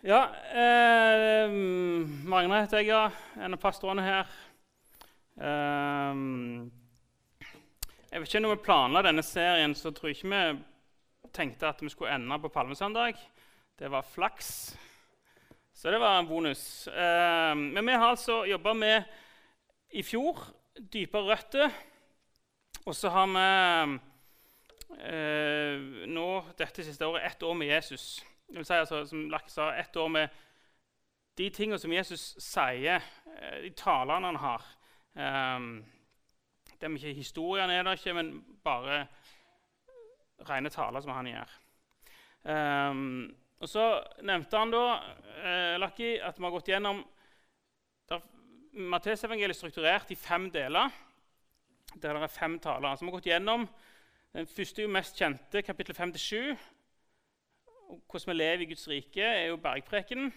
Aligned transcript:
Ja, 0.00 0.30
eh, 0.48 1.50
Magne 2.24 2.62
heter 2.62 2.80
jeg, 2.80 2.86
ja. 2.88 3.10
En 3.36 3.52
av 3.52 3.60
pastorene 3.60 4.00
her. 4.00 4.30
Eh, 5.36 6.22
jeg 8.08 8.22
vet 8.22 8.30
ikke 8.30 8.40
Når 8.40 8.54
vi 8.54 8.62
planla 8.64 9.02
denne 9.04 9.20
serien, 9.22 9.74
så 9.76 9.92
tror 9.92 10.08
jeg 10.08 10.16
ikke 10.16 10.30
vi 10.32 11.28
tenkte 11.36 11.68
at 11.68 11.82
vi 11.84 11.92
skulle 11.92 12.14
ende 12.16 12.38
på 12.40 12.48
palmesøndag. 12.48 13.20
Det 13.76 13.90
var 13.92 14.08
flaks. 14.08 14.72
Så 15.76 15.92
det 15.92 16.00
var 16.00 16.16
en 16.18 16.32
bonus. 16.32 16.88
Eh, 16.88 17.52
men 17.54 17.84
vi 17.84 17.92
har 17.92 18.08
altså 18.08 18.46
jobba 18.48 18.72
med 18.72 19.04
i 19.92 20.02
fjor 20.02 20.40
dypere 20.80 21.28
røtter. 21.28 21.76
Og 22.86 22.96
så 22.96 23.12
har 23.12 23.28
vi 23.36 24.00
eh, 25.12 26.08
nå 26.08 26.28
dette 26.56 26.88
siste 26.88 27.04
året 27.04 27.34
ett 27.34 27.42
år 27.42 27.52
med 27.52 27.68
Jesus. 27.68 28.24
Vil 28.50 28.64
si, 28.66 28.74
altså, 28.74 29.04
som 29.06 29.28
Lakke 29.30 29.52
sa, 29.52 29.70
ett 29.78 29.96
år 29.96 30.08
med 30.10 30.28
de 31.38 31.48
tingene 31.54 31.78
som 31.78 31.92
Jesus 31.92 32.34
sier, 32.42 33.02
eh, 33.36 33.62
de 33.62 33.70
talene 33.78 34.32
han 34.32 34.40
har. 34.42 34.66
Um, 35.14 35.84
er 36.80 36.94
ikke 36.96 37.14
Historiene 37.14 37.74
er 37.74 37.82
der 37.84 37.98
ikke, 37.98 38.14
men 38.14 38.32
bare 38.64 39.04
rene 40.48 40.70
taler 40.70 41.00
som 41.00 41.12
han 41.12 41.28
gjør. 41.30 41.54
Um, 42.42 43.36
og 43.60 43.68
Så 43.68 43.84
nevnte 44.24 44.56
han 44.56 44.70
da 44.72 44.84
eh, 45.44 45.76
Lucky, 45.80 46.14
at 46.16 46.38
vi 46.38 46.44
har 46.46 46.54
gått 46.54 46.70
gjennom 46.72 47.02
Mattesevangeliet 48.70 49.56
er 49.56 49.58
strukturert 49.58 50.10
i 50.14 50.16
fem 50.16 50.44
deler. 50.54 50.92
Der 51.96 52.14
det 52.14 52.22
er 52.22 52.30
fem 52.30 52.58
taler. 52.62 52.94
Så 52.94 53.02
vi 53.02 53.10
har 53.10 53.16
gått 53.16 53.26
gjennom 53.26 53.64
den 54.32 54.46
første 54.46 54.84
og 54.86 54.92
mest 54.94 55.18
kjente, 55.18 55.62
kapittel 55.66 55.96
5-7 55.96 56.54
hvordan 57.90 58.30
vi 58.30 58.36
lever 58.36 58.64
i 58.64 58.70
Guds 58.70 58.88
rike, 58.88 59.22
er 59.24 59.50
jo 59.50 59.56
bergprekenen. 59.56 60.32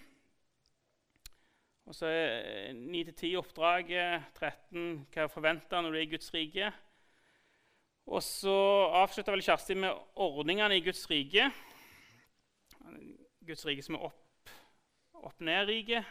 Og 1.85 1.95
så 1.95 2.07
er 2.07 2.73
9-10 2.73 3.35
oppdraget, 3.41 4.23
13 4.39 5.05
hva 5.11 5.27
forventer 5.27 5.83
når 5.83 5.91
du 5.91 5.97
er 5.99 6.05
i 6.05 6.11
Guds 6.13 6.31
rike. 6.33 6.71
Og 8.07 8.23
så 8.23 8.55
avslutta 9.03 9.31
vel 9.31 9.43
Kjersti 9.43 9.75
med 9.79 9.91
ordningene 10.15 10.77
i 10.77 10.83
Guds 10.83 11.03
rike. 11.11 11.49
Guds 13.43 13.65
rike 13.67 13.83
som 13.83 13.99
er 13.99 14.09
opp-ned-rike. 15.23 16.03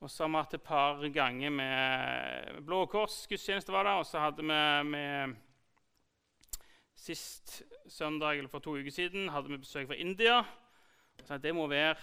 og 0.00 0.10
så 0.10 0.24
har 0.24 0.28
vi 0.28 0.36
hatt 0.36 0.54
et 0.54 0.62
par 0.62 1.08
ganger 1.08 1.50
med 1.50 2.62
Blå 2.64 2.86
Kors 2.86 3.26
gudstjeneste. 3.26 3.72
var 3.72 3.84
det, 3.84 3.92
Og 3.92 4.06
så 4.06 4.18
hadde 4.18 4.42
vi 4.42 4.48
med 4.90 5.36
Sist 6.96 7.60
søndag 7.92 8.38
eller 8.38 8.50
for 8.50 8.64
to 8.64 8.74
uker 8.78 8.94
siden 8.94 9.28
hadde 9.30 9.52
vi 9.52 9.60
besøk 9.60 9.90
fra 9.90 9.98
India. 10.00 10.40
Så 11.24 11.38
det 11.40 11.52
må 11.54 11.66
være 11.70 11.96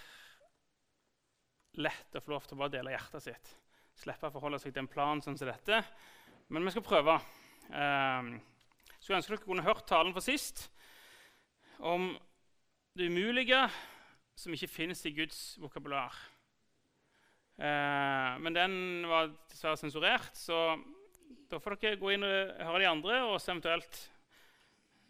lett 1.82 2.14
å 2.14 2.22
få 2.22 2.34
lov 2.34 2.46
til 2.46 2.56
å 2.56 2.62
bare 2.62 2.76
dele 2.76 2.94
hjertet 2.94 3.24
sitt. 3.24 3.54
Slippe 3.98 4.30
å 4.30 4.34
forholde 4.34 4.60
seg 4.62 4.74
til 4.74 4.84
en 4.84 4.90
plan 4.90 5.22
sånn 5.22 5.38
som 5.38 5.50
dette. 5.50 5.80
Men 6.50 6.66
vi 6.66 6.74
skal 6.74 6.86
prøve. 6.86 7.18
Um, 7.70 8.36
skulle 8.98 9.18
ønske 9.20 9.34
dere 9.34 9.44
kunne 9.44 9.66
hørt 9.66 9.86
talen 9.88 10.14
fra 10.14 10.22
sist 10.24 10.68
om 11.84 12.12
det 12.94 13.08
umulige 13.10 13.58
som 14.38 14.54
ikke 14.54 14.70
finnes 14.70 15.02
i 15.08 15.14
Guds 15.14 15.40
vokabular. 15.62 16.14
Uh, 17.58 18.34
men 18.42 18.54
den 18.56 18.74
var 19.10 19.30
dessverre 19.50 19.78
sensurert, 19.78 20.34
så 20.34 20.76
da 21.50 21.60
får 21.62 21.78
dere 21.82 22.00
gå 22.00 22.14
inn 22.14 22.26
og 22.26 22.64
høre 22.66 22.82
de 22.82 22.90
andre 22.90 23.20
og 23.28 23.36
eventuelt 23.38 24.00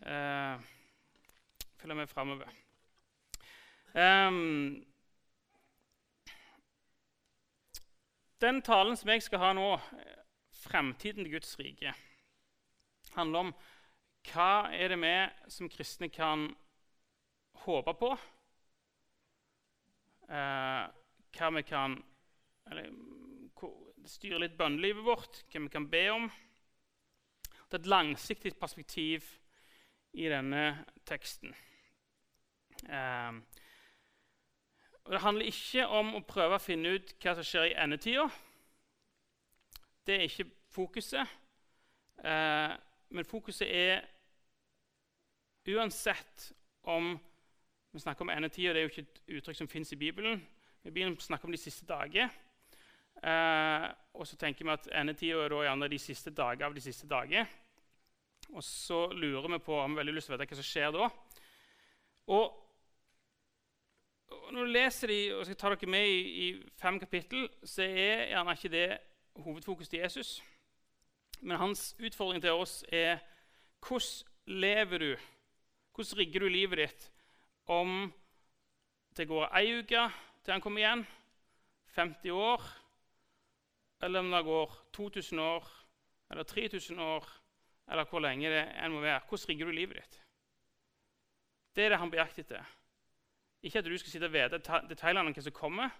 eh, 0.04 0.60
følge 1.80 1.94
med 1.94 2.08
framover. 2.08 2.48
Um, 3.94 4.84
den 8.40 8.62
talen 8.62 8.96
som 8.96 9.10
jeg 9.12 9.22
skal 9.22 9.38
ha 9.38 9.52
nå, 9.54 9.68
fremtiden 10.64 11.24
til 11.24 11.32
Guds 11.36 11.58
rike, 11.58 11.94
handler 13.14 13.38
om 13.38 13.54
hva 14.32 14.70
er 14.72 14.94
det 14.94 14.98
vi 15.02 15.14
som 15.52 15.68
kristne 15.68 16.08
kan 16.08 16.48
håpe 17.66 17.94
på? 18.00 18.10
Eh, 20.32 20.84
hva 21.36 21.50
vi 21.58 21.62
kan 21.68 21.98
eller, 22.70 22.88
styre 24.08 24.40
litt 24.40 24.56
bønnelivet 24.56 25.04
vårt, 25.04 25.42
hva 25.52 25.64
vi 25.66 25.72
kan 25.72 25.88
be 25.92 26.04
om. 26.12 26.28
Det 27.68 27.78
er 27.78 27.82
et 27.82 27.92
langsiktig 27.92 28.54
perspektiv 28.60 29.28
i 30.14 30.28
denne 30.30 30.84
teksten. 31.06 31.54
Eh, 32.88 33.32
det 35.10 35.20
handler 35.20 35.50
ikke 35.50 35.86
om 35.86 36.14
å 36.16 36.24
prøve 36.24 36.56
å 36.56 36.62
finne 36.62 36.94
ut 36.96 37.14
hva 37.20 37.34
som 37.36 37.44
skjer 37.46 37.70
i 37.70 37.76
endetida. 37.82 38.24
Det 40.06 40.16
er 40.16 40.26
ikke 40.28 40.50
fokuset. 40.72 41.36
Eh, 42.24 42.72
men 43.14 43.28
fokuset 43.28 43.68
er 43.68 44.04
uansett 45.68 46.52
om 46.82 47.14
vi 47.94 48.00
snakker 48.00 48.24
om 48.24 48.30
endetida, 48.30 48.72
det 48.72 48.80
er 48.80 48.88
jo 48.88 48.90
ikke 48.90 49.04
et 49.04 49.20
uttrykk 49.38 49.56
som 49.56 49.68
fins 49.70 49.92
i 49.94 49.96
Bibelen. 49.96 50.40
Vi 50.82 51.04
snakker 51.20 51.46
om 51.46 51.52
de 51.54 51.60
siste 51.60 51.86
dager. 51.86 52.32
Eh, 53.22 53.84
og 54.14 54.26
så 54.26 54.36
tenker 54.36 54.66
vi 54.66 54.72
at 54.72 54.88
endetida 55.00 55.44
er 55.44 55.54
gjerne 55.62 55.88
de 55.88 55.98
siste 55.98 56.30
dager 56.34 56.66
av 56.66 56.74
de 56.74 56.82
siste 56.82 57.06
dager. 57.08 57.46
Og 58.54 58.62
så 58.62 59.06
lurer 59.12 59.48
vi 59.50 59.58
på 59.58 59.74
om 59.80 59.90
vi 59.90 59.98
har 59.98 60.04
veldig 60.04 60.14
lyst 60.14 60.30
til 60.30 60.36
å 60.36 60.38
vite 60.38 60.46
hva 60.52 60.58
som 60.60 60.66
skjer 60.68 60.92
da. 60.94 61.08
Og, 62.30 62.60
og 64.30 64.52
når 64.54 64.68
du 64.68 64.74
leser 64.76 65.10
de, 65.10 65.18
og 65.34 65.42
skal 65.48 65.58
ta 65.58 65.72
dere 65.74 65.90
med 65.90 66.06
i, 66.06 66.20
i 66.44 66.46
fem 66.78 67.00
kapittel, 67.02 67.48
så 67.66 67.82
er 67.82 68.28
gjerne 68.30 68.54
ikke 68.54 68.72
det 68.72 68.86
hovedfokus 69.42 69.90
til 69.90 70.04
Jesus. 70.04 70.36
Men 71.40 71.58
hans 71.58 71.90
utfordring 71.98 72.42
til 72.44 72.54
oss 72.54 72.82
er 72.94 73.18
hvordan 73.84 74.54
lever 74.62 75.02
du? 75.02 75.10
Hvordan 75.94 76.18
rigger 76.18 76.40
du 76.40 76.48
livet 76.48 76.78
ditt 76.78 77.10
om 77.66 78.12
det 79.16 79.26
går 79.28 79.50
ei 79.56 79.78
uke 79.80 80.08
til 80.44 80.52
han 80.52 80.62
kommer 80.62 80.82
igjen, 80.82 81.06
50 81.94 82.30
år, 82.34 82.62
eller 84.02 84.20
om 84.20 84.30
det 84.30 84.44
går 84.44 84.74
2000 84.92 85.40
år 85.40 85.68
eller 86.30 86.42
3000 86.42 87.00
år 87.00 87.28
eller 87.88 88.08
hvor 88.08 88.22
lenge 88.24 88.50
det 88.50 88.62
enn 88.80 88.94
må 88.94 89.02
være. 89.04 89.22
Hvordan 89.28 89.50
rigger 89.50 89.68
du 89.68 89.76
livet 89.76 90.00
ditt? 90.00 90.18
Det 91.74 91.84
er 91.84 91.94
det 91.94 92.00
han 92.00 92.10
på 92.10 92.20
jakt 92.20 92.38
etter. 92.38 92.64
Ikke 93.64 93.80
at 93.80 93.88
du 93.88 93.96
skal 93.98 94.12
sitte 94.12 94.28
og 94.28 94.34
vite 94.34 94.60
detaljene 94.88 95.28
om 95.28 95.34
hva 95.34 95.44
som 95.44 95.56
kommer, 95.56 95.94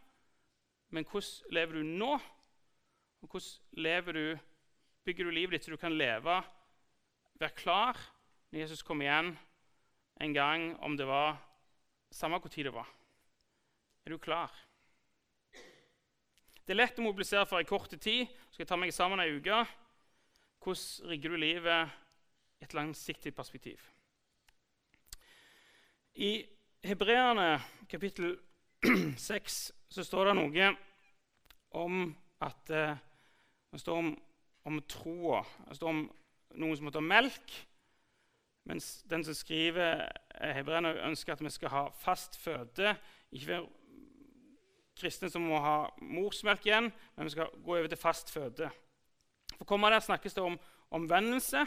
men 0.95 1.07
hvordan 1.09 1.55
lever 1.57 1.81
du 1.81 1.95
nå? 2.03 2.13
Og 3.25 3.31
hvordan 3.31 3.81
lever 3.81 4.13
du, 4.13 4.27
bygger 5.05 5.25
du 5.25 5.33
livet 5.33 5.57
ditt 5.57 5.67
så 5.67 5.73
du 5.73 5.81
kan 5.81 5.97
leve, 5.97 6.43
være 7.41 7.57
klar 7.57 7.99
når 8.53 8.61
Jesus 8.61 8.85
kommer 8.87 9.09
igjen 9.09 9.33
en 10.23 10.35
gang, 10.37 10.69
om 10.85 10.97
det 10.97 11.07
var 11.09 11.41
samme 12.15 12.39
hvor 12.39 12.53
tid 12.53 12.69
det 12.69 12.75
var? 12.75 12.89
Er 14.05 14.13
du 14.13 14.19
klar? 14.19 14.53
Det 16.65 16.73
er 16.73 16.79
lett 16.79 17.01
å 17.01 17.05
mobilisere 17.05 17.47
for 17.49 17.61
en 17.61 17.69
kort 17.69 17.91
tid. 17.91 18.29
Så 18.49 18.55
skal 18.55 18.63
jeg 18.63 18.69
ta 18.71 18.77
meg 18.81 18.93
sammen 18.95 19.21
ei 19.21 19.35
uke. 19.37 19.65
Hvordan 20.65 21.11
rigger 21.11 21.31
du 21.31 21.37
livet 21.37 21.91
i 22.61 22.65
et 22.65 22.75
langsiktig 22.75 23.35
perspektiv? 23.35 23.81
I 26.15 26.47
Hebreerne 26.85 27.61
kapittel 27.89 28.39
6 29.17 29.73
så 29.89 30.05
står 30.05 30.31
det 30.31 30.35
noe 30.39 30.71
om 31.77 32.07
at 32.41 32.71
eh, 32.71 32.97
Det 33.73 33.81
står 33.81 33.99
om, 33.99 34.11
om 34.65 34.83
troa. 34.89 35.43
Det 35.69 35.77
står 35.77 35.89
om 35.89 36.03
noen 36.55 36.77
som 36.77 36.87
måtte 36.87 37.01
ha 37.03 37.05
melk. 37.05 37.55
Mens 38.65 39.03
den 39.11 39.25
som 39.27 39.35
skriver 39.35 40.05
eh, 40.07 40.53
hebreerne, 40.55 40.95
ønsker 41.09 41.35
at 41.35 41.43
vi 41.43 41.51
skal 41.51 41.73
ha 41.73 41.83
fast 41.99 42.39
føde. 42.39 42.95
Ikke 43.33 43.51
være 43.51 43.67
kristne 44.97 45.29
som 45.31 45.43
må 45.43 45.59
ha 45.59 45.91
morsmelk 46.01 46.65
igjen, 46.69 46.93
men 47.17 47.27
vi 47.27 47.35
skal 47.35 47.51
gå 47.59 47.77
over 47.77 47.91
til 47.91 47.99
fast 47.99 48.31
føde. 48.31 48.71
For 49.59 49.65
kommer 49.65 49.91
der 49.91 50.05
snakkes 50.05 50.35
det 50.35 50.43
om 50.43 50.59
omvendelse. 50.95 51.65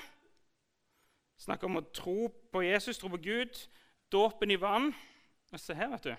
Snakker 1.37 1.69
om 1.69 1.79
å 1.79 1.87
tro 1.93 2.27
på 2.51 2.63
Jesus, 2.65 2.97
tro 2.97 3.11
på 3.13 3.21
Gud. 3.21 3.59
Dåpen 4.11 4.51
i 4.51 4.59
vann. 4.59 4.91
Og 5.51 5.61
se 5.61 5.75
her, 5.77 5.91
vet 5.93 6.09
du. 6.09 6.15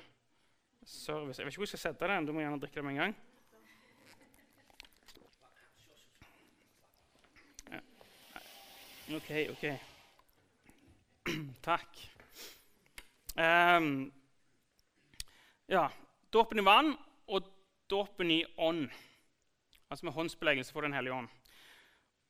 Service. 0.87 1.39
Jeg 1.39 1.47
vet 1.47 1.53
ikke 1.53 1.65
hvor 1.65 1.69
jeg 1.69 1.75
skal 1.75 1.87
sette 1.89 2.11
den. 2.13 2.29
Du 2.29 2.33
må 2.33 2.45
gjerne 2.45 2.61
drikke 2.63 2.81
den 2.81 2.89
med 2.89 2.97
en 2.97 3.03
gang. 3.03 3.17
OK, 9.09 9.31
OK. 9.51 9.65
Takk. 11.65 12.01
Um, 13.39 14.13
ja, 15.67 15.87
dåpen 16.33 16.61
i 16.61 16.65
vann 16.65 16.93
og 17.27 17.49
dåpen 17.89 18.31
i 18.31 18.43
ånd. 18.57 18.91
Altså 19.89 20.05
med 20.05 20.13
håndsbeleggelse 20.13 20.73
for 20.73 20.85
Den 20.85 20.93
hellige 20.93 21.15
ånd. 21.15 21.29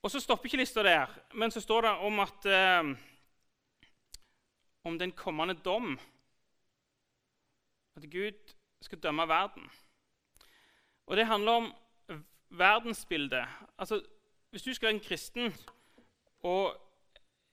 Og 0.02 0.10
så 0.10 0.20
stopper 0.20 0.46
ikke 0.46 0.60
lista 0.60 0.82
der, 0.82 1.10
men 1.34 1.50
så 1.50 1.60
står 1.60 1.80
det 1.80 1.90
om 1.90 2.20
at 2.20 2.46
eh, 2.46 2.96
om 4.84 4.98
den 4.98 5.12
kommende 5.12 5.54
dom. 5.54 5.98
At 7.96 8.10
Gud 8.10 8.54
skal 8.82 9.00
dømme 9.02 9.28
verden. 9.28 9.70
Og 11.06 11.16
det 11.16 11.26
handler 11.26 11.52
om 11.52 11.74
verdensbildet. 12.50 13.46
Altså, 13.78 14.06
hvis 14.50 14.62
du 14.62 14.74
skal 14.74 14.86
være 14.86 14.94
en 14.94 15.04
kristen 15.08 15.54
og 16.40 16.76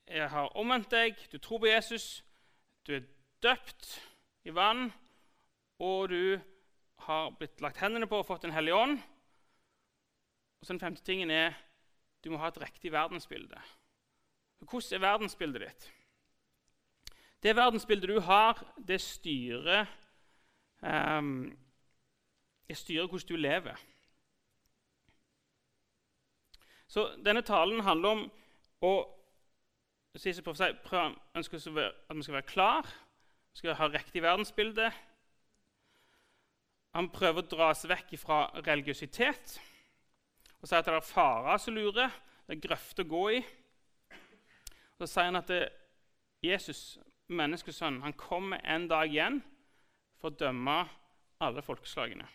jeg 0.07 0.29
har 0.29 0.57
omvendt 0.57 0.91
deg, 0.91 1.17
du 1.31 1.37
tror 1.37 1.59
på 1.59 1.65
Jesus, 1.65 2.23
du 2.87 2.93
er 2.93 3.07
døpt 3.43 4.11
i 4.45 4.53
vann, 4.55 4.93
og 5.79 6.09
du 6.09 6.39
har 7.07 7.29
blitt 7.39 7.61
lagt 7.61 7.81
hendene 7.81 8.07
på 8.07 8.21
og 8.21 8.25
fått 8.25 8.45
Den 8.45 8.53
hellige 8.55 8.75
ånd 8.75 8.99
Og 10.61 10.65
så 10.65 10.73
Den 10.73 10.79
femte 10.79 11.03
tingen 11.03 11.31
er 11.31 11.53
du 12.25 12.31
må 12.33 12.39
ha 12.41 12.49
et 12.49 12.61
riktig 12.61 12.89
verdensbilde. 12.91 13.59
Hvordan 14.65 14.97
er 14.97 15.01
verdensbildet 15.03 15.61
ditt? 15.61 15.91
Det 17.43 17.53
verdensbildet 17.55 18.09
du 18.09 18.19
har, 18.25 18.61
det 18.87 18.97
styrer, 19.01 19.85
um, 20.81 21.57
det 22.67 22.77
styrer 22.77 23.07
hvordan 23.07 23.27
du 23.29 23.35
lever. 23.35 23.75
Så 26.87 27.05
denne 27.25 27.41
talen 27.45 27.85
handler 27.85 28.09
om 28.09 28.25
å 28.81 28.93
prøve, 30.15 31.13
ønsker 31.35 31.57
at 31.61 32.17
vi 32.17 32.23
skal 32.23 32.39
være 32.39 32.49
klar, 32.49 32.89
vi 33.53 33.61
skal 33.61 33.77
ha 33.77 33.91
riktig 33.93 34.25
verdensbilde. 34.25 34.89
Han 36.95 37.13
prøver 37.13 37.43
å 37.43 37.49
dra 37.53 37.69
oss 37.69 37.85
vekk 37.85 38.17
fra 38.17 38.47
religiøsitet 38.65 39.59
og 40.65 40.69
sier 40.69 40.81
at 40.81 40.87
det 40.89 40.95
er 40.97 41.03
farer 41.05 41.59
som 41.61 41.75
lurer, 41.77 42.13
det 42.49 42.55
er 42.55 42.61
grøfter 42.63 43.05
å 43.05 43.09
gå 43.11 43.25
i. 43.35 43.41
Og 44.97 45.03
så 45.03 45.07
sier 45.11 45.27
han 45.27 45.37
at 45.37 45.51
det, 45.51 45.59
Jesus, 46.41 46.79
menneskesønnen, 47.29 48.01
han 48.01 48.15
kommer 48.17 48.63
en 48.65 48.87
dag 48.89 49.11
igjen 49.13 49.37
for 50.17 50.31
å 50.31 50.39
dømme 50.39 50.79
alle 51.45 51.61
folkeslagene. 51.61 52.25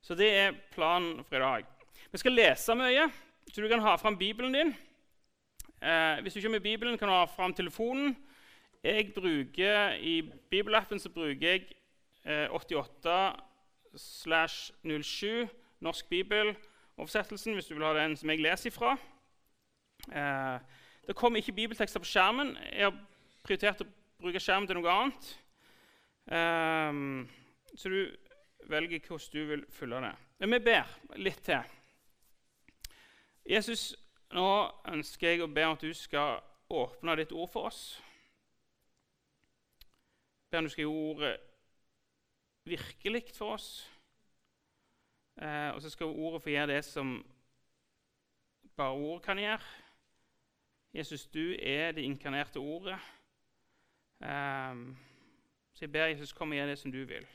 Så 0.00 0.16
det 0.16 0.28
er 0.38 0.56
planen 0.72 1.20
for 1.20 1.36
i 1.36 1.42
dag. 1.42 1.66
Vi 2.08 2.20
skal 2.22 2.32
lese 2.38 2.76
mye, 2.80 3.10
så 3.44 3.60
du 3.60 3.68
kan 3.68 3.84
ha 3.84 3.92
fram 4.00 4.16
Bibelen 4.16 4.56
din. 4.56 4.72
Eh, 5.84 6.22
hvis 6.22 6.32
du 6.32 6.40
ikke 6.40 6.48
har 6.48 6.54
med 6.54 6.64
Bibelen, 6.64 6.96
kan 6.96 7.12
du 7.12 7.16
ha 7.18 7.28
fram 7.28 7.52
telefonen. 7.52 8.16
Jeg 8.80 9.12
bruker, 9.12 10.00
I 10.00 10.22
bibelappen 10.48 10.96
så 10.96 11.12
bruker 11.12 11.44
jeg 11.44 11.68
eh, 12.24 12.48
88 12.48 13.18
slash 13.96 14.72
07 14.82 15.48
Norsk 15.80 16.08
bibeloversettelsen, 16.08 17.54
hvis 17.54 17.66
du 17.66 17.74
vil 17.74 17.86
ha 17.86 17.94
den 17.94 18.16
som 18.16 18.30
jeg 18.30 18.40
leser 18.42 18.70
ifra. 18.70 18.96
Eh, 20.10 20.60
det 21.06 21.16
kommer 21.16 21.38
ikke 21.38 21.52
bibeltekster 21.52 22.00
på 22.00 22.08
skjermen. 22.08 22.56
Jeg 22.72 22.88
har 22.88 22.96
prioritert 23.44 23.84
å 23.84 23.86
bruke 24.18 24.42
skjermen 24.42 24.66
til 24.66 24.80
noe 24.80 24.94
annet. 24.94 25.28
Eh, 26.34 26.98
så 27.78 27.92
du 27.94 28.00
velger 28.68 29.06
hvordan 29.06 29.32
du 29.32 29.44
vil 29.52 29.64
følge 29.70 30.02
det. 30.02 30.14
Men 30.38 30.52
vi 30.52 30.58
ber 30.58 30.98
litt 31.16 31.42
til. 31.46 31.62
Jesus, 33.48 33.94
nå 34.34 34.48
ønsker 34.90 35.30
jeg 35.30 35.42
å 35.42 35.52
be 35.52 35.64
om 35.64 35.78
at 35.78 35.86
du 35.86 35.94
skal 35.94 36.42
åpne 36.68 37.16
ditt 37.16 37.32
ord 37.32 37.48
for 37.52 37.70
oss. 37.70 38.02
Jeg 40.42 40.50
ber 40.50 40.58
om 40.58 40.66
du 40.66 40.74
skal 40.74 40.84
gjøre 40.84 41.06
ordet 41.12 41.36
virkelig 42.68 43.24
for 43.34 43.56
oss. 43.56 43.68
Eh, 45.42 45.70
og 45.74 45.82
så 45.82 45.90
skal 45.90 46.06
ordet 46.06 46.42
få 46.42 46.50
gjøre 46.50 46.72
det 46.74 46.84
som 46.84 47.18
bare 48.76 48.94
ord 48.94 49.22
kan 49.22 49.38
gjøre. 49.38 49.60
Jesus, 50.94 51.26
du 51.26 51.54
er 51.60 51.92
det 51.92 52.06
inkarnerte 52.06 52.58
ordet. 52.58 52.98
Eh, 54.22 54.74
så 55.74 55.84
jeg 55.84 55.92
ber 55.92 56.10
Jesus 56.10 56.32
komme 56.32 56.54
og 56.54 56.58
gjøre 56.58 56.70
det 56.70 56.78
som 56.78 56.92
du 56.92 57.04
vil. 57.04 57.26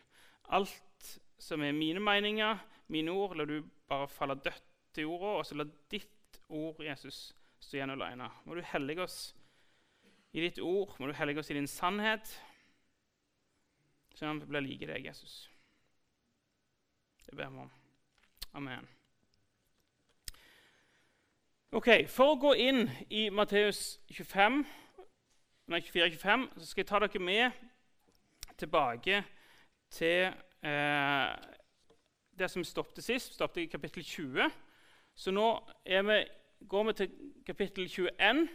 Alt 0.50 1.20
som 1.40 1.62
er 1.62 1.72
mine 1.72 2.00
meninger, 2.00 2.58
mine 2.88 3.12
ord, 3.12 3.38
la 3.38 3.46
du 3.46 3.62
bare 3.88 4.08
falle 4.08 4.36
dødt 4.36 4.64
til 4.94 5.08
jorda, 5.08 5.38
og 5.40 5.46
så 5.46 5.56
la 5.56 5.66
ditt 5.92 6.42
ord, 6.50 6.84
Jesus, 6.84 7.32
stå 7.60 7.78
igjen 7.78 7.94
alene. 7.96 8.30
Må 8.46 8.56
du 8.56 8.62
hellige 8.68 9.04
oss 9.04 9.36
i 10.34 10.42
ditt 10.44 10.60
ord, 10.60 10.96
må 11.00 11.08
du 11.08 11.16
hellige 11.18 11.40
oss 11.40 11.52
i 11.54 11.58
din 11.58 11.70
sannhet, 11.70 12.34
sånn 14.18 14.38
at 14.38 14.46
vi 14.46 14.52
blir 14.52 14.66
like 14.66 14.90
deg, 14.90 15.06
Jesus. 15.06 15.50
Det 17.26 17.38
ber 17.38 17.50
vi 17.50 17.64
om. 17.64 17.72
Amen. 18.54 18.88
Ok, 21.74 21.90
For 22.06 22.36
å 22.36 22.38
gå 22.38 22.52
inn 22.62 22.84
i 23.10 23.30
Matteus 23.34 23.98
25, 24.14 24.60
nei, 25.74 25.80
24-25 25.82 26.44
så 26.60 26.68
skal 26.70 26.84
jeg 26.84 26.90
ta 26.92 27.00
dere 27.02 27.22
med 27.24 27.64
tilbake 28.62 29.24
til 29.90 30.28
eh, 30.30 31.32
det 32.38 32.50
som 32.54 32.66
stoppet 32.66 33.02
sist. 33.04 33.34
stoppet 33.34 33.64
i 33.64 33.72
kapittel 33.72 34.06
20. 34.06 34.54
Så 35.16 35.34
nå 35.34 35.48
vi, 35.86 36.20
går 36.70 36.84
vi 36.84 36.94
til 36.94 37.16
kapittel 37.46 37.90
21. 37.90 38.48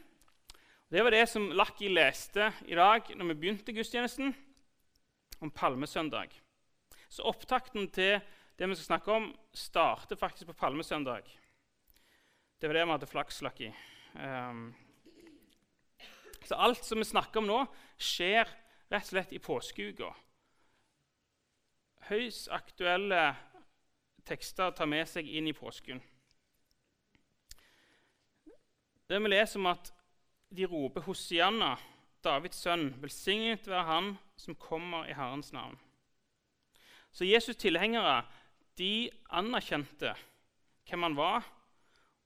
Det 0.91 1.05
var 1.05 1.11
det 1.11 1.27
som 1.29 1.51
Lucky 1.51 1.91
leste 1.91 2.53
i 2.67 2.79
dag 2.79 3.11
når 3.17 3.33
vi 3.33 3.41
begynte 3.43 3.75
gudstjenesten, 3.75 4.35
om 5.39 5.51
palmesøndag. 5.51 6.35
Så 7.09 7.25
opptakten 7.29 7.89
til 7.95 8.19
det 8.59 8.69
vi 8.69 8.77
skal 8.77 8.89
snakke 8.93 9.13
om, 9.15 9.29
starter 9.55 10.19
faktisk 10.19 10.51
på 10.51 10.59
palmesøndag. 10.65 11.29
Det 12.59 12.69
var 12.69 12.75
det 12.75 12.85
vi 12.85 12.95
hadde 12.97 13.07
flaks, 13.07 13.43
Lucky. 13.43 13.71
Um, 14.15 14.75
så 16.45 16.55
alt 16.55 16.85
som 16.85 16.99
vi 16.99 17.07
snakker 17.07 17.39
om 17.39 17.47
nå, 17.47 17.59
skjer 18.01 18.49
rett 18.89 19.05
og 19.05 19.13
slett 19.13 19.35
i 19.37 19.43
påskeuka. 19.43 20.11
Høyst 22.09 22.49
aktuelle 22.51 23.23
tekster 24.29 24.73
tar 24.77 24.89
med 24.91 25.07
seg 25.09 25.29
inn 25.29 25.49
i 25.49 25.57
påsken. 25.57 26.01
Det 29.09 29.21
vi 29.23 29.31
leser 29.31 29.61
om 29.61 29.71
at 29.71 29.93
de 30.53 30.67
roper 30.69 31.05
Hosianna, 31.07 31.77
Davids 32.25 32.59
sønn, 32.65 32.91
velsignet 33.03 33.69
være 33.69 33.87
Han 33.89 34.11
som 34.39 34.57
kommer 34.59 35.07
i 35.09 35.15
Herrens 35.17 35.53
navn. 35.53 35.79
Så 37.13 37.25
Jesus' 37.25 37.59
tilhengere 37.59 38.23
de 38.79 39.11
anerkjente 39.31 40.15
hvem 40.89 41.07
han 41.07 41.17
var. 41.17 41.47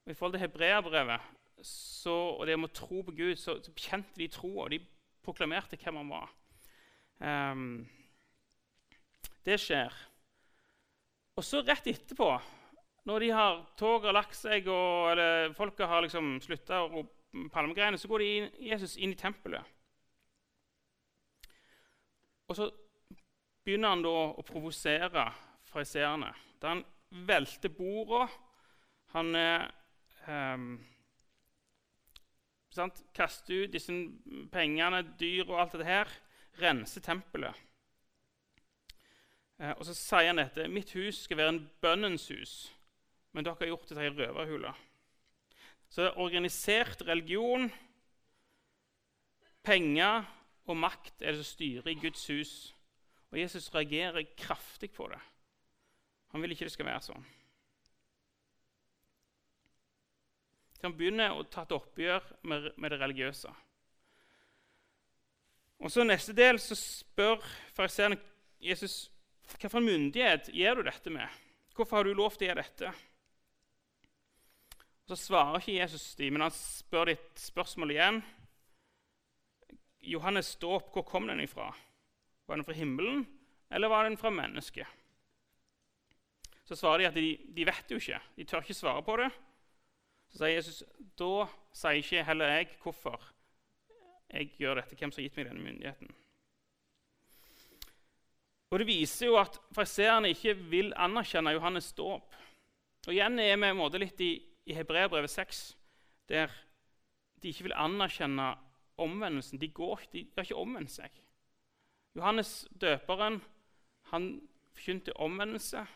Og 0.05 0.13
I 0.13 0.15
forhold 0.15 0.35
til 0.37 0.45
hebreerbrevet 0.45 1.31
og 2.11 2.47
det 2.47 2.57
om 2.59 2.67
å 2.67 2.75
tro 2.75 3.03
på 3.07 3.15
Gud, 3.15 3.37
så, 3.39 3.57
så 3.63 3.73
bekjente 3.75 4.19
de 4.19 4.27
troa, 4.33 4.65
og 4.65 4.73
de 4.73 4.81
proklamerte 5.23 5.79
hvem 5.79 6.01
han 6.01 6.11
var. 6.11 6.33
Um, 7.23 7.85
det 9.47 9.61
skjer. 9.63 9.95
Og 11.39 11.47
så 11.47 11.63
rett 11.63 11.87
etterpå, 11.87 12.33
når 13.09 13.25
de 13.25 13.31
har, 13.35 13.61
toget 13.79 14.11
har 14.11 14.19
lagt 14.19 14.39
seg, 14.39 14.67
og 14.71 15.13
eller, 15.13 15.55
folket 15.55 15.87
har 15.91 16.03
liksom 16.05 16.35
slutta 16.43 16.83
å 16.83 17.05
palmegreiene, 17.55 17.99
så 17.99 18.11
går 18.11 18.23
de 18.23 18.33
inn, 18.37 18.51
Jesus 18.73 18.99
inn 18.99 19.15
i 19.15 19.19
tempelet. 19.19 19.63
Og 22.51 22.57
så 22.59 22.69
begynner 23.65 23.95
han 23.95 24.05
da 24.05 24.15
å 24.33 24.45
provosere 24.47 25.27
fariseerne. 25.71 26.33
Da 26.61 26.75
han 26.75 26.83
velter 27.29 27.73
borda, 27.75 28.27
han 29.13 29.35
eh, 29.37 29.67
kaster 33.17 33.67
ut 33.67 33.75
disse 33.75 33.95
pengene, 34.53 35.03
dyr 35.21 35.45
og 35.49 35.59
alt 35.61 35.77
dette 35.77 35.89
her, 35.89 36.17
renser 36.61 37.05
tempelet. 37.05 37.57
Eh, 39.61 39.75
og 39.77 39.85
så 39.87 39.97
sier 39.97 40.33
han 40.33 40.41
dette.: 40.43 40.69
Mitt 40.69 40.95
hus 40.97 41.25
skal 41.27 41.41
være 41.41 41.55
en 41.57 41.65
bønnens 41.85 42.29
hus, 42.33 42.55
men 43.33 43.45
dere 43.45 43.61
har 43.61 43.73
gjort 43.73 43.89
det 43.89 43.97
til 43.97 44.05
ei 44.05 44.13
røverhule. 44.13 44.75
Så 45.93 46.03
det 46.03 46.11
er 46.11 46.23
organisert 46.25 47.03
religion, 47.05 47.69
penger 49.63 50.25
og 50.67 50.79
makt 50.79 51.23
er 51.23 51.33
det 51.33 51.43
som 51.43 51.51
styrer 51.51 51.91
i 51.91 51.99
Guds 51.99 52.27
hus. 52.31 52.53
Og 53.33 53.41
Jesus 53.41 53.71
reagerer 53.75 54.27
kraftig 54.37 54.91
på 54.93 55.09
det. 55.11 55.21
Han 56.33 56.43
vil 56.43 56.55
ikke 56.55 56.69
det 56.69 56.75
skal 56.75 56.89
være 56.89 57.05
sånn. 57.05 57.25
Så 60.77 60.89
han 60.89 60.97
begynner 60.99 61.35
å 61.35 61.45
ta 61.47 61.63
et 61.67 61.75
oppgjør 61.77 62.25
med, 62.49 62.73
med 62.77 62.93
det 62.93 63.01
religiøse. 63.01 63.51
Og 65.83 65.91
så 65.91 66.05
Neste 66.07 66.35
del 66.37 66.61
så 66.63 66.79
spør 66.79 67.43
fariseerne 67.75 68.21
Jesus 68.63 69.09
Hvilken 69.53 69.85
myndighet 69.85 70.47
gir 70.55 70.79
du 70.79 70.85
dette 70.87 71.11
med? 71.13 71.29
Hvorfor 71.75 71.99
har 71.99 72.07
du 72.07 72.15
lov 72.15 72.37
til 72.37 72.47
å 72.47 72.49
gjøre 72.53 72.63
dette? 72.63 72.93
Og 75.03 75.11
Så 75.13 75.19
svarer 75.27 75.59
ikke 75.59 75.75
Jesus 75.75 76.15
dem, 76.17 76.37
men 76.37 76.47
han 76.47 76.55
spør 76.55 77.11
ditt 77.11 77.43
spørsmål 77.43 77.93
igjen. 77.93 78.21
Johannes' 80.03 80.57
dåp, 80.59 80.91
hvor 80.93 81.07
kom 81.07 81.29
den 81.31 81.41
ifra? 81.41 81.71
Var 82.47 82.59
den 82.59 82.67
fra 82.67 82.75
himmelen, 82.75 83.27
eller 83.71 83.89
var 83.89 84.05
den 84.05 84.19
fra 84.19 84.31
mennesket? 84.31 84.87
Så 86.65 86.77
svarer 86.77 86.99
de 86.99 87.07
at 87.11 87.15
de, 87.15 87.39
de 87.55 87.67
vet 87.67 87.91
jo 87.91 87.99
ikke. 88.01 88.21
De 88.37 88.45
tør 88.45 88.65
ikke 88.65 88.75
svare 88.75 89.03
på 89.05 89.17
det. 89.21 89.29
Så 90.33 90.41
sier 90.41 90.57
Jesus 90.57 90.83
da 91.19 91.47
sier 91.77 92.01
ikke 92.01 92.25
heller 92.25 92.55
jeg 92.55 92.71
hvorfor 92.83 93.21
jeg 94.33 94.55
gjør 94.57 94.81
dette, 94.81 94.97
hvem 94.97 95.13
som 95.13 95.21
har 95.21 95.27
gitt 95.27 95.39
meg 95.39 95.49
denne 95.51 95.65
myndigheten. 95.65 96.13
Og 98.73 98.79
Det 98.81 98.89
viser 98.89 99.29
jo 99.29 99.37
at 99.37 99.59
fariseerne 99.77 100.31
ikke 100.33 100.55
vil 100.73 100.95
anerkjenne 100.97 101.53
Johannes' 101.53 101.93
dåp. 101.93 102.33
Og 103.05 103.13
Igjen 103.13 103.37
er 103.43 103.59
vi 103.61 103.73
måte 103.77 104.01
litt 104.01 104.21
i, 104.25 104.33
i 104.65 104.77
Hebreabrevet 104.79 105.31
6, 105.31 105.61
der 106.33 106.49
de 107.43 107.51
ikke 107.53 107.67
vil 107.69 107.77
anerkjenne 107.77 108.55
omvendelsen. 108.97 109.61
De, 109.61 109.69
går, 109.69 110.01
de 110.13 110.27
har 110.37 110.47
ikke 110.47 110.61
omvendt 110.61 110.93
seg. 110.93 111.23
Johannes 112.17 112.67
døperen 112.81 113.41
han 114.13 114.33
forkynte 114.73 115.17
omvendelse. 115.17 115.87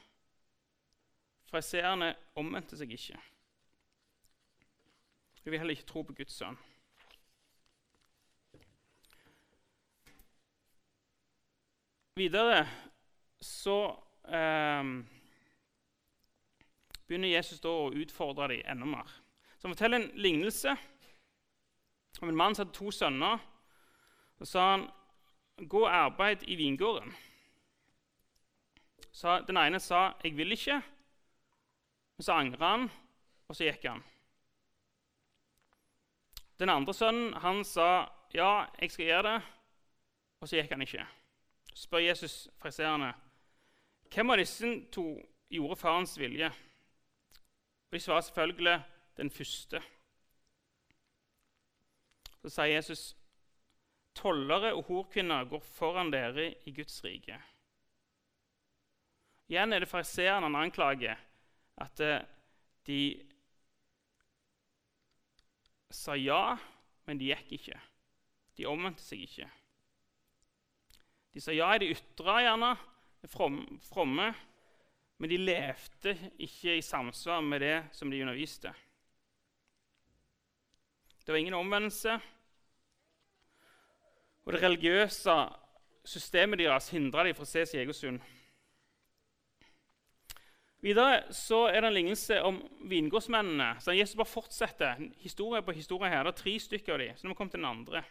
Fariseerne 1.51 2.15
omvendte 2.37 2.79
seg 2.79 2.93
ikke. 2.97 3.19
De 5.45 5.51
vil 5.51 5.61
heller 5.61 5.77
ikke 5.77 5.87
tro 5.87 6.03
på 6.03 6.17
Guds 6.17 6.35
sønn. 6.41 6.57
Videre 12.17 12.65
så 13.45 13.77
eh, 14.25 14.89
begynner 17.07 17.35
Jesus 17.35 17.61
da 17.61 17.71
å 17.71 17.93
utfordre 17.93 18.49
dem 18.55 18.65
enda 18.73 18.89
mer. 18.89 19.11
Så 19.61 19.69
Han 19.69 19.77
forteller 19.77 20.01
en 20.01 20.11
lignelse 20.19 20.73
om 22.23 22.29
en 22.29 22.37
mann 22.37 22.55
som 22.55 22.67
hadde 22.67 22.77
to 22.79 22.91
sønner. 22.91 23.39
Så 24.39 24.45
sa 24.45 24.71
han, 24.71 24.91
'Gå 25.57 25.81
og 25.85 25.95
arbeid 25.95 26.43
i 26.43 26.55
vingården.' 26.55 27.15
Så 29.13 29.45
den 29.47 29.57
ene 29.57 29.81
sa, 29.81 30.13
'Jeg 30.25 30.37
vil 30.37 30.53
ikke.' 30.53 30.83
Men 32.17 32.23
så 32.23 32.33
angra 32.33 32.71
han, 32.71 32.91
og 33.49 33.57
så 33.57 33.65
gikk 33.65 33.85
han. 33.85 34.05
Den 36.59 36.69
andre 36.69 36.95
sønnen 36.95 37.35
han 37.35 37.65
sa, 37.65 38.09
'Ja, 38.35 38.67
jeg 38.81 38.91
skal 38.91 39.07
gjøre 39.07 39.23
det.' 39.23 39.43
Og 40.41 40.49
så 40.49 40.57
gikk 40.57 40.71
han 40.71 40.83
ikke 40.83 41.07
spør 41.77 41.99
Jesus 41.99 42.49
friserende, 42.61 43.13
hvem 44.15 44.33
av 44.33 44.41
disse 44.41 44.71
to 44.93 45.05
gjorde 45.53 45.77
farens 45.77 46.15
vilje. 46.19 46.49
Og 47.87 47.93
De 47.93 48.01
svarer 48.01 48.25
selvfølgelig 48.25 48.77
den 49.17 49.31
første. 49.31 49.83
Så 52.47 52.53
sier 52.55 52.77
Jesus 52.77 53.09
tollere 54.15 54.69
og 54.77 54.85
horkvinner 54.87 55.49
går 55.51 55.65
foran 55.67 56.13
dere 56.15 56.53
i 56.63 56.71
Guds 56.77 57.01
rike. 57.03 57.41
Igjen 59.51 59.75
er 59.75 59.83
det 59.83 59.89
fariseerne 59.91 60.47
han 60.47 60.59
anklager, 60.61 61.19
at 61.83 62.03
eh, 62.07 62.23
de 62.87 63.01
sa 65.91 66.15
ja, 66.15 66.55
men 67.11 67.19
de 67.19 67.33
gikk 67.33 67.51
ikke. 67.59 67.81
De 68.55 68.69
omvendte 68.71 69.03
seg 69.03 69.27
ikke. 69.27 69.51
De 71.35 71.43
sa 71.43 71.51
ja 71.51 71.73
i 71.75 71.83
det 71.83 71.91
ytre, 71.97 72.39
gjerne, 72.47 72.71
det 73.27 73.33
fromme, 73.35 74.31
men 75.19 75.35
de 75.35 75.43
levde 75.43 76.15
ikke 76.47 76.79
i 76.79 76.87
samsvar 76.95 77.43
med 77.43 77.67
det 77.67 77.77
som 77.99 78.15
de 78.15 78.23
underviste. 78.23 78.71
Det 81.27 81.35
var 81.35 81.43
ingen 81.43 81.59
omvendelse. 81.59 82.21
Og 84.47 84.55
det 84.55 84.63
religiøse 84.63 85.35
systemet 86.07 86.61
deres 86.63 86.91
hindra 86.95 87.25
dem 87.27 87.35
fra 87.35 87.47
å 87.47 87.51
se 87.51 87.65
sin 87.67 87.83
egen 87.83 87.97
synd. 87.97 88.21
Videre 90.85 91.33
så 91.35 91.65
er 91.67 91.81
det 91.81 91.89
en 91.89 91.97
lignelse 91.97 92.37
om 92.47 92.61
vingårdsmennene. 92.87 93.73
Så 93.83 93.97
Jesus 93.97 94.15
bare 94.19 94.31
fortsetter. 94.31 95.01
Historie 95.19 95.65
på 95.67 95.75
historie 95.75 96.13
her. 96.13 96.23
Det 96.23 96.35
er 96.35 96.43
tre 96.43 96.55
stykker 96.63 96.95
av 96.95 97.03
dem. 97.03 97.17
Så 97.17 97.27
nå 97.27 97.33
må 97.33 97.35
vi 97.35 97.41
komme 97.41 97.55
til 97.55 97.63
den 97.63 97.73
andre. 97.73 98.05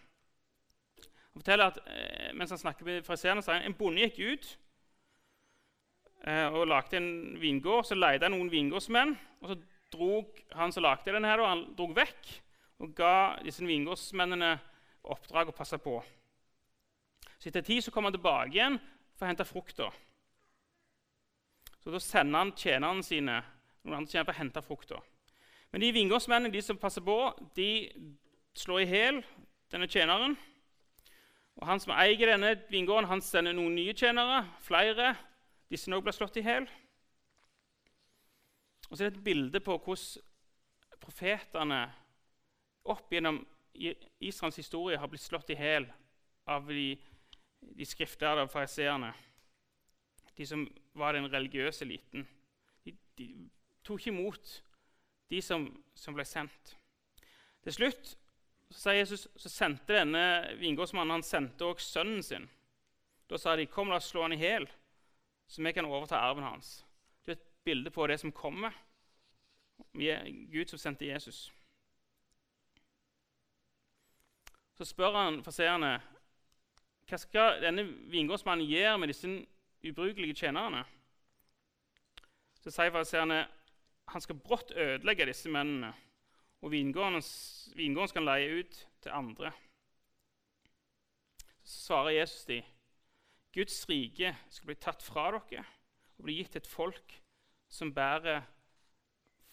Han 1.36 1.44
forteller 1.44 1.72
at 1.72 1.80
eh, 1.86 2.34
mens 2.36 2.52
han 2.52 2.60
snakker 2.60 2.88
med 2.88 3.08
friserene, 3.08 3.44
sier 3.44 3.60
han 3.60 3.70
en 3.70 3.78
bonde 3.80 4.04
gikk 4.04 4.20
ut 4.20 4.50
eh, 6.28 6.48
og 6.48 6.68
lagde 6.72 7.00
en 7.00 7.10
vingård. 7.40 7.88
Så 7.88 7.96
leide 7.96 8.28
han 8.28 8.36
noen 8.36 8.52
vingårdsmenn, 8.52 9.16
og 9.40 9.54
så 9.54 9.60
drog 9.96 10.44
han 10.56 10.76
som 10.76 10.84
lagde 10.84 11.14
denne, 11.14 11.32
her, 11.32 11.44
han 11.48 11.64
drog 11.78 11.96
vekk 11.96 12.32
og 12.84 12.92
ga 12.98 13.16
disse 13.46 13.64
vingårdsmennene 13.64 14.52
oppdrag 15.16 15.52
å 15.52 15.56
passe 15.56 15.80
på. 15.80 16.00
Så 17.40 17.50
Etter 17.50 17.66
tid 17.66 17.84
så 17.84 17.92
kom 17.92 18.08
han 18.08 18.16
tilbake 18.16 18.54
igjen 18.54 18.80
for 19.16 19.26
å 19.26 19.30
hente 19.30 19.48
frukta. 19.48 19.90
Så 21.84 21.92
Da 21.92 22.00
sender 22.02 22.40
han 22.40 22.56
tjenerne 22.58 23.04
sine 23.06 23.42
noen 23.86 24.00
andre 24.00 24.12
tjenere 24.12 24.26
for 24.32 24.34
å 24.34 24.42
hente 24.42 24.66
frukta. 24.66 25.02
Men 25.72 25.84
de 25.84 25.92
vingårdsmennene 25.92 26.54
de 26.54 26.62
som 26.64 26.80
passer 26.80 27.04
på, 27.06 27.18
de 27.56 27.70
slår 28.58 28.86
i 28.86 28.90
hjel 28.90 29.22
denne 29.72 29.88
tjeneren. 29.92 30.38
Og 31.56 31.68
Han 31.68 31.80
som 31.80 31.94
eier 31.96 32.32
denne 32.32 32.56
vingården, 32.72 33.08
han 33.08 33.22
sender 33.22 33.54
noen 33.56 33.76
nye 33.78 33.94
tjenere, 33.96 34.44
flere. 34.64 35.14
Disse 35.72 35.92
nå 35.92 36.02
blir 36.04 36.16
slått 36.16 36.38
i 36.40 36.44
hjel. 36.44 36.68
Og 38.90 38.98
så 38.98 39.06
er 39.06 39.10
det 39.10 39.18
et 39.18 39.26
bilde 39.26 39.62
på 39.64 39.78
hvordan 39.78 40.24
profetene 41.02 41.80
opp 42.90 43.12
gjennom 43.14 43.40
Israels 43.76 44.58
historie 44.58 44.98
har 44.98 45.10
blitt 45.12 45.26
slått 45.26 45.52
i 45.54 45.58
hjel 45.60 45.88
av 46.50 46.68
de, 46.70 46.96
de 47.62 47.86
skriftlærde 47.86 48.48
fariseerne. 48.48 49.14
De 50.38 50.46
som 50.46 50.68
var 50.94 51.12
den 51.12 51.32
religiøse 51.34 51.86
eliten. 51.86 52.28
De, 52.86 52.98
de, 53.18 53.50
tok 53.84 54.00
ikke 54.00 54.10
imot 54.10 54.64
de 55.30 55.42
som, 55.42 55.68
som 55.96 56.16
ble 56.16 56.26
sendt. 56.26 56.76
Til 57.64 57.74
slutt 57.74 58.16
så 58.72 58.92
Jesus, 58.92 59.28
så 59.38 59.50
sendte 59.50 59.94
denne 59.94 60.56
vingårdsmannen 60.60 61.20
han 61.20 61.24
sendte 61.24 61.66
også 61.66 61.92
sønnen 62.00 62.24
sin. 62.24 62.50
Da 63.30 63.38
sa 63.38 63.56
de, 63.56 63.66
'Kom, 63.66 63.90
la 63.90 63.96
oss 63.96 64.10
slå 64.10 64.22
han 64.22 64.34
i 64.34 64.38
hjel, 64.38 64.68
så 65.48 65.64
vi 65.64 65.72
kan 65.72 65.86
overta 65.86 66.16
arven 66.16 66.44
hans.' 66.44 66.86
Det 67.26 67.32
er 67.32 67.36
et 67.42 67.48
bilde 67.64 67.92
på 67.92 68.08
det 68.08 68.20
som 68.20 68.32
kommer. 68.32 68.72
Gud 70.52 70.66
som 70.68 70.80
sendte 70.80 71.06
Jesus. 71.06 71.54
Så 74.74 74.86
spør 74.86 75.16
han 75.16 75.44
farseerne 75.44 76.02
hva 77.10 77.20
skal 77.22 77.60
denne 77.62 77.86
vingårdsmannen 78.12 78.68
gjøre 78.70 78.98
med 79.02 79.12
disse 79.12 79.30
ubrukelige 79.86 80.40
tjenerne. 80.42 80.84
Så 82.62 82.74
sier 82.74 82.94
fariseerne 82.94 83.44
han 84.10 84.22
skal 84.22 84.38
brått 84.42 84.72
ødelegge 84.72 85.28
disse 85.30 85.50
mennene 85.50 85.92
og 86.62 86.72
vingården, 86.74 87.22
skal 88.10 88.26
leie 88.26 88.62
ut 88.62 88.80
til 89.02 89.14
andre. 89.14 89.52
Så 91.64 91.86
svarer 91.88 92.10
Jesus 92.20 92.46
de, 92.46 92.62
Guds 93.54 93.78
rike 93.90 94.36
skal 94.50 94.70
bli 94.70 94.76
tatt 94.82 95.04
fra 95.06 95.30
dere 95.32 95.64
og 96.18 96.26
bli 96.28 96.40
gitt 96.40 96.54
til 96.56 96.62
et 96.64 96.70
folk 96.70 97.16
som 97.72 97.94
bærer 97.94 98.44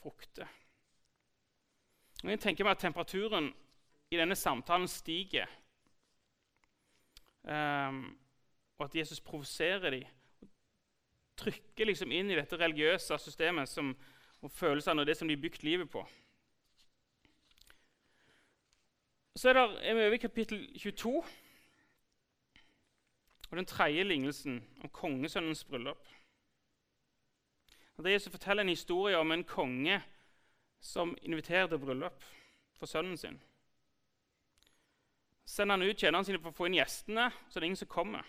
frukter. 0.00 0.48
Og 2.22 2.30
jeg 2.30 2.40
tenker 2.42 2.66
meg 2.66 2.76
at 2.76 2.84
temperaturen 2.84 3.50
i 4.12 4.18
denne 4.18 4.36
samtalen 4.36 4.88
stiger, 4.90 5.48
um, 7.42 8.18
og 8.78 8.84
at 8.84 8.96
Jesus 8.96 9.20
provoserer 9.20 9.90
dem. 9.90 10.04
Trykker 11.36 11.88
liksom 11.88 12.12
inn 12.12 12.30
i 12.30 12.36
dette 12.36 12.58
religiøse 12.58 13.18
systemet 13.18 13.68
som, 13.68 13.94
og 14.42 14.50
følelsene 14.50 15.02
og 15.02 15.06
det 15.06 15.16
som 15.16 15.28
de 15.28 15.34
har 15.34 15.42
bygd 15.42 15.62
livet 15.64 15.90
på. 15.90 16.04
Så 19.36 19.48
er, 19.48 19.52
der, 19.52 19.78
er 19.80 19.94
vi 19.94 20.00
over 20.00 20.12
i 20.12 20.16
kapittel 20.16 20.78
22 20.78 21.24
og 23.50 23.56
den 23.56 23.66
tredje 23.66 24.02
lignelsen 24.04 24.64
om 24.84 24.88
kongesønnens 24.88 25.64
bryllup. 25.64 26.08
Det 27.96 28.04
det 28.04 28.12
Jesus 28.12 28.30
forteller 28.30 28.62
en 28.62 28.68
historie 28.68 29.16
om 29.16 29.32
en 29.32 29.44
konge 29.44 30.02
som 30.80 31.16
inviterer 31.22 31.66
til 31.66 31.78
bryllup 31.78 32.24
for 32.74 32.86
sønnen 32.86 33.16
sin. 33.16 33.42
Sender 35.48 35.76
han 35.76 35.88
ut 35.88 35.98
tjenerne 35.98 36.24
sine 36.24 36.40
for 36.40 36.52
å 36.52 36.56
få 36.56 36.68
inn 36.68 36.78
gjestene, 36.78 37.28
så 37.48 37.58
det 37.58 37.64
er 37.64 37.70
ingen 37.70 37.82
som 37.82 37.90
kommer. 37.90 38.26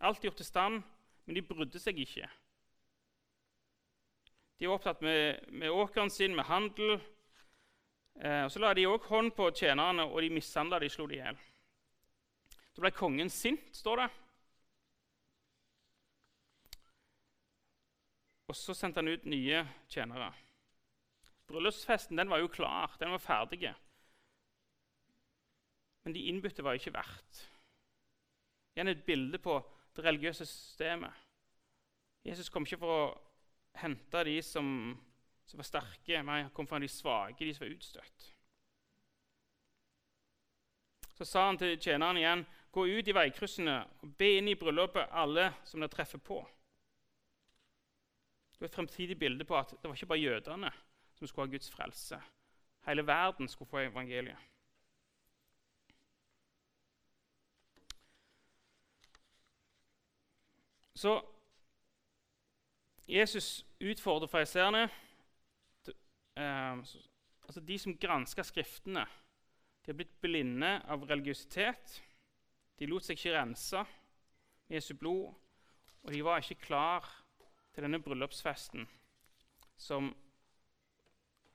Alt 0.00 0.20
er 0.20 0.28
gjort 0.30 0.40
til 0.42 0.48
stand, 0.48 0.82
men 1.24 1.38
de 1.38 1.44
brydde 1.46 1.80
seg 1.80 1.98
ikke. 2.02 2.28
De 4.56 4.68
var 4.68 4.78
opptatt 4.78 5.02
med, 5.04 5.46
med 5.52 5.72
åkeren 5.72 6.10
sin, 6.10 6.34
med 6.36 6.48
handel, 6.48 6.98
Eh, 8.20 8.44
og 8.44 8.52
Så 8.52 8.60
la 8.62 8.72
de 8.74 8.86
òg 8.88 9.04
hånd 9.10 9.34
på 9.36 9.50
tjenerne, 9.52 10.06
og 10.08 10.22
de 10.24 10.32
mishandla 10.32 10.80
de, 10.80 10.88
slo 10.90 11.06
de 11.08 11.18
i 11.18 11.20
hjel. 11.20 11.40
Da 12.76 12.84
ble 12.84 12.92
kongen 12.96 13.32
sint, 13.32 13.68
står 13.76 14.02
det. 14.02 14.08
Og 18.46 18.56
så 18.56 18.76
sendte 18.76 19.02
han 19.02 19.10
ut 19.10 19.26
nye 19.28 19.64
tjenere. 19.90 20.30
Bryllupsfesten 21.50 22.18
den 22.18 22.30
var 22.30 22.40
jo 22.40 22.52
klar, 22.52 22.94
den 23.00 23.12
var 23.12 23.22
ferdig. 23.22 23.72
Men 26.06 26.14
de 26.14 26.22
innbytte 26.30 26.62
var 26.62 26.78
ikke 26.78 26.94
verdt. 26.94 27.42
Igjen 28.76 28.92
et 28.92 29.04
bilde 29.04 29.40
på 29.42 29.58
det 29.96 30.04
religiøse 30.06 30.46
systemet. 30.46 31.10
Jesus 32.24 32.48
kom 32.52 32.62
ikke 32.66 32.78
for 32.78 32.94
å 32.94 33.10
hente 33.80 34.22
de 34.28 34.38
som 34.46 34.70
som 35.46 35.58
var 35.58 35.64
sterke, 35.64 36.22
men 36.22 36.34
han 36.34 36.50
kom 36.50 36.66
fra 36.66 36.78
de 36.82 36.88
svake, 36.90 37.44
de 37.44 37.54
som 37.54 37.66
var 37.66 37.74
utstøtt. 37.74 38.32
Så 41.16 41.24
sa 41.24 41.46
han 41.46 41.58
til 41.58 41.78
tjeneren 41.80 42.18
igjen, 42.20 42.42
gå 42.74 42.84
ut 42.90 43.08
i 43.08 43.14
veikryssene 43.16 43.76
og 44.02 44.16
be 44.18 44.34
inn 44.36 44.50
i 44.50 44.56
bryllupet 44.58 45.14
alle 45.16 45.48
som 45.64 45.80
dere 45.80 45.94
treffer 45.94 46.20
på. 46.20 46.42
Det 48.52 48.64
var 48.64 48.68
et 48.68 48.76
fremtidig 48.76 49.16
bilde 49.20 49.46
på 49.48 49.56
at 49.56 49.72
det 49.76 49.86
var 49.86 49.96
ikke 49.96 50.10
bare 50.10 50.24
jødene 50.24 50.72
som 51.16 51.28
skulle 51.28 51.46
ha 51.46 51.54
Guds 51.54 51.70
frelse. 51.72 52.18
Hele 52.88 53.06
verden 53.06 53.48
skulle 53.48 53.70
få 53.70 53.84
evangeliet. 53.86 54.55
Så 60.96 61.20
Jesus 63.08 63.66
utfordrer 63.80 64.26
fariseerne. 64.26 64.88
Eh, 66.36 66.78
altså 67.42 67.60
de 67.60 67.78
som 67.78 67.98
granska 67.98 68.42
Skriftene, 68.42 69.04
de 69.84 69.92
er 69.92 69.98
blitt 69.98 70.14
blinde 70.20 70.70
av 70.88 71.04
religiøsitet. 71.04 71.98
De 72.78 72.88
lot 72.88 73.04
seg 73.04 73.18
ikke 73.18 73.34
rense 73.36 73.82
med 74.66 74.78
Jesu 74.78 74.94
blod, 74.96 75.34
og 76.02 76.12
de 76.12 76.22
var 76.24 76.40
ikke 76.40 76.64
klar 76.64 77.04
til 77.74 77.84
denne 77.84 78.00
bryllupsfesten 78.00 78.88
som, 79.76 80.08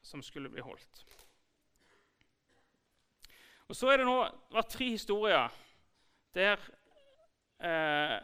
som 0.02 0.22
skulle 0.22 0.52
bli 0.54 0.62
holdt. 0.62 1.02
Og 3.68 3.76
Så 3.76 3.90
er 3.90 3.98
det 3.98 4.06
nå 4.06 4.20
vært 4.54 4.70
tre 4.70 4.92
historier 4.94 5.58
der 6.36 6.62
eh, 7.58 8.20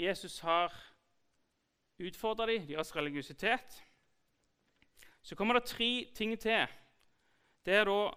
Jesus 0.00 0.38
har 0.40 0.72
utfordra 2.00 2.46
dem, 2.46 2.66
deres 2.66 2.96
religiøsitet. 2.96 3.82
Så 5.22 5.36
kommer 5.36 5.54
det 5.54 5.68
tre 5.68 6.08
ting 6.14 6.38
til 6.40 6.66
Det 7.64 7.74
er 7.74 7.84
da 7.84 8.10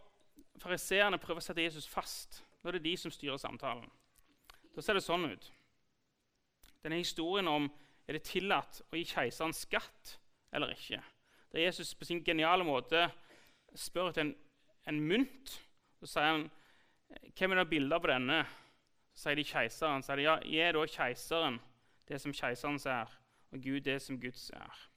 fariseerne 0.63 1.19
prøver 1.19 1.41
å 1.41 1.43
sette 1.43 1.63
Jesus 1.65 1.87
fast. 1.89 2.39
Nå 2.61 2.69
er 2.71 2.77
det 2.77 2.85
de 2.85 2.93
som 2.97 3.11
styrer 3.11 3.37
samtalen. 3.37 3.89
Da 4.75 4.81
ser 4.81 4.95
det 4.95 5.03
sånn 5.03 5.27
ut. 5.27 5.49
Denne 6.83 7.01
historien 7.01 7.47
om 7.47 7.67
er 8.07 8.17
det 8.17 8.23
tillatt 8.27 8.81
å 8.91 8.97
gi 8.97 9.03
keiseren 9.07 9.55
skatt 9.55 10.17
eller 10.55 10.71
ikke. 10.71 11.01
Der 11.51 11.65
Jesus 11.65 11.93
på 11.95 12.07
sin 12.07 12.23
geniale 12.23 12.63
måte 12.63 13.09
spør 13.75 14.11
etter 14.11 14.23
en, 14.23 14.33
en 14.87 15.03
mynt. 15.11 15.57
Så 15.99 16.07
sier 16.13 16.31
han 16.31 16.47
hvem 17.35 17.53
er 17.53 17.61
det 17.61 17.69
bilder 17.69 18.01
på 18.01 18.09
denne? 18.09 18.39
Så 19.13 19.27
sier 19.27 19.37
de 19.37 19.47
keiseren. 19.51 20.01
Så 20.01 20.13
sier 20.13 20.21
de, 20.21 20.27
ja, 20.29 20.39
gi 20.47 20.71
da 20.79 20.87
keiseren 20.95 21.59
det 22.07 22.21
som 22.21 22.33
keiserens 22.33 22.85
er, 22.85 23.09
og 23.51 23.61
Gud 23.61 23.81
det 23.81 24.01
som 24.01 24.19
Guds 24.21 24.49
er. 24.49 24.89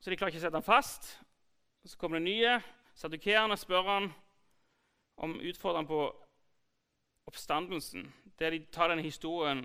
Så 0.00 0.10
de 0.10 0.16
klarer 0.16 0.30
ikke 0.30 0.38
å 0.38 0.46
sette 0.46 0.60
ham 0.60 0.66
fast. 0.66 1.08
Så 1.86 1.98
kommer 1.98 2.20
det 2.20 2.28
nye. 2.28 2.60
Sadukeerne 2.94 3.56
spør 3.58 3.88
han 3.88 4.12
om 5.16 5.34
utfordringen 5.40 5.88
på 5.90 6.00
oppstandelsen. 7.26 8.12
Der 8.38 8.54
de 8.54 8.60
tar 8.72 8.92
denne 8.92 9.02
historien 9.02 9.64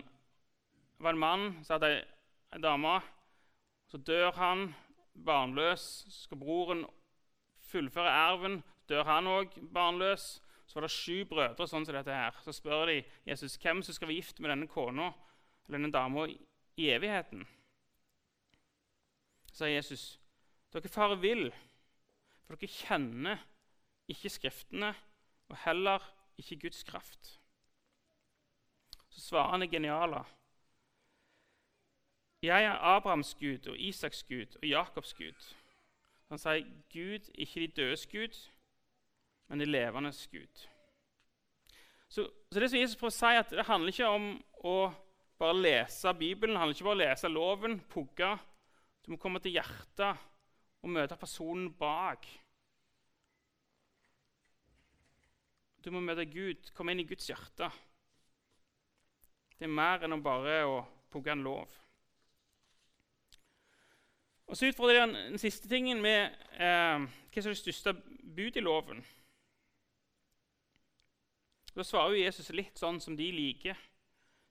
det 1.02 1.04
var 1.04 1.14
en 1.14 1.20
mann 1.20 1.44
som 1.66 1.74
hadde 1.74 2.04
ei 2.54 2.60
dame. 2.62 3.00
Så 3.90 3.98
dør 3.98 4.32
han 4.38 4.76
barnløs. 5.26 5.82
Så 6.10 6.28
skal 6.28 6.38
broren 6.38 6.84
fullføre 7.58 8.10
erven. 8.10 8.60
Dør 8.90 9.04
han 9.04 9.28
òg 9.28 9.56
barnløs. 9.74 10.42
Så 10.72 10.80
var 10.80 10.86
det 10.88 10.92
sju 10.96 11.26
brødre. 11.28 11.68
sånn 11.68 11.84
som 11.84 11.96
dette 11.98 12.16
her. 12.16 12.36
Så 12.40 12.54
spør 12.56 12.86
de 12.88 13.02
Jesus 13.28 13.58
hvem 13.60 13.82
som 13.84 13.92
skal 13.92 14.08
være 14.08 14.22
gift 14.22 14.38
med 14.40 14.54
denne 14.54 14.70
kona 14.72 15.10
eller 15.68 15.76
denne 15.76 15.92
dama 15.92 16.24
i 16.80 16.86
evigheten. 16.96 17.44
Så 19.52 19.66
sier 19.66 19.76
Jesus, 19.76 20.04
dere 20.72 20.88
farer 20.88 21.20
vill, 21.20 21.50
for 22.46 22.56
dere 22.56 22.72
kjenner 22.72 23.44
ikke 24.08 24.32
Skriftene 24.32 24.94
og 25.52 25.60
heller 25.66 26.08
ikke 26.40 26.62
Guds 26.64 26.88
kraft. 26.88 27.34
Så 29.12 29.20
svarer 29.20 29.52
han 29.52 29.66
det 29.66 29.74
geniale. 29.76 30.24
Jeg 32.42 32.64
er 32.64 32.80
Abrahams 32.96 33.36
Gud 33.36 33.68
og 33.68 33.76
Isaks 33.76 34.24
Gud 34.24 34.56
og 34.56 34.66
Jakobs 34.72 35.14
Gud. 35.14 35.52
Han 36.32 36.40
sier 36.40 36.64
Gud, 36.96 37.28
ikke 37.36 37.60
de 37.60 37.68
dødes 37.68 38.08
Gud, 38.08 38.40
men 39.52 39.60
de 39.60 39.68
levendes 39.68 40.28
Gud. 40.32 40.62
Så, 42.08 42.24
så 42.52 42.60
det 42.60 42.70
som 42.72 42.80
Jesus 42.80 42.96
prøver 42.96 43.12
å 43.12 43.18
si, 43.18 43.32
at 43.42 43.52
det 43.52 43.66
handler 43.68 43.92
ikke 43.92 44.08
om 44.08 44.30
å 44.64 44.76
bare 45.42 45.58
lese 45.58 46.14
Bibelen, 46.16 46.56
det 46.56 46.62
handler 46.62 46.78
ikke 46.78 46.88
bare 46.88 46.96
om 46.96 47.02
å 47.02 47.04
lese 47.04 47.32
loven, 47.32 47.76
pugge. 47.92 48.32
Du 49.04 49.12
må 49.12 49.20
komme 49.20 49.44
til 49.44 49.58
hjertet 49.58 50.24
og 50.80 50.96
møte 50.96 51.20
personen 51.20 51.68
bak. 51.76 52.30
Du 55.84 55.92
må 55.92 56.00
møte 56.00 56.30
Gud, 56.32 56.72
komme 56.78 56.96
inn 56.96 57.04
i 57.04 57.10
Guds 57.12 57.28
hjerte. 57.28 57.68
Det 59.60 59.68
er 59.68 59.80
mer 59.84 60.08
enn 60.08 60.16
å 60.16 60.24
bare 60.24 60.60
å 60.64 60.84
pugge 61.12 61.36
en 61.36 61.44
lov. 61.44 61.80
Og 64.48 64.56
Så 64.56 64.72
utfordrer 64.72 65.02
jeg 65.02 65.16
den 65.16 65.42
siste 65.42 65.68
tingen 65.68 66.00
med 66.04 66.38
eh, 66.56 67.04
hva 67.04 67.44
som 67.44 67.52
er 67.52 67.58
det 67.58 67.66
største 67.66 68.00
bud 68.32 68.56
i 68.56 68.64
loven. 68.64 69.04
Da 71.76 71.86
svarer 71.88 72.16
jo 72.16 72.26
Jesus 72.26 72.50
litt 72.56 72.80
sånn 72.80 73.00
som 73.00 73.16
de 73.16 73.30
liker. 73.32 73.78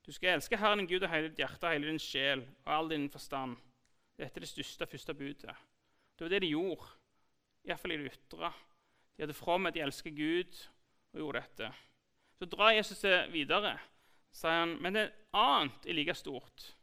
Du 0.07 0.13
skal 0.13 0.39
elske 0.39 0.57
Herren 0.57 0.81
din 0.81 0.89
Gud 0.89 1.05
av 1.05 1.13
hele 1.13 1.29
ditt 1.29 1.43
hjerte, 1.43 1.69
hele 1.69 1.91
din 1.91 2.01
sjel 2.01 2.47
og 2.65 2.73
all 2.73 2.89
din 2.93 3.11
forstand. 3.13 3.59
Dette 4.17 4.41
er 4.41 4.45
det 4.45 4.51
største 4.51 4.89
første 4.89 5.15
budet. 5.17 5.55
Det 6.17 6.25
var 6.25 6.33
det 6.33 6.43
de 6.45 6.53
gjorde, 6.53 6.89
iallfall 7.69 7.95
i 7.95 8.01
det 8.01 8.11
ytre. 8.15 8.51
De 9.17 9.25
hadde 9.25 9.37
from 9.37 9.69
at 9.69 9.77
de 9.77 9.85
elsket 9.85 10.17
Gud 10.17 10.59
og 11.13 11.23
gjorde 11.23 11.43
dette. 11.45 11.71
Så 12.41 12.49
drar 12.49 12.73
Jesus 12.73 13.05
det 13.05 13.17
videre. 13.33 13.79
sier 14.33 14.61
han, 14.63 14.77
Men 14.81 14.95
det 14.95 15.13
annet 15.33 15.87
er 15.87 15.93
like 15.93 16.15
stort. 16.15 16.75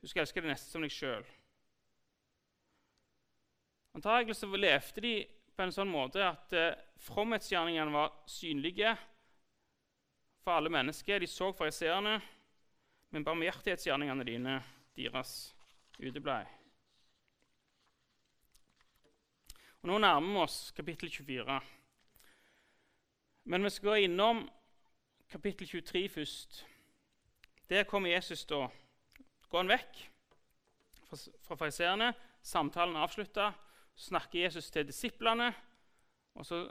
Du 0.00 0.08
skal 0.08 0.22
elske 0.22 0.40
det 0.40 0.48
neste 0.48 0.70
som 0.70 0.82
deg 0.82 0.90
sjøl. 0.90 1.24
Antagelig 3.94 4.36
så 4.36 4.48
levde 4.48 5.04
de 5.04 5.14
på 5.56 5.64
en 5.64 5.74
sånn 5.74 5.90
måte 5.92 6.22
at 6.24 6.54
eh, 6.56 6.78
fromhetsgjerningene 7.04 7.92
var 7.92 8.14
synlige 8.30 8.94
for 10.42 10.56
alle 10.56 10.72
mennesker. 10.72 11.20
De 11.20 11.28
så 11.28 11.50
fariseerne, 11.56 12.16
men 13.12 13.26
barmhjertighetsgjerningene 13.26 14.26
dine, 14.26 14.56
deres, 14.96 15.52
uteblei. 16.00 16.42
Og 19.82 19.90
Nå 19.90 19.98
nærmer 19.98 20.36
vi 20.36 20.42
oss 20.44 20.58
kapittel 20.76 21.10
24. 21.10 21.60
Men 23.50 23.64
vi 23.66 23.70
skal 23.74 23.90
gå 23.90 23.94
innom 24.06 24.44
kapittel 25.32 25.66
23 25.66 26.08
først. 26.08 26.62
Der 27.68 27.84
kommer 27.90 28.12
Jesus 28.14 28.44
da. 28.46 28.68
Går 29.50 29.64
han 29.64 29.72
vekk 29.72 30.02
fra 31.42 31.58
fariseerne. 31.58 32.12
Samtalen 32.42 32.96
er 32.96 33.04
avslutta 33.04 33.50
snakker 34.02 34.44
Jesus 34.44 34.70
til 34.72 34.86
disiplene 34.88 35.50
og, 36.34 36.46
så, 36.46 36.62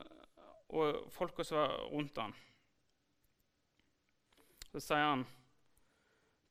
og 0.74 1.06
folka 1.14 1.46
som 1.48 1.62
var 1.62 1.76
rundt 1.92 2.18
ham. 2.20 2.34
Så 4.72 4.82
sier 4.84 5.04
han 5.04 5.26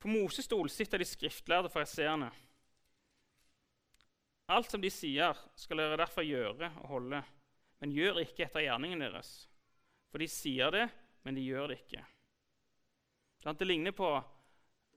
På 0.01 0.09
Mosestol 0.09 0.71
sitter 0.73 1.01
de 1.01 1.09
skriftlærde 1.09 1.69
fariseerne. 1.73 2.31
Alt 4.51 4.73
som 4.73 4.83
de 4.83 4.91
sier, 4.91 5.37
skal 5.55 5.79
dere 5.79 5.99
derfor 6.01 6.27
gjøre 6.27 6.73
og 6.81 6.89
holde, 6.91 7.21
men 7.81 7.93
gjør 7.95 8.23
ikke 8.25 8.49
etter 8.49 8.65
gjerningen 8.65 9.05
deres. 9.05 9.45
For 10.11 10.19
de 10.19 10.27
sier 10.27 10.73
det, 10.75 10.87
men 11.23 11.37
de 11.37 11.45
gjør 11.45 11.71
det 11.71 11.79
ikke. 11.85 12.03
Det 13.45 13.69
ligner 13.69 13.95
på 13.97 14.11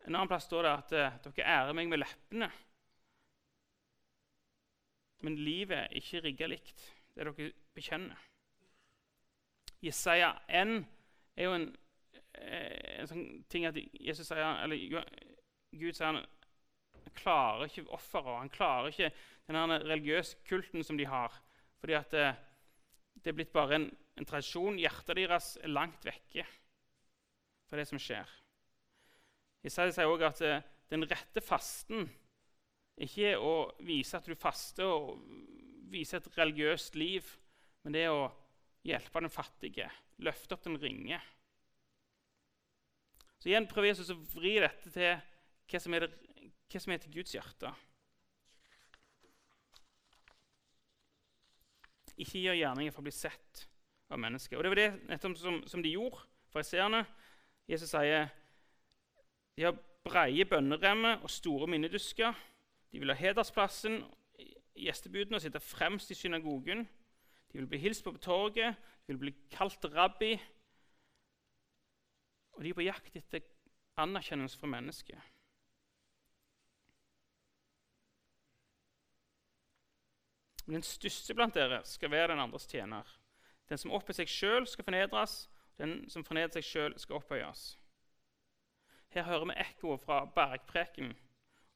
En 0.03 0.17
annen 0.17 0.27
plass 0.27 0.49
står 0.49 0.65
det 0.65 0.71
at 0.73 1.27
dere 1.29 1.43
ærer 1.47 1.75
meg 1.77 1.87
med 1.87 2.01
leppene, 2.01 2.49
men 5.23 5.39
livet 5.39 5.77
er 5.77 5.97
ikke 5.97 6.21
rigga 6.25 6.49
likt, 6.51 6.85
det 7.15 7.25
dere 7.25 7.51
bekjenner. 7.75 8.19
Jesaja 9.83 10.33
1 10.47 10.77
er 11.35 11.47
jo 11.47 11.55
en, 11.57 11.67
eh, 12.39 12.99
en, 12.99 13.09
sånn 13.09 13.25
ting 13.51 13.67
at 13.67 13.77
Jesus 13.77 14.29
sier, 14.29 14.61
eller 14.63 15.03
Gud 15.73 15.95
sier 15.95 16.11
han, 16.11 16.23
klarer 17.13 17.67
ikke 17.67 17.85
offeret. 17.93 18.39
Han 18.39 18.53
klarer 18.53 18.89
ikke 18.89 19.11
den 19.51 19.75
religiøse 19.83 20.39
kulten 20.47 20.85
som 20.85 20.97
de 20.97 21.05
har. 21.05 21.35
Fordi 21.83 21.97
at 21.97 22.15
det, 22.15 22.29
det 23.21 23.33
er 23.33 23.37
blitt 23.37 23.53
bare 23.53 23.75
en, 23.77 23.89
en 24.17 24.27
tradisjon. 24.27 24.79
Hjertet 24.79 25.19
deres 25.19 25.53
er 25.61 25.73
langt 25.73 26.05
vekke 26.07 26.45
fra 27.67 27.79
det 27.79 27.85
som 27.89 28.01
skjer. 28.01 28.29
Jesaja 29.63 29.93
sier 29.95 30.09
også 30.09 30.29
at 30.31 30.43
eh, 30.47 30.65
den 30.93 31.05
rette 31.09 31.43
fasten 31.43 32.07
ikke 33.01 33.33
å 33.41 33.53
vise 33.81 34.17
at 34.17 34.27
du 34.29 34.35
faster 34.37 34.85
og 34.85 35.17
vise 35.93 36.17
et 36.17 36.29
religiøst 36.37 36.97
liv, 36.97 37.25
men 37.83 37.95
det 37.95 38.05
er 38.05 38.13
å 38.13 38.27
hjelpe 38.85 39.23
den 39.23 39.33
fattige, 39.33 39.87
løfte 40.23 40.55
opp 40.55 40.65
den 40.65 40.77
ringe. 40.81 41.19
Så 43.39 43.49
igjen 43.51 43.67
prøver 43.67 43.91
Jesus 43.91 44.13
å 44.13 44.19
vri 44.35 44.55
dette 44.63 44.91
til 44.93 45.17
hva 45.71 45.81
som 45.81 45.95
er, 45.97 46.05
det, 46.05 46.51
hva 46.71 46.79
som 46.83 46.93
er 46.93 47.01
til 47.03 47.15
Guds 47.17 47.33
hjerte. 47.35 47.73
Ikke 52.23 52.43
gjør 52.43 52.59
gjerninger 52.59 52.93
for 52.93 53.01
å 53.01 53.07
bli 53.09 53.15
sett 53.15 53.65
av 54.13 54.21
mennesket. 54.21 54.55
Og 54.55 54.63
det 54.63 54.71
var 54.71 54.79
det 54.79 54.89
nettopp 55.09 55.35
som, 55.41 55.59
som 55.67 55.83
de 55.83 55.95
gjorde, 55.95 56.21
fariseerne. 56.53 57.01
Jesus 57.67 57.89
sier 57.89 58.29
de 59.57 59.65
har 59.67 59.77
breie 60.03 60.45
bønneremmer 60.49 61.23
og 61.23 61.31
store 61.31 61.67
minnedusker. 61.71 62.33
De 62.93 62.99
vil 63.01 63.09
ha 63.09 63.17
hedersplassen 63.17 64.03
i 64.37 64.85
gjestebudene 64.85 65.39
og 65.39 65.41
sitte 65.41 65.59
fremst 65.59 66.11
i 66.13 66.17
synagogen. 66.17 66.85
De 67.49 67.57
vil 67.57 67.67
bli 67.71 67.79
hilst 67.81 68.03
på 68.05 68.13
på 68.13 68.21
torget, 68.21 68.75
de 69.07 69.13
vil 69.15 69.17
bli 69.17 69.33
kalt 69.51 69.85
rabbi. 69.95 70.35
Og 72.53 72.61
de 72.63 72.69
er 72.69 72.77
på 72.77 72.85
jakt 72.85 73.17
etter 73.17 73.41
anerkjennelse 73.97 74.59
fra 74.59 74.69
mennesket. 74.69 75.33
Men 80.65 80.77
den 80.77 80.85
største 80.87 81.33
blant 81.33 81.57
dere 81.57 81.81
skal 81.85 82.11
være 82.11 82.27
den 82.31 82.45
andres 82.45 82.69
tjener. 82.69 83.09
Den 83.69 83.81
som 83.81 83.91
oppør 83.91 84.21
seg 84.21 84.29
sjøl, 84.29 84.67
skal 84.69 84.85
fornedres. 84.85 85.47
Den 85.81 86.03
som 86.13 86.23
fornedrer 86.23 86.61
seg 86.61 86.69
sjøl, 86.69 86.95
skal 87.01 87.17
opphøyes. 87.17 87.65
Her 89.09 89.25
hører 89.25 89.49
vi 89.49 89.61
ekkoet 89.65 90.05
fra 90.05 90.23
bergpreken 90.25 91.15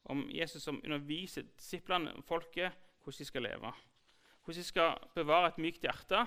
om 0.08 0.24
Jesus 0.32 0.64
som 0.64 0.80
underviser 0.84 1.46
disiplene 1.56 2.14
og 2.16 2.26
folket 2.26 2.74
hvordan 3.02 3.18
de 3.18 3.28
skal 3.28 3.44
leve. 3.44 3.72
Hvordan 4.44 4.60
de 4.60 4.66
skal 4.66 5.08
bevare 5.14 5.52
et 5.52 5.60
mykt 5.62 5.84
hjerte 5.84 6.22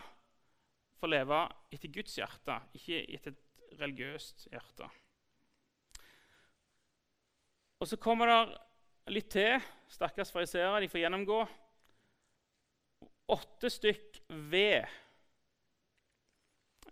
for 1.00 1.10
å 1.10 1.13
leve 1.13 1.39
etter 1.74 1.94
Guds 1.94 2.17
hjerte, 2.20 2.58
ikke 2.78 3.02
etter 3.15 3.34
et 3.34 3.80
religiøst 3.82 4.48
hjerte. 4.52 4.89
Og 7.82 7.89
Så 7.89 7.98
kommer 7.98 8.30
det 8.30 9.13
litt 9.15 9.32
til. 9.34 9.58
Stakkars 9.89 10.32
fariseere. 10.32 10.84
De 10.84 10.89
får 10.91 11.02
gjennomgå 11.02 11.39
åtte 13.32 13.72
stykk 13.72 14.20
ved. 14.52 14.86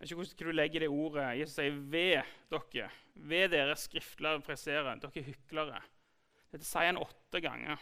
vet 0.00 0.10
ikke 0.10 0.18
hvordan 0.18 0.48
du 0.48 0.56
legger 0.56 0.84
det 0.84 0.90
ordet. 0.90 1.38
Jesus 1.38 1.54
sier 1.58 1.70
'ved 1.76 2.22
dere'. 2.50 2.90
Ved 3.14 3.48
dere 3.52 3.76
skriftlærere 3.76 4.40
presere, 4.40 4.98
dere 4.98 5.22
hyklere. 5.22 5.82
Dette 6.50 6.66
sier 6.66 6.90
han 6.90 7.00
åtte 7.00 7.40
ganger. 7.42 7.78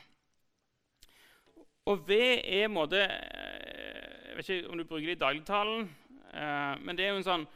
Og 1.89 2.03
ved 2.09 2.43
er 2.45 2.67
en 2.67 2.75
måte 2.75 3.01
eh, 3.01 4.27
Jeg 4.29 4.37
vet 4.37 4.49
ikke 4.49 4.71
om 4.71 4.79
du 4.79 4.85
bruker 4.85 5.07
det 5.09 5.17
i 5.17 5.23
dagligtalen, 5.23 5.89
eh, 6.35 6.75
men 6.85 6.99
det 6.99 7.07
er 7.07 7.17
jo 7.17 7.25
sånn, 7.27 7.47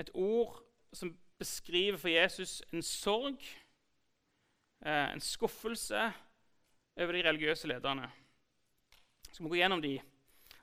et 0.00 0.08
ord 0.18 0.56
som 0.96 1.12
beskriver 1.38 1.98
for 2.00 2.10
Jesus 2.10 2.56
en 2.72 2.82
sorg, 2.82 3.44
eh, 4.82 5.12
en 5.12 5.22
skuffelse 5.22 6.08
over 6.96 7.14
de 7.14 7.22
religiøse 7.28 7.70
lederne. 7.70 8.08
Så 9.30 9.44
vi 9.44 9.52
gå 9.52 9.60
gjennom 9.60 9.82
de. 9.82 10.00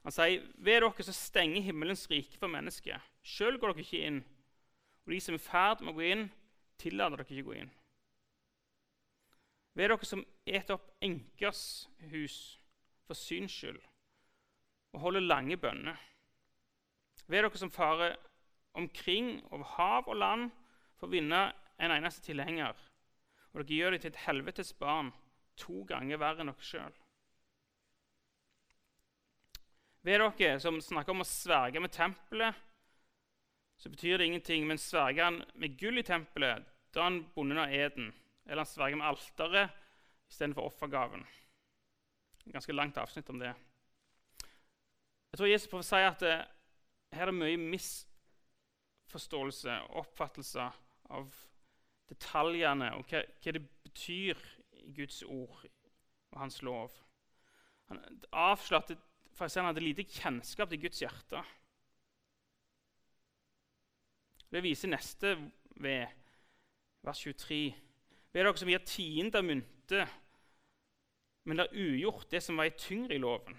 Han 0.03 0.11
sier, 0.11 0.41
'Ved 0.57 0.81
dere 0.81 1.03
så 1.03 1.13
stenger 1.13 1.61
himmelens 1.61 2.09
rike 2.09 2.37
for 2.37 2.47
mennesket.' 2.47 3.01
Sjøl 3.23 3.59
går 3.59 3.73
dere 3.73 3.85
ikke 3.85 4.05
inn, 4.07 4.23
og 5.05 5.13
de 5.13 5.19
som 5.19 5.35
er 5.35 5.39
i 5.39 5.41
ferd 5.45 5.81
med 5.81 5.93
å 5.93 5.97
gå 5.97 6.01
inn, 6.09 6.31
tillater 6.79 7.17
dere 7.17 7.29
ikke 7.29 7.45
å 7.45 7.51
gå 7.51 7.59
inn. 7.61 7.71
Ved 9.73 9.89
dere 9.89 10.07
som 10.07 10.23
eter 10.45 10.75
opp 10.75 10.89
enkers 11.03 11.88
hus 12.12 12.38
for 13.07 13.17
syns 13.17 13.53
skyld 13.55 13.79
og 14.91 15.03
holder 15.05 15.23
lange 15.23 15.55
bønner. 15.57 15.99
Ved 17.31 17.45
dere 17.45 17.60
som 17.60 17.71
farer 17.71 18.17
omkring 18.75 19.38
over 19.51 19.63
hav 19.77 20.10
og 20.12 20.19
land 20.19 20.49
for 20.99 21.07
å 21.07 21.13
vinne 21.13 21.43
en 21.81 21.93
eneste 21.95 22.23
tilhenger, 22.25 22.75
og 23.51 23.63
dere 23.63 23.77
gjør 23.77 23.95
det 23.95 24.01
til 24.03 24.12
et 24.13 24.25
helvetes 24.25 24.73
barn 24.79 25.13
to 25.60 25.84
ganger 25.88 26.19
verre 26.19 26.43
enn 26.43 26.51
dere 26.51 26.67
sjøl. 26.67 26.97
Ved 30.03 30.19
dere 30.19 30.60
som 30.60 30.81
snakker 30.81 31.13
om 31.13 31.23
å 31.23 31.29
sverge 31.29 31.81
med 31.81 31.93
tempelet, 31.93 32.57
så 33.81 33.89
betyr 33.89 34.17
det 34.17 34.27
ingenting, 34.29 34.67
men 34.67 34.77
sverger 34.77 35.25
han 35.25 35.39
med 35.57 35.77
gull 35.79 35.97
i 35.97 36.05
tempelet, 36.05 36.67
da 36.93 37.01
er 37.01 37.07
han 37.07 37.23
bonden 37.34 37.62
av 37.63 37.71
eden. 37.73 38.12
Eller 38.45 38.62
han 38.63 38.71
sverger 38.71 38.97
med 38.99 39.08
alteret 39.08 39.67
istedenfor 40.32 40.63
offergaven. 40.71 41.23
Ganske 42.51 42.73
langt 42.73 42.97
avsnitt 42.97 43.30
om 43.30 43.39
det. 43.39 43.56
Jeg 45.32 45.38
tror 45.38 45.47
Jesus 45.47 45.69
prøver 45.71 45.86
å 45.86 45.91
si 45.91 46.01
at 46.04 46.19
det, 46.23 46.47
her 47.15 47.25
er 47.27 47.32
det 47.32 47.38
mye 47.38 47.58
misforståelse 47.71 49.73
og 49.88 49.95
oppfattelse 50.06 50.63
av 51.12 51.25
detaljene 52.12 52.88
og 52.97 53.01
hva, 53.08 53.19
hva 53.43 53.51
det 53.56 53.63
betyr 53.86 54.36
i 54.82 54.91
Guds 54.95 55.19
ord 55.23 55.65
og 56.32 56.39
hans 56.39 56.62
lov. 56.65 56.91
Han 57.91 58.01
avslørte 58.32 58.95
at 58.95 59.56
han 59.56 59.69
hadde 59.69 59.84
lite 59.84 60.06
kjennskap 60.06 60.69
til 60.69 60.82
Guds 60.84 61.01
hjerte. 61.01 61.41
Det 64.51 64.62
viser 64.63 64.91
neste 64.91 65.34
ved 65.80 66.12
vers 67.01 67.23
23. 67.23 67.71
Ved 68.32 68.46
dere 68.46 68.58
som 68.58 68.70
gir 68.72 68.84
tiende 68.88 69.41
av 69.41 69.48
mynte, 69.48 70.06
men 71.44 71.58
det 71.58 71.65
er 71.67 71.82
ugjort 71.84 72.30
det 72.32 72.41
som 72.46 72.60
veier 72.62 72.78
tyngre 72.80 73.17
i 73.17 73.22
loven. 73.22 73.58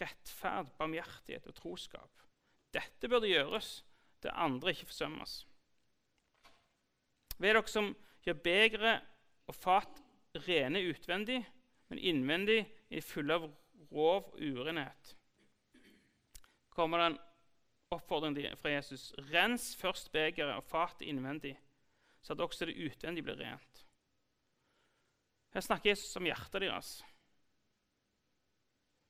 Rettferd, 0.00 0.72
barmhjertighet 0.78 1.46
og 1.48 1.56
troskap. 1.56 2.24
Dette 2.74 3.08
burde 3.08 3.30
gjøres, 3.30 3.84
det 4.22 4.32
andre 4.34 4.74
ikke 4.74 4.90
forsømmes. 4.90 5.44
Ved 7.38 7.54
dere 7.54 7.70
som 7.70 7.92
gjør 8.26 8.40
begre 8.44 8.94
og 9.46 9.54
fat 9.56 10.00
rene 10.46 10.82
utvendig, 10.90 11.40
men 11.88 12.00
innvendig 12.00 12.64
er 12.64 12.98
de 12.98 13.04
fulle 13.04 13.36
av 13.36 13.46
rov 13.92 14.32
og 14.32 14.40
urenhet. 14.40 15.16
kommer 16.74 16.98
det 16.98 17.06
en 17.06 17.18
oppfordring 17.94 18.56
fra 18.58 18.70
Jesus. 18.70 19.12
Rens 19.30 19.76
først 19.76 20.10
begeret 20.12 20.56
og 20.56 20.64
fatet 20.64 21.06
innvendig, 21.06 21.54
så 22.24 22.32
at 22.32 22.40
også 22.40 22.66
det 22.66 22.78
utvendig 22.80 23.24
blir 23.24 23.36
rent. 23.36 23.82
Her 25.52 25.60
snakker 25.60 25.92
Jesus 25.92 26.16
om 26.16 26.24
hjertet 26.26 26.64
deres. 26.64 26.94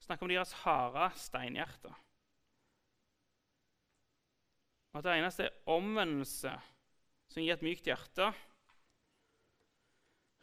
Snakker 0.03 0.27
om 0.27 0.33
deres 0.33 0.53
harde 0.65 1.07
steinhjerte. 1.17 1.93
Og 4.93 4.99
at 4.99 5.07
det 5.07 5.15
eneste 5.19 5.47
er 5.47 5.71
omvendelse 5.71 6.53
som 7.31 7.43
gir 7.43 7.55
et 7.55 7.65
mykt 7.65 7.87
hjerte. 7.89 8.29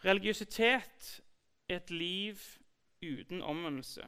Religiøsitet 0.04 1.12
er 1.70 1.78
et 1.78 1.94
liv 1.94 2.40
uten 3.04 3.44
omvendelse. 3.44 4.08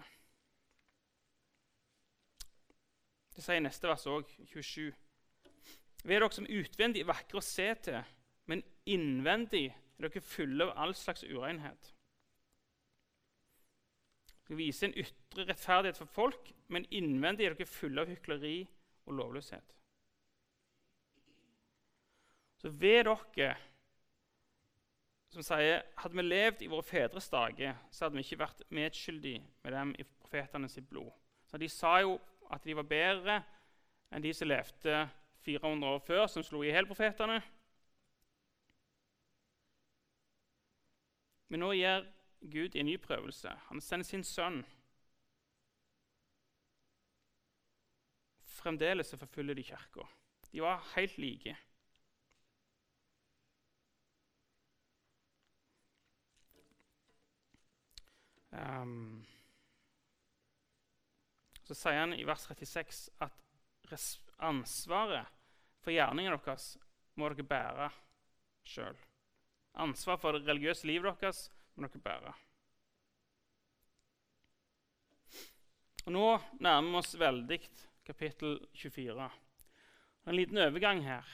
Det 3.35 3.43
sier 3.43 3.61
neste 3.63 3.89
vers 3.89 4.07
òg, 4.09 4.29
27. 4.49 4.91
Ved 6.03 6.19
dere 6.19 6.33
som 6.33 6.49
utvendig 6.49 7.05
vakre 7.07 7.39
å 7.39 7.45
se 7.45 7.69
til, 7.85 8.01
men 8.49 8.63
innvendig 8.85 9.69
er 9.71 10.07
dere 10.07 10.23
fulle 10.25 10.67
av 10.67 10.77
all 10.85 10.95
slags 10.97 11.23
urenhet. 11.23 11.91
Dere 14.47 14.59
viser 14.59 14.89
en 14.89 14.97
ytre 15.05 15.47
rettferdighet 15.47 15.99
for 16.01 16.11
folk, 16.11 16.51
men 16.67 16.87
innvendig 16.91 17.47
er 17.47 17.55
dere 17.55 17.69
fulle 17.69 18.03
av 18.03 18.11
hykleri 18.11 18.57
og 19.07 19.15
lovløshet. 19.19 19.77
Så 22.63 22.71
ved 22.71 23.05
dere 23.07 23.53
som 25.33 25.43
sier 25.43 25.81
hadde 25.97 26.15
vi 26.19 26.23
levd 26.25 26.61
i 26.61 26.69
våre 26.69 26.85
fedres 26.85 27.29
dager, 27.33 27.73
så 27.89 28.05
hadde 28.05 28.19
vi 28.19 28.25
ikke 28.27 28.43
vært 28.43 28.61
medskyldige 28.69 29.41
med 29.65 29.73
dem 29.73 29.95
i 29.97 30.05
profetene 30.05 30.69
sitt 30.69 30.85
blod. 30.89 31.09
Så 31.49 31.57
De 31.57 31.69
sa 31.69 31.97
jo 32.03 32.19
at 32.53 32.63
de 32.63 32.75
var 32.77 32.85
bedre 32.87 33.39
enn 34.13 34.21
de 34.21 34.33
som 34.33 34.47
levde 34.47 35.07
400 35.43 35.89
år 35.89 36.03
før, 36.05 36.27
som 36.27 36.45
slo 36.45 36.61
i 36.63 36.69
hjel 36.69 36.87
profetene. 36.87 37.39
Men 41.53 41.61
nå 41.61 41.67
gir 41.77 42.07
Gud 42.49 42.73
en 42.75 42.87
ny 42.89 42.95
prøvelse. 42.97 43.51
Han 43.67 43.81
sender 43.81 44.07
sin 44.07 44.23
sønn. 44.25 44.63
Fremdeles 48.55 49.11
så 49.13 49.19
forfølger 49.21 49.59
de 49.59 49.65
kirka. 49.67 50.07
De 50.49 50.63
var 50.65 50.81
helt 50.95 51.19
like. 51.21 51.53
Um, 58.49 59.21
så 61.69 61.77
sier 61.77 62.01
han 62.01 62.17
i 62.17 62.25
vers 62.25 62.49
36 62.49 63.13
at 63.21 63.41
ansvaret 64.41 65.29
for 65.85 65.93
gjerningen 65.93 66.33
deres 66.33 66.71
må 67.13 67.29
dere 67.29 67.51
bære 67.53 67.93
sjøl. 68.65 68.97
Ansvar 69.73 70.19
for 70.21 70.37
det 70.37 70.47
religiøse 70.47 70.87
livet 70.87 71.21
deres 71.21 71.47
må 71.75 71.87
dere 71.87 72.03
bære. 72.05 72.33
Og 76.05 76.11
Nå 76.11 76.27
nærmer 76.59 76.89
vi 76.91 76.99
oss 76.99 77.15
veldig 77.17 77.59
kapittel 78.05 78.59
24. 78.75 79.29
En 80.27 80.35
liten 80.35 80.57
overgang 80.57 81.01
her. 81.05 81.29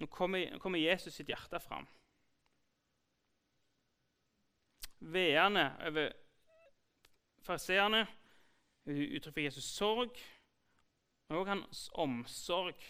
Nå 0.00 0.06
kommer, 0.06 0.58
kommer 0.58 0.80
Jesus 0.80 1.18
sitt 1.18 1.28
hjerte 1.28 1.60
fram. 1.60 1.88
Veene 5.00 5.66
over 5.88 6.14
fariseerne 7.44 8.06
uttrykker 8.86 9.42
Jesus' 9.42 9.68
sorg, 9.74 10.16
men 11.28 11.38
også 11.38 11.50
hans 11.50 11.82
omsorg 11.94 12.88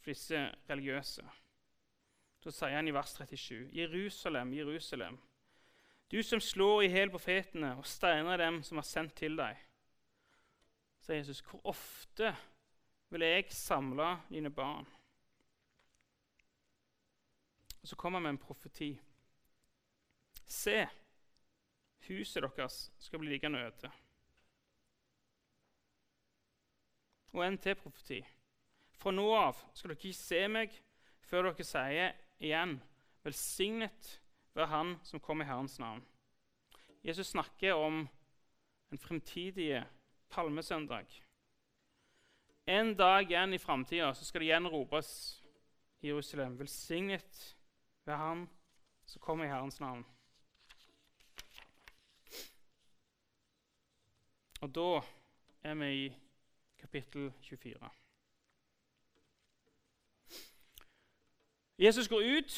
for 0.00 0.12
disse 0.12 0.42
religiøse. 0.70 1.24
Da 2.40 2.52
sier 2.54 2.78
han 2.78 2.88
i 2.88 2.94
vers 2.96 3.12
37.: 3.18 3.68
Jerusalem, 3.76 4.54
Jerusalem, 4.56 5.18
du 6.10 6.22
som 6.22 6.40
slår 6.40 6.82
i 6.82 6.88
hjel 6.90 7.10
profetene 7.12 7.74
og 7.78 7.86
steiner 7.86 8.40
dem 8.40 8.62
som 8.66 8.80
er 8.80 8.86
sendt 8.88 9.14
til 9.20 9.36
deg. 9.38 9.58
sier 11.00 11.20
Jesus, 11.20 11.40
hvor 11.40 11.60
ofte 11.64 12.32
vil 13.10 13.22
jeg 13.24 13.52
samle 13.52 14.16
dine 14.30 14.50
barn? 14.50 14.86
Og 17.82 17.88
så 17.88 17.96
kommer 17.96 18.18
han 18.18 18.22
med 18.22 18.30
en 18.30 18.38
profeti. 18.38 18.90
Se, 20.46 20.88
huset 22.08 22.42
deres 22.42 22.92
skal 22.98 23.18
bli 23.18 23.30
liggende 23.30 23.58
øde. 23.58 23.90
Og 27.32 27.46
en 27.46 27.58
til 27.58 27.74
profeti. 27.74 28.24
Fra 29.00 29.12
nå 29.16 29.26
av 29.32 29.56
skal 29.72 29.94
dere 29.94 29.96
ikke 29.96 30.16
se 30.16 30.40
meg 30.52 30.74
før 31.24 31.48
dere 31.48 31.64
sier 31.64 32.16
igjen 32.40 32.76
Velsignet 33.24 34.16
være 34.56 34.68
Han 34.72 34.94
som 35.08 35.22
kom 35.24 35.40
i 35.40 35.46
Herrens 35.48 35.78
navn. 35.80 36.02
Jesus 37.04 37.32
snakker 37.32 37.76
om 37.80 38.02
en 38.90 39.00
fremtidig 39.00 39.82
palmesøndag. 40.32 41.08
En 42.68 42.92
dag 42.96 43.24
igjen 43.24 43.56
i 43.56 43.60
framtida 43.60 44.12
skal 44.14 44.42
det 44.44 44.50
igjen 44.50 44.68
ropes 44.72 45.12
i 46.00 46.10
Jerusalem 46.10 46.58
Velsignet 46.60 47.40
være 48.04 48.20
Han 48.20 48.44
som 49.08 49.24
kom 49.24 49.44
i 49.44 49.48
Herrens 49.48 49.80
navn. 49.80 50.04
Og 54.60 54.68
da 54.76 54.90
er 55.64 55.80
vi 55.80 55.90
i 56.04 56.12
kapittel 56.80 57.32
24. 57.48 57.99
Jesus 61.80 62.08
går 62.08 62.22
ut, 62.38 62.56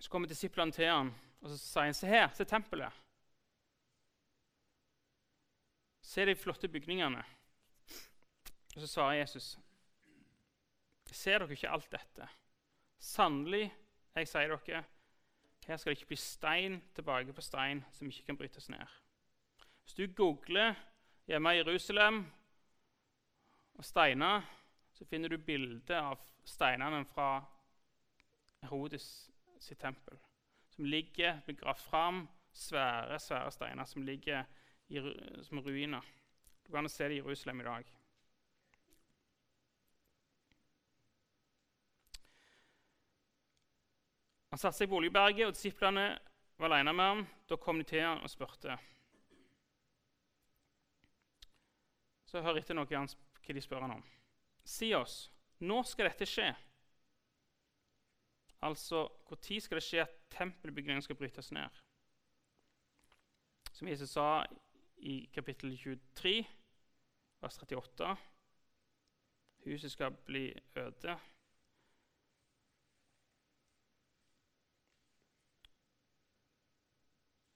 så 0.00 0.10
kommer 0.10 0.28
disiplene 0.28 0.72
til 0.74 0.90
ham 0.90 1.12
og 1.40 1.50
så 1.52 1.58
sier 1.58 1.86
han, 1.86 1.94
se 1.94 2.10
her, 2.10 2.28
se 2.34 2.46
tempelet. 2.48 3.04
Se 6.02 6.24
de 6.26 6.34
flotte 6.38 6.70
bygningene. 6.72 7.22
Og 8.74 8.80
så 8.82 8.88
svarer 8.90 9.20
Jesus, 9.20 9.56
ser 11.12 11.42
dere 11.42 11.54
ikke 11.54 11.70
alt 11.70 11.90
dette? 11.92 12.28
Sannelig, 12.98 13.68
jeg 14.16 14.28
sier 14.28 14.54
dere, 14.54 14.82
her 15.68 15.76
skal 15.76 15.92
det 15.92 15.98
ikke 15.98 16.10
bli 16.14 16.18
stein 16.18 16.78
tilbake 16.96 17.34
på 17.36 17.44
stein 17.44 17.84
som 17.92 18.08
ikke 18.08 18.30
kan 18.30 18.38
brytes 18.40 18.68
ned. 18.72 18.96
Hvis 19.82 19.94
du 19.94 20.06
googler 20.16 20.74
hjemme 21.28 21.52
i 21.54 21.60
Jerusalem 21.60 22.22
og 23.74 23.84
steiner, 23.84 24.42
så 24.92 25.04
finner 25.04 25.28
du 25.28 25.38
bilde 25.38 25.94
av 25.94 26.18
steinene 26.44 27.04
fra 27.12 27.44
Herodes 28.62 29.30
sitt 29.58 29.78
tempel. 29.78 30.18
Som 30.68 30.84
ligger 30.84 31.40
begravd 31.46 31.78
fram. 31.78 32.28
Svære 32.52 33.18
svære 33.20 33.50
steiner 33.50 33.84
som 33.84 34.02
ligger 34.02 34.44
i, 34.88 34.98
som 35.42 35.60
ruiner. 35.60 36.02
Du 36.66 36.72
kan 36.72 36.88
se 36.88 37.04
det 37.04 37.14
i 37.14 37.16
Jerusalem 37.16 37.60
i 37.60 37.64
dag. 37.64 37.84
Han 44.50 44.58
satte 44.58 44.78
seg 44.78 44.88
på 44.88 44.96
Oljeberget, 44.96 45.46
og 45.46 45.54
disiplene 45.54 46.06
var 46.58 46.72
alene 46.72 46.92
med 46.92 47.04
ham. 47.04 47.26
Da 47.48 47.56
kom 47.56 47.78
de 47.78 47.84
til 47.84 48.02
ham 48.02 48.22
og 48.24 48.30
spurte. 48.32 48.78
Så 52.28 52.42
hør 52.44 52.58
etter 52.60 52.76
noe 52.76 52.88
hva 52.88 53.04
de 53.54 53.62
spør 53.64 53.84
han 53.86 53.94
om. 54.00 54.02
Si 54.64 54.90
oss, 54.96 55.28
når 55.64 55.86
skal 55.88 56.10
dette 56.10 56.26
skje? 56.28 56.48
Altså, 58.62 59.08
når 59.26 59.60
skal 59.60 59.76
det 59.76 59.82
skje 59.82 60.02
at 60.02 60.14
tempelbygningen 60.30 61.02
skal 61.02 61.16
brytes 61.16 61.52
ned? 61.52 61.68
Som 63.72 63.88
Jesus 63.88 64.10
sa 64.10 64.44
i 64.96 65.30
kapittel 65.34 65.76
23, 65.78 66.46
vers 67.40 67.58
38 67.58 68.16
Huset 69.64 69.92
skal 69.92 70.10
bli 70.10 70.48
øde. 70.76 71.18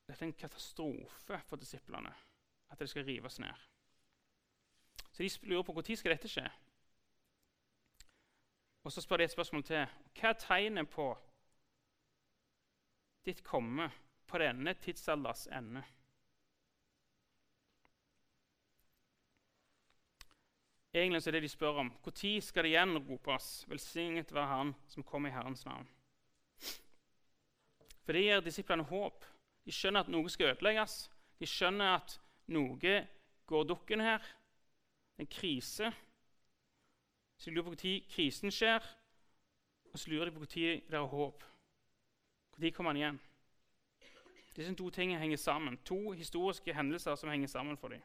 Dette 0.07 0.25
er 0.25 0.29
en 0.29 0.33
katastrofe 0.33 1.41
for 1.47 1.57
disiplene, 1.57 2.15
at 2.71 2.79
det 2.79 2.89
skal 2.89 3.05
rives 3.05 3.39
ned. 3.39 3.55
Så 5.13 5.23
de 5.23 5.47
lurer 5.47 5.63
på 5.63 5.73
når 5.73 5.97
skal 5.97 6.13
dette 6.13 6.29
skje 6.29 6.51
og 8.85 8.93
så 8.93 9.01
spør 9.01 9.17
de 9.17 9.25
et 9.25 9.31
spørsmål 9.31 9.63
til. 9.65 9.87
Hva 10.19 10.33
er 10.33 10.39
tegnet 10.39 10.91
på 10.91 11.09
ditt 13.27 13.45
komme 13.47 13.91
på 14.27 14.39
denne 14.43 14.75
tidsalders 14.75 15.47
ende? 15.47 15.85
Egentlig 20.95 21.27
er 21.27 21.33
det 21.33 21.43
de 21.43 21.49
spør 21.49 21.79
om. 21.81 21.93
Når 22.05 22.41
skal 22.41 22.65
det 22.65 22.71
igjen 22.71 22.99
ropes 22.99 23.65
'Velsignet 23.69 24.35
være 24.35 24.47
Han 24.47 24.75
som 24.87 25.03
kommer 25.03 25.29
i 25.29 25.33
Herrens 25.33 25.65
navn'? 25.65 25.89
For 28.05 28.13
det 28.13 28.23
gir 28.23 28.41
disiplene 28.41 28.83
håp. 28.83 29.25
De 29.65 29.73
skjønner 29.73 30.01
at 30.01 30.09
noe 30.09 30.29
skal 30.29 30.47
ødelegges. 30.47 31.11
De 31.39 31.47
skjønner 31.47 31.95
at 31.95 32.21
noe 32.47 33.09
går 33.47 33.65
dukken 33.65 34.01
her. 34.01 34.23
En 35.19 35.27
krise. 35.27 35.93
Så 37.43 37.51
de 37.51 37.55
lurer 37.55 37.65
på 37.65 37.71
når 37.71 38.05
krisen 38.07 38.53
skjer, 38.55 38.85
og 39.93 39.99
så 39.99 40.11
lurer 40.11 40.25
de 40.25 40.31
på 40.31 40.39
når 40.39 40.47
det 40.47 40.95
er 40.95 41.07
håp. 41.11 41.45
Når 42.57 42.71
kommer 42.71 42.93
han 42.93 42.97
igjen? 42.97 43.21
Disse 44.57 44.75
to 44.75 44.91
tingene 44.91 45.19
henger 45.19 45.37
sammen. 45.37 45.79
To 45.85 46.11
historiske 46.11 46.75
hendelser 46.75 47.15
som 47.15 47.31
henger 47.31 47.49
sammen 47.49 47.77
for 47.77 47.89
dem. 47.89 48.03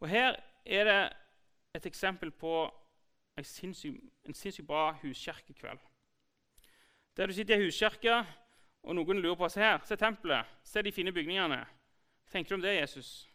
Og 0.00 0.08
Her 0.08 0.34
er 0.66 0.84
det 0.84 1.12
et 1.74 1.86
eksempel 1.86 2.30
på 2.30 2.80
en 3.38 3.44
sinnssykt 3.44 4.66
bra 4.66 4.92
huskirkekveld. 4.92 5.78
Der 7.16 7.26
du 7.26 7.32
sitter 7.32 7.56
i 7.56 7.64
huskirka, 7.64 8.24
og 8.82 8.94
noen 8.94 9.22
lurer 9.22 9.38
på 9.38 9.48
se 9.48 9.60
her, 9.60 9.78
se 9.84 9.96
tempelet, 9.96 10.44
se 10.64 10.82
de 10.82 10.92
fine 10.92 11.12
bygningene. 11.12 11.66
Tenker 12.32 12.48
du 12.48 12.54
om 12.54 12.62
det, 12.62 12.74
Jesus? 12.80 13.30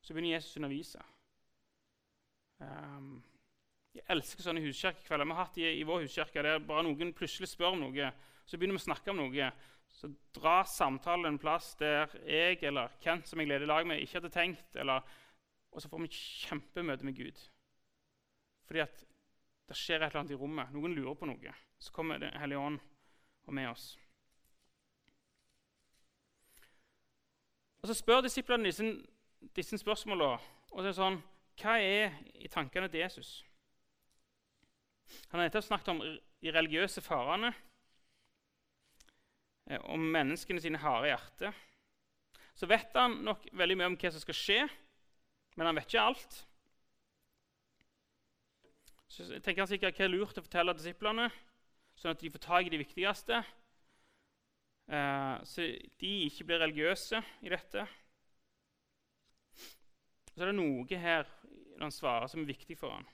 Så 0.00 0.14
begynner 0.14 0.36
Jesus 0.36 0.56
å 0.56 0.62
undervise. 0.62 1.02
Um, 2.62 3.18
jeg 3.96 4.04
elsker 4.12 4.44
sånne 4.44 4.64
huskirkekvelder. 4.64 5.28
Vi 5.28 5.36
har 5.36 5.46
hatt 5.48 5.58
i, 5.60 5.66
i 5.80 5.86
vår 5.88 6.04
huskirke 6.04 6.44
der 6.44 6.60
bare 6.64 6.84
noen 6.86 7.14
plutselig 7.16 7.48
spør 7.50 7.74
om 7.74 7.86
noe. 7.86 8.10
Så 8.46 8.58
begynner 8.58 8.76
vi 8.76 8.84
å 8.84 8.86
snakke 8.86 9.12
om 9.12 9.20
noe. 9.20 9.50
Så 9.96 10.10
drar 10.36 10.66
samtalen 10.68 11.30
en 11.30 11.40
plass 11.40 11.72
der 11.80 12.12
jeg 12.26 12.60
eller 12.68 12.92
Kent 13.00 13.28
som 13.28 13.40
jeg 13.40 13.48
leder 13.48 13.68
lag 13.70 13.86
med, 13.88 14.02
ikke 14.02 14.20
hadde 14.20 14.32
tenkt. 14.34 14.76
Eller, 14.76 15.04
og 15.72 15.82
så 15.82 15.88
får 15.88 16.02
vi 16.02 16.10
et 16.10 16.18
kjempemøte 16.46 17.08
med 17.08 17.16
Gud. 17.16 17.44
Fordi 18.66 18.82
at 18.84 19.06
det 19.66 19.76
skjer 19.78 20.02
et 20.02 20.10
eller 20.10 20.22
annet 20.22 20.34
i 20.36 20.40
rommet. 20.40 20.72
Noen 20.74 20.94
lurer 20.94 21.16
på 21.18 21.28
noe. 21.28 21.54
Så 21.78 21.92
kommer 21.92 22.20
Den 22.20 22.36
hellige 22.40 22.60
ånd 22.60 22.78
og 23.46 23.54
med 23.54 23.70
oss. 23.70 23.94
Og 27.80 27.88
Så 27.88 27.94
spør 27.94 28.20
disiplene 28.20 28.64
disse, 28.66 28.84
disse 29.56 29.78
spørsmålene. 29.78 30.38
Og 30.72 30.80
så 30.80 30.84
er 30.84 30.90
det 30.90 30.98
sånn 30.98 31.18
hva 31.60 31.76
er 31.80 32.16
i 32.36 32.48
tankene 32.52 32.88
til 32.92 33.00
Jesus? 33.00 33.30
Han 35.30 35.38
har 35.40 35.46
nettopp 35.46 35.66
snakket 35.66 35.92
om 35.94 36.02
de 36.02 36.52
religiøse 36.52 37.02
farene, 37.04 37.52
eh, 39.70 39.80
om 39.92 40.00
menneskene 40.00 40.60
sine 40.60 40.80
harde 40.82 41.12
hjerter. 41.12 41.62
Så 42.56 42.68
vet 42.68 42.94
han 42.96 43.20
nok 43.24 43.48
veldig 43.52 43.76
mye 43.76 43.90
om 43.92 43.96
hva 44.00 44.12
som 44.12 44.22
skal 44.22 44.38
skje, 44.38 44.60
men 45.56 45.68
han 45.68 45.76
vet 45.76 45.88
ikke 45.90 46.04
alt. 46.04 46.38
Så 49.08 49.28
tenker 49.40 49.62
han 49.62 49.70
sikkert 49.70 49.98
hva 49.98 50.06
er 50.06 50.12
lurt 50.12 50.38
å 50.38 50.44
fortelle 50.44 50.74
disiplene, 50.76 51.28
sånn 51.96 52.12
at 52.12 52.20
de 52.20 52.32
får 52.32 52.42
tak 52.44 52.66
i 52.66 52.72
de 52.72 52.80
viktigste. 52.82 53.44
Eh, 54.86 55.36
så 55.46 55.68
de 56.00 56.12
ikke 56.26 56.46
blir 56.48 56.60
religiøse 56.62 57.22
i 57.46 57.52
dette. 57.52 57.86
Så 60.36 60.44
er 60.44 60.50
det 60.52 60.58
noe 60.58 61.00
her 61.00 61.24
når 61.78 61.86
han 61.86 61.94
svarer, 61.94 62.28
som 62.28 62.42
er 62.42 62.50
viktig 62.50 62.76
for 62.76 62.92
ham. 62.92 63.06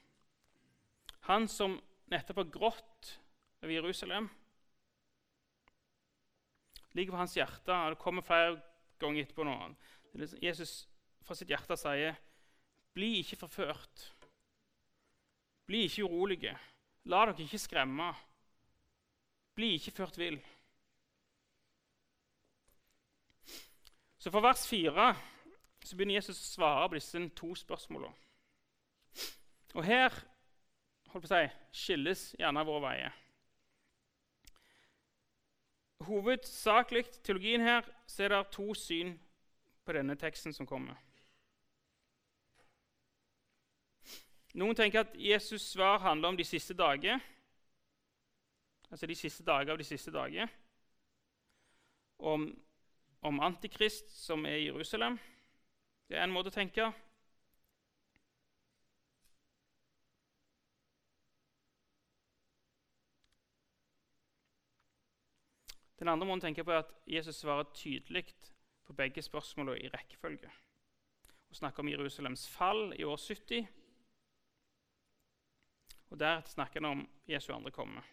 Han 1.31 1.47
som 1.47 1.77
nettopp 2.11 2.41
har 2.43 2.51
grått 2.51 3.13
over 3.63 3.71
Jerusalem, 3.71 4.27
ligger 6.99 7.15
på 7.15 7.21
hans 7.23 7.37
hjerte. 7.39 7.71
og 7.71 7.95
Det 7.95 8.03
kommer 8.03 8.27
flere 8.27 8.59
ganger 8.99 9.23
etterpå 9.23 9.47
nå. 9.47 9.55
Jesus 10.43 10.89
fra 11.23 11.39
sitt 11.39 11.49
hjerte 11.49 11.79
sier, 11.79 12.19
'Bli 12.93 13.23
ikke 13.23 13.39
forført. 13.41 14.13
Bli 15.67 15.87
ikke 15.87 16.05
urolige. 16.05 16.59
La 17.05 17.25
dere 17.25 17.47
ikke 17.47 17.59
skremme. 17.59 18.11
Bli 19.55 19.79
ikke 19.79 19.95
ført 19.95 20.19
vill.' 20.19 20.43
Så 24.19 24.31
for 24.31 24.41
vers 24.41 24.67
4 24.69 25.32
så 25.85 25.97
begynner 25.97 26.15
Jesus 26.21 26.41
å 26.41 26.51
svare 26.51 26.89
på 26.89 26.99
disse 26.99 27.23
to 27.37 27.55
spørsmålene. 27.59 28.15
Og 29.75 29.85
her 29.85 30.13
holdt 31.13 31.27
på 31.27 31.29
å 31.29 31.33
si, 31.33 31.45
skilles 31.85 32.25
gjerne 32.39 32.65
våre 32.69 32.85
veier. 32.87 33.19
Hovedsakelig 36.03 37.07
teologien 37.23 37.63
her 37.63 37.87
så 38.11 38.25
er 38.25 38.35
det 38.35 38.43
to 38.55 38.73
syn 38.75 39.15
på 39.87 39.95
denne 39.97 40.17
teksten 40.19 40.55
som 40.55 40.69
kommer. 40.69 40.99
Noen 44.59 44.77
tenker 44.77 45.07
at 45.07 45.15
Jesus' 45.17 45.71
svar 45.73 46.03
handler 46.03 46.33
om 46.33 46.37
de 46.37 46.45
siste 46.45 46.75
dager. 46.77 47.21
Altså 48.91 49.09
de 49.09 49.17
siste 49.17 49.45
dager 49.47 49.73
av 49.73 49.79
de 49.81 49.87
siste 49.89 50.13
dager. 50.13 50.51
Om, 52.19 52.51
om 53.25 53.41
Antikrist 53.41 54.13
som 54.13 54.45
er 54.47 54.59
i 54.61 54.67
Jerusalem. 54.67 55.17
Det 56.13 56.19
er 56.19 56.27
en 56.29 56.33
måte 56.35 56.51
å 56.51 56.53
tenke. 56.53 56.91
Den 65.97 66.13
andre 66.13 66.29
måten 66.29 66.43
å 66.43 66.45
tenke 66.45 66.67
på 66.69 66.75
er 66.75 66.83
at 66.83 66.93
Jesus 67.09 67.41
svarer 67.41 67.73
tydelig 67.73 68.27
på 68.85 68.93
begge 68.99 69.25
spørsmålene 69.25 69.87
i 69.87 69.89
rekkefølge. 69.97 70.53
Og 71.49 71.57
snakker 71.63 71.81
om 71.81 71.95
Jerusalems 71.95 72.45
fall 72.59 72.93
i 72.93 73.09
år 73.09 73.17
70. 73.17 73.73
Og 76.13 76.21
der 76.21 76.45
snakker 76.45 76.85
han 76.85 76.91
om 76.93 77.09
Jesu 77.25 77.55
andre 77.57 77.73
komme. 77.73 78.05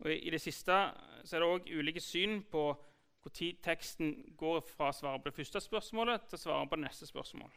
Og 0.00 0.14
I 0.16 0.32
det 0.32 0.40
siste 0.40 0.72
er 0.72 1.28
det 1.28 1.44
òg 1.44 1.68
ulike 1.76 2.00
syn 2.00 2.40
på 2.48 2.70
når 3.24 3.56
teksten 3.62 4.12
går 4.38 4.60
fra 4.64 4.90
å 4.90 4.96
svare 4.96 5.20
på 5.20 5.28
det 5.28 5.36
første 5.36 5.60
spørsmålet 5.60 6.28
til 6.28 6.38
å 6.38 6.42
svare 6.42 6.68
på 6.68 6.78
det 6.78 6.84
neste 6.86 7.08
spørsmål. 7.08 7.50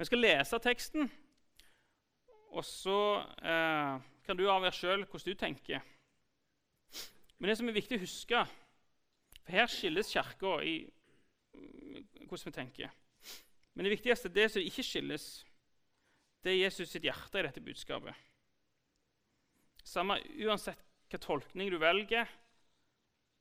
Vi 0.00 0.06
skal 0.08 0.22
lese 0.24 0.58
teksten, 0.64 1.10
og 2.50 2.64
så 2.64 3.00
eh, 3.44 4.00
kan 4.24 4.38
du 4.38 4.46
avgjøre 4.48 4.74
sjøl 4.74 5.04
hvordan 5.04 5.28
du 5.28 5.38
tenker. 5.38 5.84
Men 7.38 7.50
det 7.50 7.58
som 7.60 7.68
er 7.68 7.76
viktig 7.76 7.98
å 7.98 8.02
huske 8.02 8.40
for 9.40 9.52
Her 9.54 9.68
skilles 9.70 10.10
Kirka 10.12 10.56
i 10.64 10.74
mm, 11.54 12.26
hvordan 12.28 12.48
vi 12.48 12.56
tenker. 12.56 12.90
Men 13.74 13.86
det 13.86 13.94
viktigste, 13.94 14.32
det 14.32 14.50
som 14.52 14.64
ikke 14.64 14.84
skilles, 14.84 15.28
det 16.44 16.52
er 16.52 16.62
Jesus 16.64 16.90
sitt 16.92 17.04
hjerte 17.04 17.40
i 17.40 17.44
dette 17.46 17.62
budskapet. 17.64 18.16
Samme 19.84 20.18
uansett 20.44 20.80
hva 21.10 21.20
tolkning 21.20 21.70
du 21.72 21.78
velger, 21.80 22.28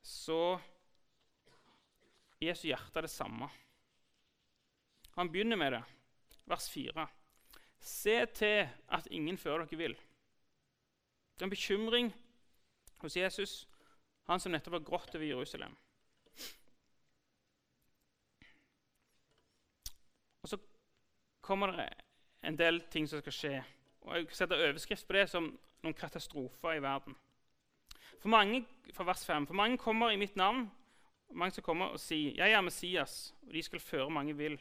så 0.01 0.59
Jesu 2.41 2.67
hjerte 2.69 2.99
er 2.99 3.07
det 3.07 3.11
samme. 3.11 3.49
Han 5.17 5.31
begynner 5.31 5.59
med 5.59 5.73
det, 5.75 5.83
vers 6.47 6.69
4. 6.71 7.07
Se 7.79 8.25
til 8.25 8.69
at 8.87 9.07
ingen 9.11 9.37
fører 9.37 9.65
dere 9.65 9.77
vil. 9.77 9.95
Det 11.35 11.41
er 11.41 11.47
en 11.47 11.49
bekymring 11.49 12.13
hos 12.99 13.17
Jesus, 13.17 13.67
han 14.27 14.39
som 14.39 14.51
nettopp 14.51 14.77
har 14.77 14.87
grått 14.87 15.15
over 15.15 15.25
Jerusalem. 15.25 15.75
Og 20.41 20.49
Så 20.49 20.57
kommer 21.41 21.71
det 21.71 21.89
en 22.43 22.57
del 22.57 22.81
ting 22.91 23.07
som 23.09 23.19
skal 23.19 23.33
skje. 23.33 23.63
Og 24.01 24.15
Jeg 24.15 24.27
setter 24.31 24.67
overskrift 24.69 25.07
på 25.07 25.13
det 25.13 25.29
som 25.29 25.51
noen 25.83 25.95
katastrofer 25.95 26.77
i 26.77 26.83
verden. 26.83 27.15
For 28.19 28.29
mange, 28.29 28.65
for 28.93 29.07
vers 29.07 29.25
5, 29.25 29.47
for 29.47 29.53
mange 29.55 29.77
kommer 29.77 30.11
i 30.11 30.19
mitt 30.19 30.35
navn, 30.35 30.65
mange 31.31 31.55
som 31.55 31.63
kommer 31.63 31.85
og 31.93 31.99
sier 31.99 32.33
'Jeg 32.35 32.51
er 32.51 32.61
Messias', 32.61 33.33
og 33.47 33.53
de 33.53 33.63
skal 33.63 33.79
føre 33.79 34.09
mange 34.09 34.37
vill. 34.37 34.59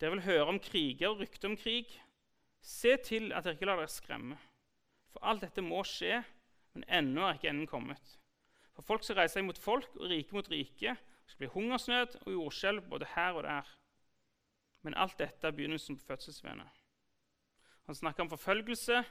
Dere 0.00 0.10
vil 0.10 0.22
høre 0.22 0.46
om 0.46 0.58
kriger 0.58 1.08
og 1.08 1.20
rykter 1.20 1.48
om 1.48 1.56
krig. 1.56 2.02
Se 2.60 2.96
til 2.96 3.32
at 3.32 3.44
dere 3.44 3.54
ikke 3.54 3.66
lar 3.66 3.76
dere 3.76 3.88
skremme. 3.88 4.38
For 5.12 5.24
alt 5.24 5.40
dette 5.40 5.62
må 5.62 5.82
skje, 5.84 6.24
men 6.74 6.84
ennå 6.88 7.22
er 7.24 7.32
ikke 7.34 7.48
enden 7.48 7.66
kommet. 7.66 8.18
For 8.74 8.82
folk 8.82 9.04
skal 9.04 9.16
reise 9.16 9.38
seg 9.38 9.44
mot 9.44 9.58
folk 9.58 9.88
og 9.96 10.10
rike 10.10 10.36
mot 10.36 10.50
rike. 10.50 10.96
Det 11.24 11.32
skal 11.32 11.38
bli 11.38 11.52
hungersnød 11.54 12.18
og 12.26 12.32
jordskjelv 12.32 12.88
både 12.90 13.08
her 13.14 13.32
og 13.32 13.42
der. 13.42 13.70
Men 14.82 14.94
alt 14.94 15.18
dette 15.18 15.46
er 15.46 15.56
begynnelsen 15.56 15.96
på 15.96 16.04
fødselsvenet. 16.04 16.68
Han 17.86 17.94
snakker 17.94 18.22
om 18.22 18.30
forfølgelse, 18.30 19.04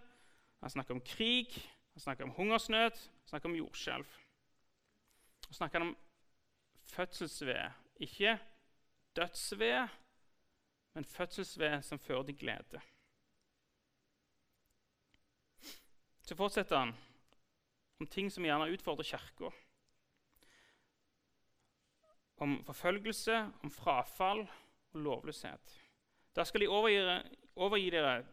han 0.61 0.69
snakker 0.69 0.93
om 0.93 1.01
krig, 1.01 1.55
han 1.95 2.01
snakker 2.01 2.23
om 2.23 2.31
hungersnød, 2.31 2.91
han 2.91 3.27
snakker 3.27 3.49
om 3.49 3.55
jordskjelv. 3.55 4.07
Han 5.45 5.53
snakker 5.53 5.79
om 5.79 5.97
fødselsved, 6.83 7.71
ikke 7.95 8.39
dødsved, 9.15 9.87
men 10.93 11.05
fødselsved 11.05 11.81
som 11.81 11.99
fører 11.99 12.23
til 12.23 12.37
glede. 12.37 12.81
Så 16.21 16.35
fortsetter 16.35 16.77
han 16.77 16.95
om 17.99 18.07
ting 18.07 18.31
som 18.31 18.43
gjerne 18.43 18.71
utfordrer 18.73 19.03
Kirka. 19.03 19.49
Om 22.37 22.63
forfølgelse, 22.65 23.51
om 23.63 23.71
frafall 23.71 24.49
og 24.93 24.99
lovløshet. 24.99 25.81
Da 26.35 26.43
skal 26.43 26.61
de 26.61 26.67
overgi, 26.67 27.37
overgi 27.55 27.89
dere 27.89 28.25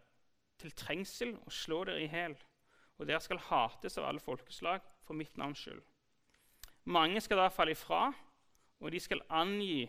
til 0.59 0.73
trengsel 0.73 1.37
og 1.37 1.53
slå 1.53 1.85
dere 1.85 2.03
i 2.03 2.11
hjel 2.11 2.35
og 3.03 3.09
dere 3.09 3.21
skal 3.23 3.43
hates 3.49 3.99
av 3.99 4.07
alle 4.09 4.23
folkeslag 4.23 4.85
for 5.03 5.19
mitt 5.19 5.35
navns 5.41 5.59
skyld. 5.65 5.83
Mange 6.95 7.21
skal 7.23 7.43
da 7.43 7.51
falle 7.51 7.75
ifra, 7.75 8.09
og 8.83 8.91
de 8.91 9.01
skal 9.03 9.23
angi 9.31 9.85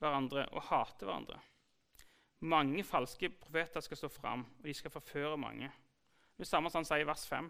hverandre 0.00 0.46
og 0.52 0.64
hate 0.68 1.04
hverandre. 1.04 1.38
Mange 2.48 2.84
falske 2.86 3.30
profeter 3.34 3.82
skal 3.84 3.98
stå 4.00 4.10
fram, 4.12 4.44
og 4.58 4.64
de 4.64 4.74
skal 4.76 4.92
forføre 4.94 5.36
mange. 5.40 5.70
Det 6.36 6.46
er 6.46 6.50
samme 6.52 6.70
som 6.70 6.80
han 6.80 6.88
sier 6.88 7.02
i 7.02 7.08
vers 7.08 7.24
5. 7.28 7.48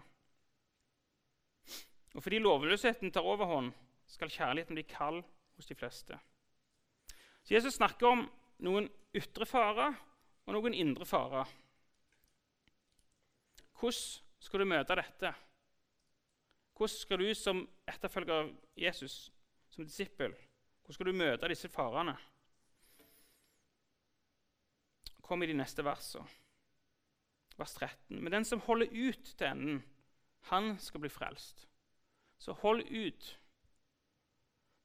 Og 2.16 2.24
fordi 2.24 2.40
lovløsheten 2.40 3.12
tar 3.12 3.26
overhånd, 3.26 3.74
skal 4.08 4.32
kjærligheten 4.32 4.78
bli 4.78 4.86
kald 4.88 5.20
hos 5.58 5.68
de 5.68 5.76
fleste. 5.76 6.16
Så 7.44 7.54
Jesus 7.54 7.76
snakker 7.76 8.08
om 8.08 8.22
noen 8.64 8.88
ytre 9.16 9.44
farer 9.46 9.92
og 10.46 10.56
noen 10.56 10.74
indre 10.74 11.04
farer. 11.06 11.50
Hvordan 13.78 14.27
skal 14.40 14.62
du 14.62 14.68
møte 14.70 14.96
dette? 14.98 15.32
Hvordan 16.78 16.94
skal 16.94 17.18
du 17.18 17.34
som 17.34 17.64
etterfølger 17.90 18.34
av 18.44 18.50
Jesus, 18.78 19.32
som 19.70 19.86
disippel, 19.86 20.34
hvordan 20.82 20.94
skal 20.94 21.10
du 21.10 21.18
møte 21.18 21.50
disse 21.50 21.68
farene? 21.68 22.14
Kom 25.26 25.42
i 25.42 25.48
de 25.50 25.56
neste 25.58 25.84
versene. 25.84 26.24
Vers 27.58 27.74
13. 27.74 28.22
Men 28.22 28.32
den 28.32 28.46
som 28.46 28.62
holder 28.64 28.94
ut 28.94 29.34
til 29.34 29.46
enden, 29.48 29.82
han 30.48 30.78
skal 30.78 31.02
bli 31.02 31.10
frelst. 31.10 31.66
Så 32.38 32.54
hold 32.62 32.86
ut. 32.86 33.38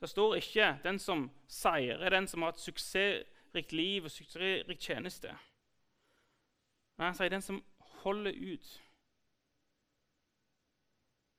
Det 0.02 0.10
står 0.10 0.36
ikke 0.36 0.80
'den 0.84 1.00
som 1.00 1.32
seirer', 1.48 2.10
den 2.10 2.28
som 2.28 2.42
har 2.42 2.50
et 2.50 2.60
suksessrikt 2.60 3.72
liv 3.72 4.04
og 4.04 4.12
suksessrikt 4.12 4.82
tjeneste. 4.82 5.38
Nei, 6.98 7.06
han 7.06 7.16
sier 7.16 7.30
'den 7.30 7.42
som 7.42 7.64
holder 7.80 8.32
ut'. 8.32 8.83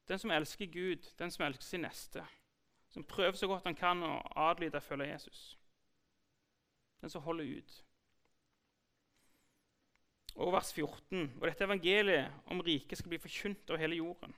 Den 0.08 0.18
som 0.18 0.30
elsker 0.30 0.66
Gud, 0.66 1.12
den 1.18 1.30
som 1.30 1.46
elsker 1.46 1.64
sin 1.64 1.80
neste. 1.80 2.26
Som 2.88 3.04
prøver 3.04 3.32
så 3.32 3.46
godt 3.46 3.64
han 3.64 3.74
kan 3.74 4.02
å 4.02 4.20
adlyde 4.36 4.78
og 4.78 4.82
følge 4.82 5.08
Jesus. 5.08 5.58
Den 7.00 7.10
som 7.10 7.22
holder 7.22 7.56
ut. 7.58 7.84
Og 10.34 10.52
vers 10.52 10.72
14. 10.74 11.36
Og 11.40 11.46
dette 11.48 11.64
evangeliet 11.64 12.32
om 12.46 12.60
riket 12.60 12.98
skal 12.98 13.08
bli 13.08 13.18
forkynt 13.18 13.70
over 13.70 13.80
hele 13.80 13.96
jorden. 13.96 14.34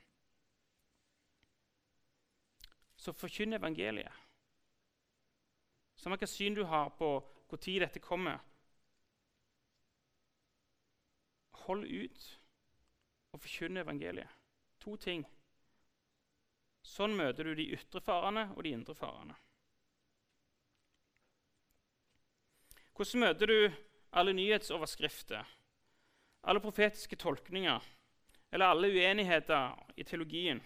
Så 2.97 3.13
forkynn 3.13 3.53
evangeliet. 3.53 4.13
Samme 5.95 6.17
hvilket 6.17 6.29
syn 6.33 6.55
du 6.55 6.63
har 6.65 6.89
på 6.89 7.11
når 7.49 7.79
dette 7.79 7.99
kommer. 7.99 8.37
Hold 11.51 11.85
ut 11.85 12.41
og 13.31 13.41
forkynn 13.41 13.77
evangeliet. 13.77 14.29
To 14.79 14.95
ting. 14.95 15.25
Sånn 16.87 17.17
møter 17.19 17.49
du 17.49 17.57
de 17.57 17.67
ytre 17.75 17.99
farene 18.03 18.47
og 18.55 18.63
de 18.63 18.71
indre 18.71 18.95
farene. 18.95 19.35
Hvordan 22.97 23.21
møter 23.25 23.51
du 23.51 23.57
alle 24.17 24.33
nyhetsoverskrifter, 24.33 25.43
alle 26.47 26.63
profetiske 26.63 27.19
tolkninger 27.19 27.83
eller 28.55 28.71
alle 28.71 28.89
uenigheter 28.95 29.75
i 29.99 30.05
teologien? 30.07 30.63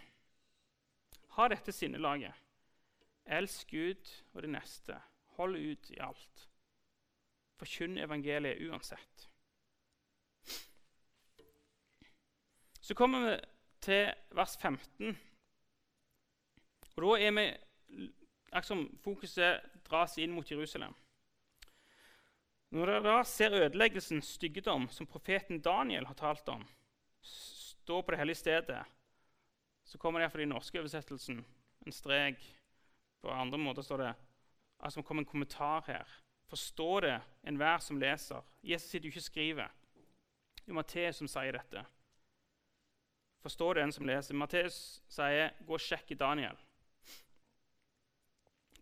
Ha 1.36 1.48
dette 1.52 1.74
sinnelaget. 1.76 2.38
Elsk 3.26 3.74
Gud 3.74 4.14
og 4.34 4.46
det 4.46 4.52
neste. 4.54 5.00
Hold 5.40 5.58
ut 5.58 5.90
i 5.92 6.00
alt. 6.04 6.46
Forkynn 7.60 7.98
evangeliet 7.98 8.62
uansett. 8.70 9.28
Så 12.82 12.96
kommer 12.98 13.26
vi 13.26 13.36
til 13.82 14.08
vers 14.36 14.58
15. 14.62 15.18
For 17.02 17.18
da 17.18 17.26
er 17.26 17.32
vi 17.34 17.44
liksom, 18.54 18.82
Fokuset 19.02 19.64
dras 19.88 20.20
inn 20.22 20.36
mot 20.36 20.46
Jerusalem. 20.46 20.94
Når 22.70 22.92
dere 22.92 23.02
da 23.08 23.24
ser 23.26 23.56
ødeleggelsens 23.58 24.30
styggedom 24.38 24.86
som 24.94 25.10
profeten 25.10 25.64
Daniel 25.66 26.06
har 26.06 26.20
talt 26.20 26.52
om, 26.54 26.62
stå 27.26 28.04
på 28.06 28.14
det 28.14 28.22
hellige 28.22 28.44
stedet, 28.44 28.86
så 29.84 29.98
kommer 29.98 30.22
det 30.22 30.28
iallfall 30.28 30.46
i 30.46 30.46
den 30.46 30.54
norske 30.54 30.78
oversettelsen 30.78 31.42
en 31.42 31.98
strek. 31.98 32.46
På 33.22 33.34
andre 33.34 33.58
måter 33.58 33.82
står 33.82 34.06
det 34.06 34.14
altså 34.78 35.02
det 35.02 35.08
kommer 35.10 35.26
en 35.26 35.34
kommentar 35.34 35.84
her. 35.90 36.16
Forstå 36.54 37.00
det 37.10 37.20
enhver 37.50 37.82
som 37.82 37.98
leser. 37.98 38.46
Jesus 38.62 38.92
sitter 38.92 39.10
jo 39.10 39.16
ikke 39.16 39.26
og 39.26 39.32
skriver. 39.32 39.78
Det 40.62 40.70
er 40.70 40.78
Matteus 40.78 41.18
som 41.18 41.28
sier 41.28 41.58
dette. 41.58 41.88
Forstå 43.42 43.74
det 43.74 43.88
en 43.90 43.92
som 43.92 44.06
leser. 44.06 44.38
Matteus 44.38 45.02
sier 45.10 45.50
'gå 45.66 45.74
og 45.74 45.82
sjekk 45.82 46.12
i 46.12 46.22
Daniel'. 46.22 46.68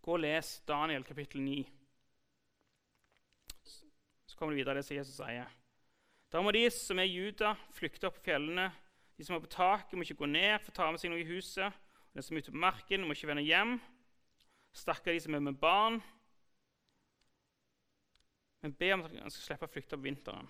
Gå 0.10 0.16
og 0.16 0.24
les 0.24 0.48
Daniel 0.66 1.04
kapittel 1.06 1.44
9 1.46 1.60
Så 4.26 4.38
kommer 4.38 4.56
det 4.56 4.64
videre 4.64 4.80
det 4.80 4.86
som 4.88 4.96
Jesus 4.98 5.20
sier. 5.20 5.52
Da 6.34 6.42
må 6.42 6.50
de 6.50 6.64
som 6.74 6.98
er 6.98 7.06
juda, 7.06 7.52
flykte 7.78 8.10
opp 8.10 8.18
på 8.18 8.24
fjellene. 8.32 8.72
De 9.20 9.28
som 9.28 9.36
er 9.38 9.44
på 9.44 9.52
taket, 9.54 9.94
må 9.94 10.02
ikke 10.02 10.18
gå 10.24 10.30
ned 10.32 10.56
for 10.64 10.74
å 10.74 10.78
ta 10.80 10.88
med 10.90 10.98
seg 10.98 11.14
noe 11.14 11.22
i 11.22 11.28
huset. 11.30 11.78
De 12.18 12.24
som 12.26 12.34
er 12.34 12.42
ute 12.42 12.56
på 12.56 12.64
marken, 12.64 13.06
må 13.06 13.14
ikke 13.14 13.30
vende 13.30 13.46
hjem. 13.46 13.76
Stakkar 14.82 15.14
de 15.14 15.22
som 15.28 15.38
er 15.38 15.46
med 15.46 15.62
barn. 15.62 16.02
Men 18.66 18.74
be 18.82 18.90
om 18.96 19.06
at 19.06 19.14
han 19.14 19.36
skal 19.36 19.46
slippe 19.52 19.70
å 19.70 19.76
flykte 19.76 20.00
opp 20.00 20.08
vinteren. 20.10 20.50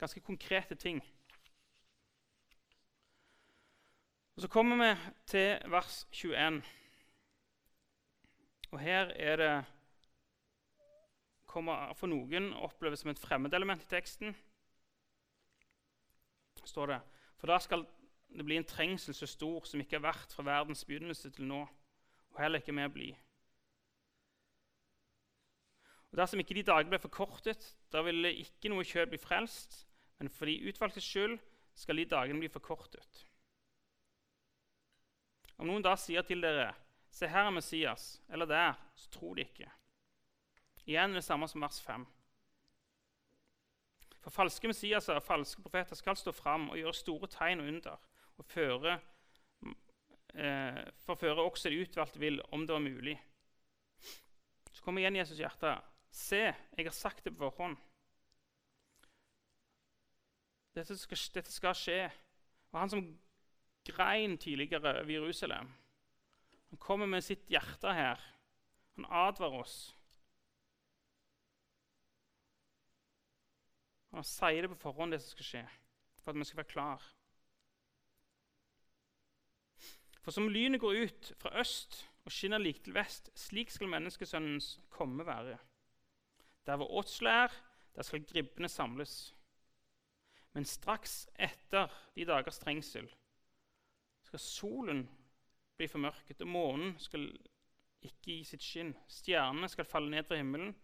Ganske 0.00 0.20
konkrete 0.20 0.74
ting. 0.74 1.02
Og 4.36 4.42
Så 4.42 4.48
kommer 4.48 4.76
vi 4.76 5.00
til 5.26 5.58
vers 5.70 6.06
21. 6.12 6.62
Og 8.70 8.80
her 8.80 9.12
er 9.16 9.36
det 9.36 9.64
kommer 11.50 11.92
for 11.98 12.10
noen 12.10 12.52
oppleves 12.54 13.02
som 13.02 13.10
et 13.10 13.20
fremmedelement 13.20 13.82
i 13.82 13.90
teksten. 13.90 14.36
står 16.64 16.86
det, 16.86 17.00
For 17.36 17.46
da 17.46 17.58
skal 17.58 17.86
det 18.36 18.44
bli 18.44 18.56
en 18.56 18.64
trengsel 18.64 19.14
så 19.14 19.26
stor 19.26 19.64
som 19.66 19.80
ikke 19.80 19.98
har 19.98 20.06
vært 20.12 20.32
fra 20.32 20.44
verdens 20.46 20.84
begynnelse 20.84 21.30
til 21.30 21.44
nå, 21.44 21.60
og 22.30 22.40
heller 22.40 22.58
ikke 22.58 22.72
mer 22.72 22.88
bli. 22.88 23.10
Og 26.10 26.16
Dersom 26.16 26.40
ikke 26.40 26.54
de 26.54 26.62
dagene 26.62 26.90
ble 26.90 26.98
forkortet, 26.98 27.76
da 27.92 28.02
ville 28.02 28.32
ikke 28.34 28.70
noe 28.70 28.84
kjød 28.86 29.10
bli 29.10 29.18
frelst, 29.18 29.86
men 30.20 30.28
for 30.28 30.46
de 30.46 30.60
utvalgtes 30.68 31.04
skyld 31.04 31.38
skal 31.80 31.96
de 31.96 32.04
dagene 32.04 32.42
bli 32.42 32.50
forkortet. 32.52 33.24
Om 35.56 35.68
noen 35.68 35.84
da 35.84 35.96
sier 35.96 36.22
til 36.24 36.44
dere, 36.44 36.74
'Se, 37.10 37.26
her 37.26 37.46
er 37.46 37.50
Messias', 37.50 38.20
eller 38.28 38.46
der, 38.46 38.74
så 38.96 39.10
tror 39.10 39.34
de 39.34 39.42
ikke. 39.42 39.70
Igjen 40.86 41.14
det 41.14 41.24
samme 41.24 41.48
som 41.48 41.60
vers 41.60 41.80
5. 41.82 42.06
For 44.20 44.30
falske 44.30 44.68
Messiaser 44.68 45.14
og 45.14 45.22
falske 45.22 45.62
profeter 45.62 45.96
skal 45.96 46.16
stå 46.16 46.32
fram 46.32 46.68
og 46.70 46.76
gjøre 46.76 46.94
store 46.94 47.26
tegn 47.26 47.60
og 47.60 47.66
under 47.66 47.98
og 48.38 48.44
føre, 48.44 49.00
eh, 50.34 50.84
forføre 51.04 51.42
også 51.42 51.68
det 51.68 51.88
utvalgte 51.88 52.18
vil, 52.18 52.40
om 52.52 52.66
det 52.66 52.72
var 52.72 52.80
mulig. 52.80 53.20
Så 54.72 54.82
kommer 54.82 55.00
igjen 55.00 55.16
Jesus' 55.16 55.40
hjerte. 55.40 55.80
Se, 56.10 56.54
jeg 56.76 56.86
har 56.86 56.90
sagt 56.90 57.24
det 57.24 57.36
på 57.36 57.50
forhånd. 57.50 57.76
Dette 60.74 60.96
skal, 60.98 61.20
dette 61.34 61.52
skal 61.52 61.76
skje. 61.76 62.00
Og 62.70 62.80
han 62.80 62.92
som 62.92 63.06
grein 63.86 64.38
tidligere 64.38 65.00
over 65.00 65.10
Jerusalem. 65.10 65.70
Han 66.70 66.78
kommer 66.78 67.06
med 67.06 67.24
sitt 67.26 67.48
hjerte 67.50 67.94
her. 67.94 68.20
Han 68.94 69.08
advarer 69.10 69.64
oss. 69.64 69.78
Han 74.10 74.26
sier 74.26 74.64
det 74.64 74.72
på 74.72 74.82
forhånd, 74.82 75.14
det 75.14 75.20
som 75.22 75.36
skal 75.36 75.46
skje, 75.46 75.64
for 76.22 76.32
at 76.32 76.38
vi 76.38 76.46
skal 76.48 76.62
være 76.62 76.72
klar. 76.72 77.04
For 80.20 80.34
som 80.34 80.50
lynet 80.50 80.82
går 80.82 81.04
ut 81.06 81.32
fra 81.40 81.52
øst 81.62 82.02
og 82.26 82.34
skinner 82.34 82.58
like 82.58 82.82
til 82.84 82.94
vest, 82.94 83.30
slik 83.38 83.70
skal 83.70 83.88
menneskesønnens 83.88 84.80
komme 84.90 85.26
være. 85.26 85.58
Der 86.66 86.76
hvor 86.76 86.90
åtslet 87.00 87.32
er, 87.32 87.54
der 87.94 88.02
skal 88.02 88.26
gribbene 88.26 88.68
samles. 88.68 89.34
Men 90.52 90.66
straks 90.66 91.28
etter 91.38 91.90
de 92.16 92.26
dagers 92.26 92.58
trengsel 92.58 93.06
skal 94.26 94.42
solen 94.42 95.04
bli 95.78 95.88
formørket, 95.88 96.42
og 96.42 96.50
månen 96.50 96.96
skal 97.00 97.28
ikke 98.04 98.34
gi 98.34 98.42
sitt 98.44 98.64
skinn. 98.64 98.92
Stjernene 99.10 99.68
skal 99.70 99.88
falle 99.88 100.10
ned 100.12 100.26
fra 100.26 100.38
himmelen, 100.38 100.74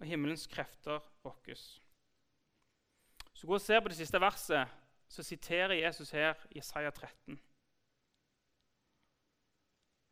og 0.00 0.08
himmelens 0.08 0.46
krefter 0.50 1.02
rokkes. 1.24 1.64
Så 3.32 3.46
gå 3.46 3.56
og 3.56 3.62
se 3.62 3.78
på 3.80 3.90
det 3.90 3.98
siste 3.98 4.20
verset, 4.20 4.68
så 5.08 5.22
siterer 5.22 5.78
Jesus 5.78 6.10
her 6.10 6.38
Isaiah 6.56 6.92
13. 6.92 7.38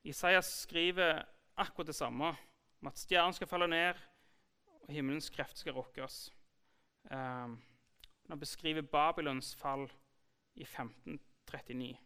Isaiah 0.04 0.42
skriver 0.42 1.22
akkurat 1.56 1.86
det 1.86 1.96
samme, 1.96 2.34
om 2.80 2.88
at 2.88 2.98
stjernen 2.98 3.36
skal 3.36 3.48
falle 3.48 3.68
ned, 3.68 3.98
og 4.80 4.92
himmelens 4.92 5.30
krefter 5.30 5.60
skal 5.60 5.76
rokkes. 5.76 6.30
Um, 7.10 7.58
han 8.30 8.38
beskriver 8.38 8.86
Babylons 8.86 9.54
fall 9.58 9.88
i 10.54 10.62
1539. 10.62 11.96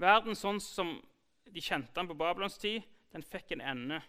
Verden 0.00 0.38
sånn 0.38 0.60
som 0.64 0.94
de 1.44 1.60
kjente 1.60 1.92
den 1.98 2.08
på 2.08 2.16
Babylons 2.16 2.56
tid, 2.62 2.86
den 3.12 3.26
fikk 3.26 3.52
en 3.52 3.64
ende. 3.74 4.00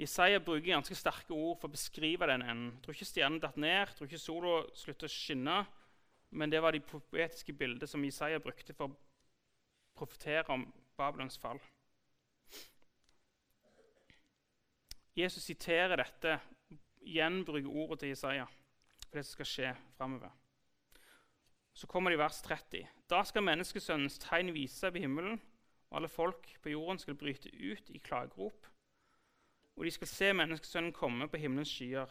Isaiah 0.00 0.42
bruker 0.42 0.72
ganske 0.72 0.96
sterke 0.96 1.36
ord 1.36 1.60
for 1.60 1.68
å 1.68 1.76
beskrive 1.76 2.26
den 2.26 2.42
enden. 2.42 2.72
Jeg 2.74 2.82
tror 2.82 2.96
ikke 2.96 3.10
stjernen 3.12 3.42
datt 3.42 3.60
ned, 3.60 3.76
jeg 3.76 3.96
tror 3.98 4.08
ikke 4.08 4.22
sola 4.22 4.54
sluttet 4.74 5.06
å 5.06 5.12
skinne. 5.12 5.58
Men 6.30 6.50
det 6.50 6.62
var 6.62 6.74
de 6.74 6.82
poetiske 6.82 7.54
bildene 7.54 7.86
som 7.90 8.02
Isaiah 8.06 8.42
brukte 8.42 8.74
for 8.74 8.90
å 8.90 8.98
profetere 9.98 10.50
om 10.54 10.64
Babylons 10.98 11.38
fall. 11.38 11.60
Jesus 15.14 15.44
siterer 15.44 16.00
dette, 16.00 16.38
gjenbruker 17.00 17.70
ordet 17.70 18.02
til 18.02 18.14
Isaiah 18.14 18.48
for 19.10 19.18
det 19.18 19.26
som 19.26 19.38
skal 19.38 19.48
skje 19.48 19.70
framover. 19.96 20.32
Så 21.74 21.86
kommer 21.86 22.10
det 22.10 22.18
i 22.18 22.22
vers 22.22 22.42
30. 22.42 22.86
Da 23.10 23.22
skal 23.26 23.46
menneskesønnens 23.46 24.18
tegn 24.22 24.52
vise 24.54 24.76
seg 24.76 24.94
på 24.94 25.02
himmelen, 25.04 25.40
og 25.90 25.98
alle 25.98 26.10
folk 26.10 26.50
på 26.62 26.72
jorden 26.74 27.00
skal 27.02 27.18
bryte 27.18 27.50
ut 27.50 27.90
i 27.90 28.02
klagerop. 28.02 28.68
Og 29.78 29.86
de 29.86 29.92
skal 29.94 30.10
se 30.10 30.32
menneskesønnen 30.36 30.94
komme 30.94 31.28
på 31.30 31.40
himmelens 31.40 31.72
skyer 31.72 32.10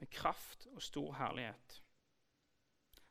med 0.00 0.12
kraft 0.14 0.68
og 0.72 0.82
stor 0.84 1.12
herlighet. 1.18 1.80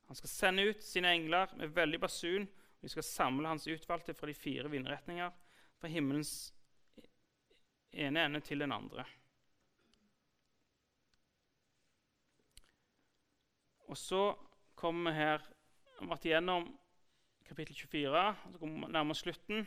Han 0.09 0.17
skal 0.17 0.31
sende 0.31 0.65
ut 0.71 0.81
sine 0.81 1.11
engler 1.13 1.51
med 1.59 1.75
veldig 1.75 1.99
basun, 2.01 2.47
og 2.47 2.87
de 2.87 2.89
skal 2.89 3.05
samle 3.05 3.51
hans 3.51 3.67
utvalgte 3.69 4.15
fra 4.17 4.29
de 4.29 4.33
fire 4.33 4.71
vindretninger, 4.71 5.29
fra 5.77 5.91
himmelens 5.91 6.53
ene 7.93 8.23
ende 8.25 8.41
til 8.45 8.63
den 8.63 8.71
andre. 8.73 9.05
Og 13.89 13.97
så 13.97 14.23
kommer 14.77 15.11
vi 15.11 15.17
her 15.17 15.41
vi 15.99 16.05
har 16.05 16.13
vært 16.13 16.25
igjennom 16.29 16.67
kapittel 17.43 17.75
24, 17.75 18.19
så 18.53 18.59
kommer 18.61 18.87
vi 18.87 18.93
nærmere 18.93 19.17
slutten, 19.19 19.65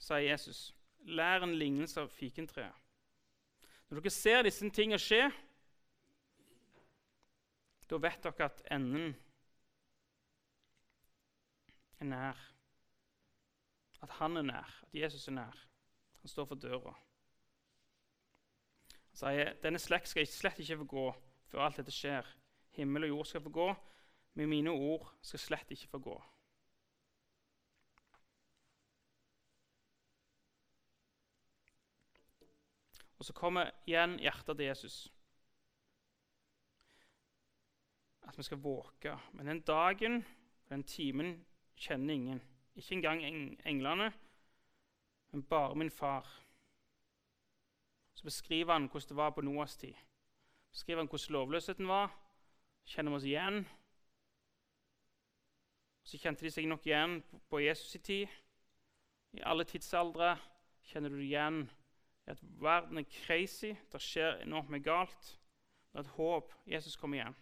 sier 0.00 0.24
Jesus, 0.24 0.72
lær 1.06 1.44
en 1.44 1.54
lignelse 1.54 2.00
av 2.02 2.10
fikentreet. 2.10 2.74
Når 3.86 4.00
dere 4.00 4.12
ser 4.14 4.42
disse 4.42 4.70
tingene 4.74 4.98
skje, 4.98 5.28
da 7.86 8.00
vet 8.00 8.24
dere 8.24 8.48
at 8.48 8.64
enden 8.72 9.12
er 12.00 12.10
nær. 12.10 12.44
At 14.02 14.18
han 14.18 14.40
er 14.40 14.48
nær, 14.48 14.76
at 14.88 14.94
Jesus 14.96 15.28
er 15.28 15.36
nær. 15.36 15.64
Han 16.22 16.32
står 16.32 16.48
for 16.50 16.58
døra. 16.58 16.96
Han 19.12 19.20
sier 19.20 19.52
denne 19.62 19.78
slekt 19.82 20.10
skal 20.10 20.26
slett 20.26 20.62
ikke 20.64 20.80
få 20.82 20.92
gå 20.96 21.10
før 21.52 21.68
alt 21.68 21.82
dette 21.82 21.94
skjer. 21.94 22.26
Himmel 22.72 23.04
og 23.04 23.08
jord 23.08 23.24
skal 23.24 23.42
få 23.44 23.50
gå, 23.50 23.74
men 24.34 24.48
mine 24.48 24.70
ord 24.70 25.14
skal 25.22 25.38
slett 25.38 25.70
ikke 25.70 25.88
få 25.88 25.98
gå. 25.98 26.22
Og 33.22 33.26
så 33.26 33.32
kommer 33.32 33.70
igjen 33.86 34.16
hjertet 34.18 34.56
til 34.58 34.66
Jesus. 34.66 35.12
At 38.26 38.38
vi 38.38 38.42
skal 38.42 38.58
våke. 38.58 39.12
Men 39.32 39.46
den 39.46 39.60
dagen 39.60 40.24
og 40.64 40.70
den 40.70 40.82
timen 40.84 41.46
kjenner 41.76 42.14
ingen. 42.14 42.42
Ikke 42.74 42.94
engang 42.94 43.22
englene, 43.66 44.12
men 45.30 45.42
bare 45.42 45.74
min 45.74 45.90
far. 45.90 46.42
så 48.14 48.24
beskriver 48.24 48.72
han 48.72 48.86
hvordan 48.86 49.08
det 49.08 49.16
var 49.16 49.30
på 49.30 49.40
Noas 49.40 49.76
tid. 49.76 49.94
Beskriver 50.70 51.00
han 51.00 51.08
hvordan 51.08 51.32
lovløsheten 51.32 51.88
var. 51.88 52.21
Kjenner 52.84 53.12
vi 53.12 53.16
oss 53.16 53.28
igjen? 53.28 53.62
Så 56.04 56.18
kjente 56.18 56.44
de 56.44 56.50
seg 56.50 56.66
nok 56.68 56.86
igjen 56.86 57.20
på 57.48 57.60
Jesus' 57.62 57.94
i 57.96 58.02
tid. 58.02 58.40
I 59.32 59.44
alle 59.48 59.64
tidsaldre 59.64 60.34
kjenner 60.90 61.14
du 61.14 61.22
igjen 61.22 61.62
at 62.26 62.42
verden 62.60 62.98
er 62.98 63.08
crazy, 63.24 63.72
det 63.92 64.00
skjer 64.02 64.42
enormt 64.42 64.70
mye 64.70 64.84
galt. 64.84 65.30
Det 65.92 66.00
er 66.00 66.04
et 66.04 66.16
håp. 66.16 66.52
Jesus 66.66 66.96
kommer 66.96 67.18
igjen. 67.18 67.36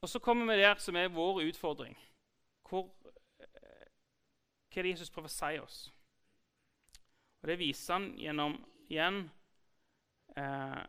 Og 0.00 0.08
så 0.08 0.18
kommer 0.18 0.54
vi 0.54 0.60
der 0.60 0.74
som 0.78 0.96
er 0.96 1.08
vår 1.08 1.42
utfordring. 1.48 1.98
Hvor, 2.68 2.94
eh, 3.40 3.86
hva 4.70 4.78
er 4.78 4.82
det 4.82 4.90
Jesus 4.90 5.10
prøver 5.10 5.28
å 5.28 5.34
si 5.34 5.58
oss? 5.58 5.92
Og 7.42 7.48
Det 7.48 7.58
viser 7.58 7.94
han 7.94 8.16
gjennom 8.16 8.56
igjen 8.90 9.22
eh, 10.36 10.80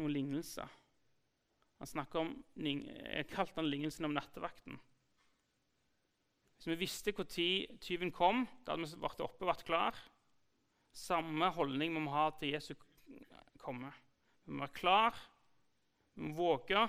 noen 0.00 0.14
lignelser. 0.14 0.68
Han 1.80 1.88
snakker 1.88 2.20
om, 2.20 2.32
Jeg 2.60 3.28
kalte 3.32 3.60
han 3.60 3.70
lignelsen 3.70 4.04
om 4.08 4.16
nattevakten. 4.16 4.76
Hvis 6.60 6.68
vi 6.68 6.80
visste 6.82 7.14
når 7.16 7.28
tyven 7.80 8.10
kom, 8.12 8.44
da 8.64 8.74
hadde 8.74 8.84
vi 8.84 9.00
vært 9.00 9.22
oppe 9.24 9.46
og 9.46 9.52
vært 9.54 9.64
klar. 9.64 10.00
Samme 10.92 11.48
holdning 11.56 11.94
må 11.94 12.02
vi 12.04 12.12
ha 12.12 12.26
til 12.36 12.52
Jesu 12.52 12.74
komme. 13.62 13.92
Vi 14.44 14.52
må 14.52 14.66
være 14.66 14.76
klar, 14.76 15.16
vi 16.16 16.26
må 16.26 16.34
våge. 16.36 16.82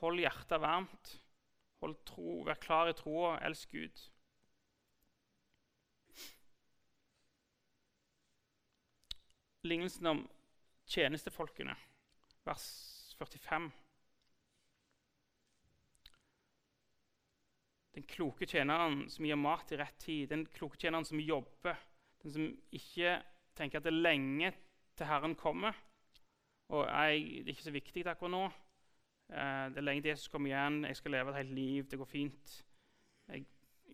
Hold 0.00 0.22
hjertet 0.22 0.62
varmt. 0.62 1.12
Hold 1.80 1.98
tro, 2.08 2.40
Vær 2.48 2.60
klar 2.60 2.88
i 2.88 2.96
troa. 2.96 3.36
Elsk 3.44 3.76
Gud. 3.76 4.06
Lignelsen 9.62 10.06
om 10.06 10.22
tjenestefolkene, 10.88 11.74
vers 12.44 12.66
45. 13.18 13.68
Den 17.94 18.06
kloke 18.08 18.46
tjeneren 18.48 19.02
som 19.12 19.26
gir 19.26 19.36
mat 19.36 19.72
i 19.74 19.78
rett 19.80 19.98
tid, 20.00 20.30
den 20.30 20.46
kloke 20.54 20.80
tjeneren 20.80 21.04
som 21.04 21.20
jobber, 21.20 21.76
den 22.22 22.32
som 22.32 22.48
ikke 22.72 23.18
tenker 23.58 23.80
at 23.80 23.84
det 23.84 23.92
er 23.92 24.04
lenge 24.08 24.52
til 24.96 25.10
Herren 25.10 25.36
kommer. 25.36 25.76
Og 26.70 26.86
jeg, 26.86 27.44
det 27.44 27.50
er 27.50 27.56
ikke 27.56 27.68
så 27.68 27.74
viktig 27.74 28.06
akkurat 28.06 28.32
nå. 28.32 28.44
Eh, 29.30 29.64
det 29.74 29.80
er 29.80 29.86
lenge 29.86 30.04
til 30.06 30.14
Jesus 30.14 30.28
kommer 30.32 30.52
igjen. 30.52 30.84
Jeg 30.86 30.96
skal 30.96 31.18
leve 31.18 31.30
et 31.30 31.42
helt 31.42 31.54
liv. 31.54 31.88
Det 31.90 31.98
går 31.98 32.08
fint. 32.08 32.60
Jeg 33.28 33.44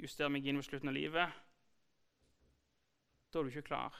justerer 0.03 0.31
meg 0.31 0.47
inn 0.47 0.61
ved 0.61 0.69
slutten 0.69 0.93
av 0.93 0.95
livet. 0.95 1.41
Da 3.33 3.41
er 3.41 3.43
du 3.43 3.51
ikke 3.51 3.71
klar. 3.73 3.97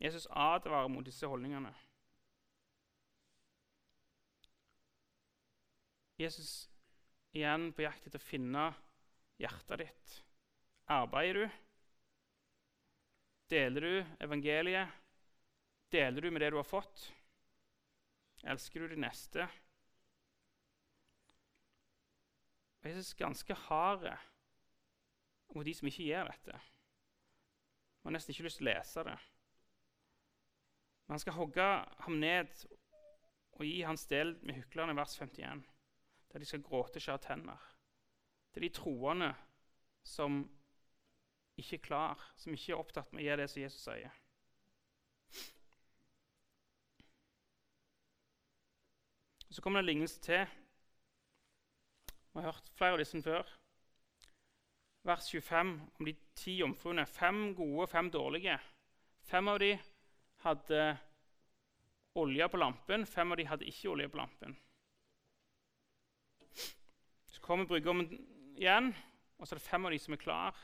Jesus 0.00 0.26
advarer 0.30 0.88
mot 0.92 1.04
disse 1.06 1.26
holdningene. 1.26 1.72
Jesus 6.20 6.68
igjen 7.36 7.70
på 7.76 7.84
jakt 7.84 8.06
etter 8.08 8.20
å 8.20 8.24
finne 8.24 8.66
hjertet 9.40 9.82
ditt. 9.82 10.14
Arbeider 10.92 11.42
du? 11.42 11.58
Deler 13.52 13.84
du 13.84 14.24
evangeliet? 14.24 14.92
Deler 15.92 16.24
du 16.24 16.30
med 16.32 16.42
det 16.42 16.50
du 16.52 16.58
har 16.58 16.66
fått? 16.66 17.10
Elsker 18.46 18.84
du 18.84 18.94
de 18.94 19.00
neste? 19.00 19.46
Jesus 22.86 23.12
er 23.12 23.24
ganske 23.24 23.54
hard 23.66 24.06
mot 25.54 25.66
de 25.66 25.74
som 25.74 25.88
ikke 25.88 26.06
gjør 26.06 26.28
dette. 26.30 26.58
Man 28.02 28.12
har 28.12 28.18
nesten 28.20 28.34
ikke 28.34 28.46
lyst 28.46 28.60
til 28.60 28.68
å 28.68 28.70
lese 28.70 29.04
det. 29.06 29.16
Men 31.06 31.14
han 31.14 31.22
skal 31.22 31.36
hogge 31.38 31.64
ham 32.02 32.18
ned 32.18 32.66
og 33.56 33.64
gi 33.64 33.80
hans 33.86 34.06
del 34.10 34.34
med 34.42 34.58
hyklerne 34.58 34.96
vers 34.98 35.16
51 35.20 35.64
der 36.32 36.42
de 36.42 36.48
skal 36.48 36.62
gråte 36.62 37.00
skjære 37.00 37.22
tenner. 37.24 37.60
Det 38.52 38.58
er 38.60 38.66
de 38.66 38.74
troende 38.76 39.30
som 40.04 40.42
ikke 41.56 41.78
er 41.78 41.84
klar, 41.86 42.24
som 42.36 42.52
ikke 42.52 42.74
er 42.74 42.82
opptatt 42.82 43.12
med 43.12 43.22
å 43.22 43.26
gjøre 43.26 43.40
det 43.40 43.50
som 43.52 43.62
Jesus 43.62 43.86
sier. 43.86 44.18
Så 49.48 49.62
kommer 49.64 49.80
det 49.80 49.86
en 49.86 49.92
lignelse 49.94 50.20
til. 50.20 50.44
Vi 52.34 52.42
har 52.42 52.50
hørt 52.50 52.72
flere 52.76 52.98
av 52.98 53.00
disse 53.00 53.22
før. 53.24 53.56
Vers 55.06 55.30
25 55.32 55.76
om 55.96 56.04
de 56.10 56.16
ti 56.36 56.58
jomfruene. 56.58 57.06
Fem 57.08 57.54
gode, 57.56 57.86
fem 57.88 58.10
dårlige. 58.12 58.58
Fem 59.24 59.48
av 59.48 59.62
dem 59.62 59.80
hadde 60.44 60.98
olje 62.16 62.48
på 62.48 62.60
lampen, 62.60 63.06
fem 63.06 63.32
av 63.32 63.40
dem 63.40 63.48
hadde 63.50 63.68
ikke 63.68 63.90
olje 63.92 64.08
på 64.08 64.20
lampen 64.20 64.56
Så 67.32 67.40
kommer 67.44 67.68
brudgommen 67.68 68.08
igjen, 68.56 68.94
og 69.38 69.46
så 69.46 69.54
er 69.54 69.60
det 69.60 69.68
fem 69.68 69.84
av 69.84 69.92
de 69.92 69.98
som 70.00 70.14
er 70.16 70.22
klar. 70.22 70.60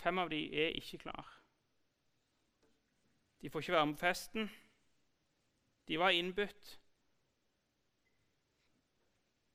Fem 0.00 0.18
av 0.18 0.30
de 0.30 0.40
er 0.50 0.74
ikke 0.78 0.98
klar. 1.04 1.28
De 3.38 3.50
får 3.50 3.62
ikke 3.62 3.72
være 3.72 3.86
med 3.86 3.94
på 3.94 4.02
festen. 4.02 4.50
De 5.88 5.98
var 5.98 6.10
innbudt. 6.10 6.72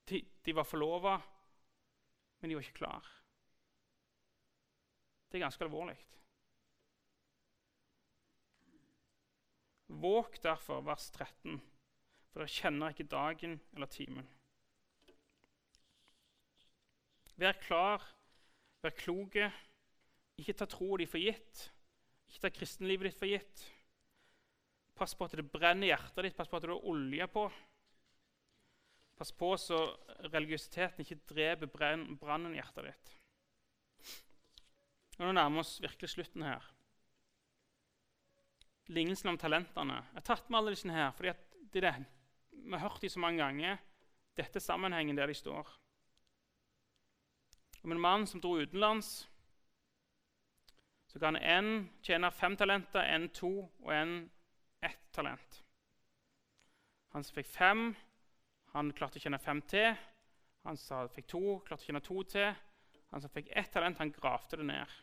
De, 0.09 0.21
de 0.45 0.55
var 0.55 0.63
forlova, 0.63 1.17
men 2.39 2.49
de 2.49 2.55
var 2.55 2.63
ikke 2.63 2.80
klar. 2.80 3.11
Det 5.28 5.38
er 5.38 5.45
ganske 5.45 5.63
alvorlig. 5.65 5.97
Våg 10.01 10.39
derfor, 10.41 10.81
vers 10.81 11.09
13, 11.13 11.59
for 12.31 12.41
dere 12.41 12.49
kjenner 12.49 12.93
ikke 12.93 13.11
dagen 13.11 13.59
eller 13.75 13.89
timen. 13.93 14.25
Vær 17.37 17.57
klar, 17.61 18.03
vær 18.83 18.95
kloke. 18.97 19.51
Ikke 20.41 20.55
ta 20.57 20.65
troa 20.69 20.97
di 21.01 21.07
for 21.09 21.21
gitt. 21.21 21.67
Ikke 22.29 22.45
ta 22.45 22.51
kristenlivet 22.53 23.09
ditt 23.09 23.19
for 23.19 23.29
gitt. 23.29 23.65
Pass 24.97 25.13
på 25.17 25.25
at 25.25 25.35
det 25.37 25.45
brenner 25.49 25.87
i 25.87 25.91
hjertet 25.91 26.27
ditt, 26.27 26.37
pass 26.37 26.49
på 26.49 26.57
at 26.57 26.65
du 26.65 26.73
har 26.73 26.89
olje 26.89 27.27
på. 27.33 27.47
Pass 29.17 29.33
på 29.37 29.51
så 29.61 29.79
religiøsiteten 30.33 31.05
ikke 31.05 31.21
dreper 31.29 31.69
brannen 31.69 32.53
i 32.53 32.59
hjertet 32.59 32.89
ditt. 32.89 33.13
Nå 35.21 35.29
nærmer 35.31 35.59
vi 35.59 35.65
oss 35.65 35.75
virkelig 35.81 36.09
slutten 36.15 36.45
her. 36.45 36.72
Lignelsen 38.91 39.31
om 39.31 39.38
talentene. 39.39 40.01
Jeg 40.11 40.19
har 40.19 40.27
tatt 40.27 40.49
med 40.49 40.59
alle 40.59 40.73
disse 40.75 40.91
her, 40.91 41.11
fordi 41.15 41.34
det 41.73 41.81
det. 41.86 41.95
vi 42.51 42.71
har 42.71 42.84
hørt 42.84 43.01
dem 43.01 43.09
så 43.09 43.19
mange 43.19 43.43
ganger. 43.43 43.77
Dette 44.36 44.57
er 44.57 44.65
sammenhengen 44.65 45.15
der 45.15 45.27
de 45.27 45.34
står 45.34 45.69
om 47.84 47.91
en 47.91 47.99
mann 47.99 48.27
som 48.27 48.41
dro 48.41 48.57
utenlands. 48.59 49.29
Så 51.07 51.19
kan 51.19 51.36
en 51.36 51.89
tjene 52.01 52.31
fem 52.31 52.55
talenter, 52.57 53.03
en 53.03 53.27
to 53.29 53.51
og 53.84 53.91
en 53.93 54.13
ett 54.81 55.03
talent. 55.11 55.59
Han 57.13 57.23
som 57.23 57.36
fikk 57.36 57.51
fem, 57.51 57.91
han 58.73 58.91
klarte 58.97 59.19
å 59.19 59.23
tjene 59.23 59.39
fem 59.39 59.61
til. 59.69 59.91
Han 60.63 60.79
som 60.79 61.11
fikk 61.13 61.27
to, 61.29 61.59
klarte 61.67 61.84
å 61.84 61.89
tjene 61.91 62.01
to 62.01 62.23
til. 62.31 62.55
Han 63.11 63.21
som 63.21 63.34
fikk 63.34 63.51
ett 63.51 63.69
talent, 63.71 63.99
han 64.01 64.15
gravde 64.15 64.57
det 64.57 64.65
ned. 64.71 64.95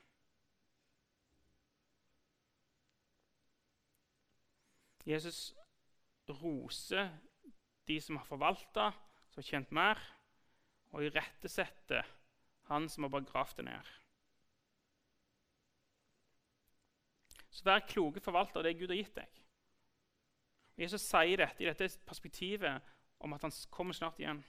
Jesus 5.10 5.50
roser 6.28 7.10
de 7.88 7.98
som 8.00 8.16
har 8.20 8.26
forvalta, 8.28 8.90
som 9.30 9.42
har 9.42 9.48
tjent 9.48 9.72
mer, 9.74 9.98
og 10.94 11.04
irettesetter 11.06 12.06
han 12.70 12.88
som 12.90 13.06
har 13.06 13.12
bare 13.14 13.26
gravd 13.26 13.56
det 13.58 13.66
ned. 13.66 13.90
Så 17.50 17.66
vær 17.66 17.82
kloke 17.86 18.22
forvalter 18.22 18.60
av 18.60 18.66
det 18.68 18.76
Gud 18.78 18.92
har 18.92 19.00
gitt 19.00 19.16
deg. 19.18 19.38
Jesus 20.80 21.02
sier 21.02 21.42
dette 21.42 21.64
i 21.64 21.68
dette 21.68 21.88
perspektivet 22.06 22.90
om 23.20 23.34
at 23.34 23.42
han 23.44 23.54
kommer 23.74 23.96
snart 23.96 24.20
igjen. 24.22 24.40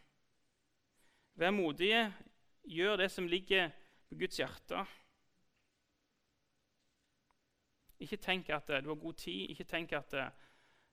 Vær 1.35 1.53
modige, 1.55 2.05
gjør 2.63 3.01
det 3.01 3.09
som 3.11 3.27
ligger 3.27 3.71
på 4.07 4.19
Guds 4.21 4.37
hjerte. 4.39 4.85
Ikke 8.01 8.21
tenk 8.21 8.49
at 8.53 8.69
du 8.69 8.89
har 8.89 9.01
god 9.01 9.17
tid. 9.17 9.49
Ikke 9.49 9.67
tenk 9.67 9.93
at 9.97 10.13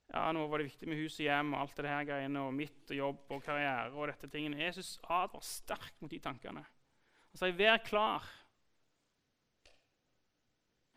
ja, 0.09 0.31
nå 0.33 0.47
var 0.49 0.57
det 0.57 0.71
viktig 0.71 0.89
med 0.89 0.97
hus 0.97 1.19
og 1.19 1.27
hjem 1.27 1.53
og 1.53 1.61
alt 1.61 1.77
det 1.77 1.91
her 1.91 2.07
greiene, 2.07 2.41
og 2.41 2.55
mitt 2.57 2.89
og 2.89 2.97
jobb 2.97 3.35
og 3.35 3.43
karriere 3.45 3.93
og 3.93 4.09
dette 4.09 4.29
tingene. 4.33 4.61
Jesus 4.63 4.95
advarer 5.03 5.45
sterkt 5.45 6.01
mot 6.01 6.11
de 6.11 6.19
tankene. 6.23 6.65
Altså, 7.29 7.45
Han 7.45 7.53
sier, 7.53 7.57
'Vær 7.57 7.77
klar'. 7.85 8.29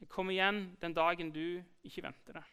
Jeg 0.01 0.09
kommer 0.09 0.33
igjen 0.33 0.77
den 0.81 0.95
dagen 0.95 1.31
du 1.31 1.63
ikke 1.85 2.03
venter 2.03 2.33
det. 2.33 2.45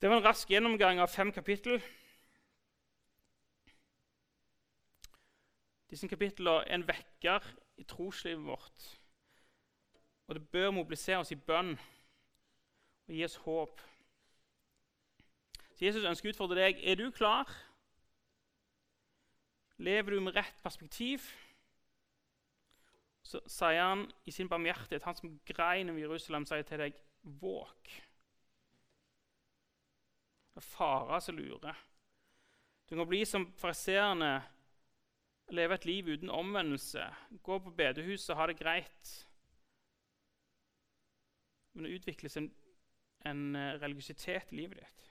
Det 0.00 0.08
var 0.10 0.16
en 0.16 0.24
rask 0.24 0.48
gjennomgang 0.48 1.00
av 1.00 1.10
fem 1.10 1.32
kapittel. 1.32 1.82
Disse 5.90 6.08
kapitlene 6.08 6.62
er 6.68 6.74
en 6.74 6.86
vekker 6.86 7.44
i 7.76 7.84
troslivet 7.84 8.44
vårt. 8.46 8.97
Og 10.28 10.36
det 10.36 10.48
bør 10.52 10.70
mobilisere 10.76 11.22
oss 11.22 11.32
i 11.32 11.40
bønn 11.40 11.72
og 13.08 13.14
gi 13.14 13.24
oss 13.24 13.38
håp. 13.46 13.80
Så 15.72 15.86
Jesus 15.86 16.04
ønsker 16.04 16.28
å 16.28 16.34
utfordre 16.34 16.60
deg. 16.60 16.82
Er 16.84 16.98
du 17.00 17.08
klar? 17.14 17.48
Lever 19.78 20.16
du 20.16 20.20
med 20.20 20.36
rett 20.36 20.58
perspektiv? 20.62 21.30
Så 23.22 23.40
sier 23.48 23.80
han 23.84 24.04
i 24.26 24.32
sin 24.34 24.48
barmhjertighet, 24.50 25.04
han 25.06 25.16
som 25.16 25.36
grein 25.48 25.92
over 25.92 26.00
Jerusalem, 26.00 26.46
sier 26.48 26.64
til 26.66 26.82
deg, 26.82 26.98
våk. 27.40 27.92
Det 30.52 30.64
er 30.64 30.66
farer 30.66 31.22
som 31.22 31.38
lurer. 31.38 31.76
Du 32.88 32.96
kan 32.96 33.08
bli 33.08 33.22
som 33.28 33.46
fariseerne, 33.60 34.32
leve 35.52 35.76
et 35.76 35.86
liv 35.88 36.08
uten 36.08 36.30
omvendelse, 36.32 37.04
gå 37.44 37.58
på 37.62 37.72
bedehuset 37.76 38.36
ha 38.36 38.46
det 38.48 38.58
greit. 38.58 39.27
Men 41.78 41.84
det 41.84 42.00
utvikles 42.00 42.36
en, 42.36 42.48
en 43.26 43.56
eh, 43.56 43.76
religiøsitet 43.78 44.50
i 44.50 44.56
livet 44.58 44.80
ditt. 44.80 45.04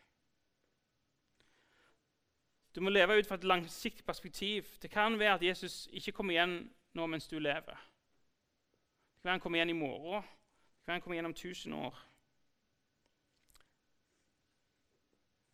Du 2.76 2.82
må 2.84 2.92
leve 2.92 3.16
ut 3.16 3.28
fra 3.30 3.38
et 3.40 3.48
langsiktig 3.48 4.04
perspektiv. 4.06 4.68
Det 4.82 4.92
kan 4.92 5.16
være 5.20 5.38
at 5.38 5.46
Jesus 5.48 5.88
ikke 5.96 6.12
kommer 6.12 6.36
igjen 6.36 6.58
nå 7.00 7.06
mens 7.08 7.30
du 7.32 7.38
lever. 7.40 7.80
Det 7.80 9.22
kan 9.22 9.30
være 9.30 9.38
han 9.38 9.46
kommer 9.46 9.62
igjen 9.62 9.72
i 9.72 9.80
morgen. 9.80 10.28
Det 10.28 10.84
kan 10.84 10.92
være 10.92 11.00
han 11.00 11.06
kommer 11.06 11.16
igjen 11.16 11.32
om 11.32 11.38
1000 11.38 11.80
år. 11.80 12.04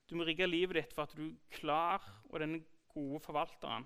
Du 0.09 0.17
må 0.17 0.25
rigge 0.25 0.49
livet 0.49 0.81
ditt 0.81 0.97
for 0.97 1.05
at 1.05 1.13
du 1.13 1.27
er 1.29 1.37
klar 1.53 2.09
og 2.29 2.39
den 2.39 2.57
gode 2.89 3.21
forvalteren 3.21 3.85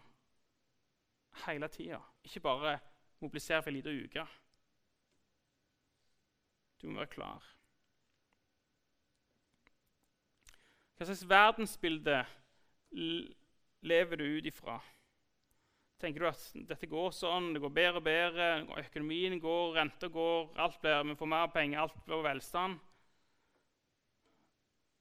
hele 1.44 1.68
tida. 1.68 2.00
Ikke 2.24 2.40
bare 2.40 2.80
mobilisere 3.20 3.62
for 3.62 3.76
ei 3.76 3.82
lita 3.82 3.92
uke. 3.92 4.30
Du 6.82 6.90
må 6.90 7.02
være 7.02 7.14
klar. 7.14 7.46
Hva 10.98 11.06
slags 11.06 11.26
verdensbilde 11.30 12.22
lever 13.86 14.18
du 14.18 14.26
ut 14.38 14.48
ifra? 14.50 14.80
Tenker 16.02 16.22
du 16.22 16.28
at 16.30 16.42
dette 16.70 16.90
går 16.90 17.14
sånn, 17.14 17.52
det 17.56 17.62
går 17.62 17.74
bedre 17.74 18.02
og 18.02 18.06
bedre, 18.06 18.48
økonomien 18.84 19.40
går, 19.42 19.72
renta 19.78 20.10
går, 20.14 20.52
alt 20.62 20.78
blir, 20.82 21.06
vi 21.10 21.16
får 21.18 21.32
mer 21.34 21.48
penger, 21.54 21.80
alt 21.82 22.04
blir 22.06 22.26
velstand? 22.26 22.78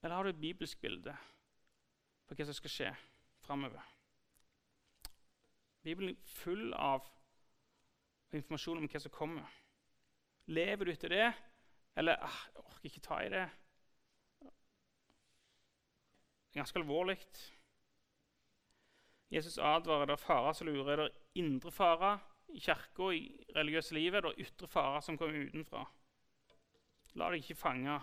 Eller 0.02 0.16
har 0.16 0.24
du 0.24 0.32
et 0.32 0.40
bibelsk 0.40 0.80
bilde 0.80 1.12
på 2.28 2.36
hva 2.36 2.46
som 2.48 2.56
skal 2.56 2.72
skje 2.72 2.94
framover? 3.44 3.92
Bibelen 5.84 6.14
er 6.14 6.32
full 6.40 6.72
av 6.74 7.04
informasjon 8.36 8.80
om 8.80 8.88
hva 8.90 9.00
som 9.00 9.12
kommer. 9.14 9.52
Lever 10.48 10.88
du 10.88 10.92
etter 10.92 11.12
det, 11.12 11.28
eller 11.96 12.16
ah, 12.20 12.40
'Jeg 12.54 12.64
orker 12.64 12.84
ikke 12.84 13.00
ta 13.00 13.18
i 13.18 13.28
det'? 13.28 13.50
Det 16.48 16.60
er 16.60 16.60
ganske 16.60 16.78
alvorlig. 16.78 17.18
Jesus 19.30 19.58
advarer 19.58 20.04
det 20.04 20.12
er 20.12 20.16
farer 20.16 20.52
som 20.52 20.66
lurer. 20.66 20.96
Det 20.96 21.04
er 21.04 21.18
indre 21.34 21.72
farer 21.72 22.18
i 22.48 22.58
kirka 22.58 23.10
i 23.10 23.44
religiøse 23.56 23.94
livet. 23.94 24.22
Det 24.22 24.30
er 24.30 24.44
ytre 24.46 24.68
farer 24.68 25.00
som 25.00 25.18
kommer 25.18 25.46
utenfra. 25.46 25.84
La 27.14 27.30
deg 27.30 27.42
ikke 27.42 27.54
fange. 27.54 28.00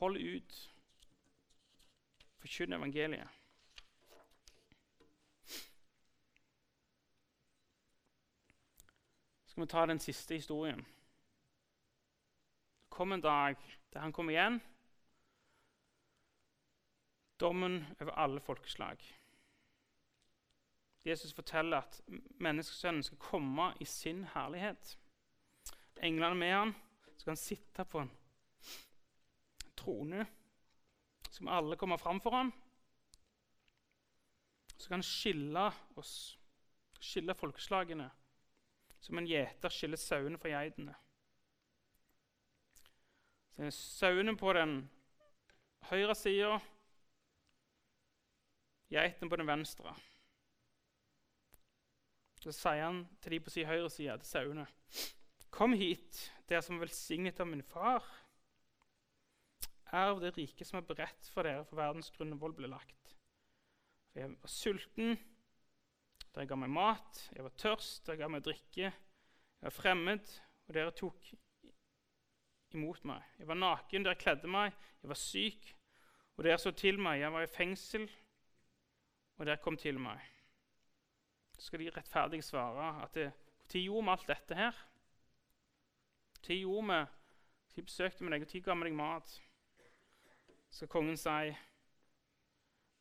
Hold 0.00 0.16
ut. 0.16 0.72
Forkynn 2.40 2.72
evangeliet. 2.72 3.28
skal 9.52 9.62
vi 9.62 9.68
ta 9.68 9.86
den 9.86 9.98
siste 10.00 10.34
historien. 10.34 10.86
Kom 12.92 13.12
en 13.12 13.24
dag 13.24 13.56
der 13.92 14.00
han 14.04 14.12
kom 14.12 14.28
igjen. 14.30 14.60
Dommen 17.40 17.86
over 18.00 18.12
alle 18.20 18.40
folkeslag. 18.40 19.00
Jesus 21.04 21.32
forteller 21.34 21.80
at 21.80 22.00
menneskesønnen 22.40 23.02
skal 23.02 23.18
komme 23.18 23.72
i 23.80 23.84
sin 23.88 24.24
herlighet. 24.34 24.98
Englene 26.02 26.36
med 26.38 26.52
han 26.52 26.74
så 27.16 27.24
kan 27.24 27.30
han 27.32 27.40
sitte 27.40 27.84
på 27.84 28.02
en 28.02 28.12
trone. 29.76 30.26
Så 31.30 31.40
skal 31.40 31.48
alle 31.48 31.76
komme 31.76 31.98
fram 31.98 32.20
for 32.20 32.36
han. 32.36 32.52
Så 34.76 34.88
kan 34.88 35.00
han 35.00 35.06
skille 35.06 35.70
oss, 35.96 36.38
skille 37.00 37.34
folkeslagene, 37.34 38.10
som 39.00 39.18
en 39.18 39.26
gjeter 39.26 39.72
skiller 39.72 40.00
sauene 40.00 40.38
fra 40.38 40.52
geitene. 40.52 40.94
Så 43.52 43.66
er 43.66 43.74
sauene 43.76 44.32
på 44.38 44.52
den 44.56 44.78
høyre 45.90 46.14
sida, 46.16 46.54
geitene 48.92 49.28
på 49.28 49.38
den 49.40 49.48
venstre. 49.48 49.92
Så 52.42 52.54
sier 52.56 52.86
han 52.86 53.02
til 53.22 53.36
de 53.36 53.40
på 53.44 53.52
sin 53.52 53.68
høyre 53.68 53.90
side, 53.92 54.16
til 54.18 54.30
sauene.: 54.30 54.66
Kom 55.52 55.76
hit, 55.76 56.32
dere 56.48 56.62
som 56.64 56.78
er 56.78 56.86
velsignet 56.86 57.40
av 57.40 57.50
min 57.50 57.62
far. 57.62 58.08
Erv 59.92 60.22
det 60.24 60.32
rike 60.38 60.64
som 60.64 60.80
er 60.80 60.88
beredt 60.88 61.28
for 61.34 61.44
dere 61.44 61.66
for 61.68 61.76
verdens 61.76 62.10
grunnvoll 62.16 62.56
ble 62.56 62.72
lagt. 62.72 63.12
For 64.10 64.24
jeg 64.24 64.32
var 64.32 64.48
sulten, 64.50 65.18
dere 66.32 66.48
ga 66.48 66.56
meg 66.56 66.72
mat. 66.72 67.26
Jeg 67.36 67.44
var 67.44 67.56
tørst, 67.60 68.06
dere 68.06 68.22
ga 68.24 68.32
meg 68.32 68.46
drikke. 68.48 68.88
Jeg 68.88 69.68
var 69.68 69.76
fremmed, 69.76 70.32
og 70.66 70.74
dere 70.74 70.96
tok 70.96 71.34
imot 72.74 73.04
meg. 73.08 73.22
Jeg 73.38 73.48
var 73.48 73.58
naken, 73.58 74.04
dere 74.04 74.20
kledde 74.20 74.50
meg. 74.50 74.74
Jeg 75.02 75.12
var 75.12 75.20
syk, 75.20 75.72
og 76.36 76.44
dere 76.44 76.58
så 76.58 76.74
til 76.76 77.00
meg. 77.00 77.20
Jeg 77.20 77.32
var 77.32 77.46
i 77.46 77.50
fengsel, 77.50 78.06
og 79.38 79.46
dere 79.46 79.62
kom 79.62 79.76
til 79.80 79.98
meg 80.00 80.32
så 81.62 81.66
skal 81.66 81.78
de 81.78 81.90
rettferdig 81.94 82.44
svare 82.44 83.02
at 83.04 83.16
Når 83.16 83.80
gjorde 83.80 84.04
vi 84.04 84.10
alt 84.10 84.26
dette 84.28 84.54
her? 84.54 84.78
Når 86.48 86.54
gjorde 86.54 86.86
vi 86.86 87.06
Når 87.76 87.84
besøkte 87.84 88.24
vi 88.24 88.30
deg? 88.30 88.42
og 88.42 88.54
Når 88.54 88.64
ga 88.64 88.74
vi 88.74 88.84
deg 88.88 88.96
mat? 88.96 89.42
Så 90.70 90.76
skal 90.76 90.88
kongen 90.88 91.16
si 91.16 91.54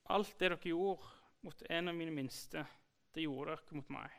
Alt 0.09 0.39
det 0.39 0.51
dere 0.51 0.57
gjorde 0.61 1.01
mot 1.41 1.63
en 1.69 1.87
av 1.87 1.95
mine 1.95 2.11
minste, 2.11 2.65
det 3.15 3.23
gjorde 3.23 3.55
dere 3.55 3.75
mot 3.75 3.89
meg. 3.89 4.11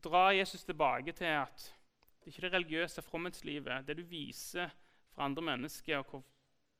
Dra 0.00 0.30
Jesus 0.32 0.64
tilbake 0.64 1.12
til 1.12 1.24
at 1.24 1.74
det 2.20 2.28
er 2.28 2.34
ikke 2.34 2.46
det 2.46 2.52
religiøse 2.52 3.02
fromhetslivet, 3.02 3.86
det 3.86 3.96
du 3.96 4.02
viser 4.02 4.70
for 5.14 5.24
andre 5.24 5.42
mennesker, 5.42 6.02
hvor 6.02 6.22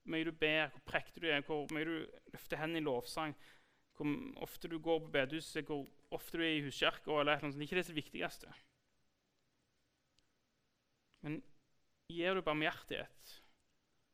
mye 0.05 0.24
du 0.24 0.32
ber, 0.32 0.68
hvor 0.68 0.84
prektig 0.84 1.22
du 1.22 1.28
er, 1.28 1.41
hvor 1.47 1.66
mye 1.72 1.84
du 1.88 1.97
løfter 2.34 2.61
hendene 2.61 2.82
i 2.82 2.84
lovsang 2.84 3.34
hvor 4.01 4.43
ofte 4.43 4.68
du 4.68 4.78
går 4.78 4.99
på 4.99 5.12
bedehuset, 5.12 5.64
hvor 5.64 5.86
ofte 6.11 6.38
du 6.38 6.43
er 6.43 6.57
i 6.57 6.64
huskirka 6.64 7.12
eller 7.20 7.36
noe 7.43 7.53
sånt. 7.53 7.59
Det 7.59 7.61
er 7.61 7.68
Ikke 7.68 7.76
det 7.76 7.86
som 7.86 7.93
er 7.93 8.01
viktigste. 8.01 8.53
Men 11.20 11.41
gir 12.09 12.34
du 12.34 12.43
barmhjertighet 12.43 13.34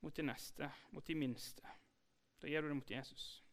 mot 0.03 0.17
de 0.17 0.23
neste, 0.27 0.71
mot 0.91 1.07
de 1.07 1.15
minste, 1.15 1.63
da 2.43 2.51
gir 2.51 2.63
du 2.63 2.69
det 2.69 2.79
mot 2.81 2.91
Jesus. 2.91 3.45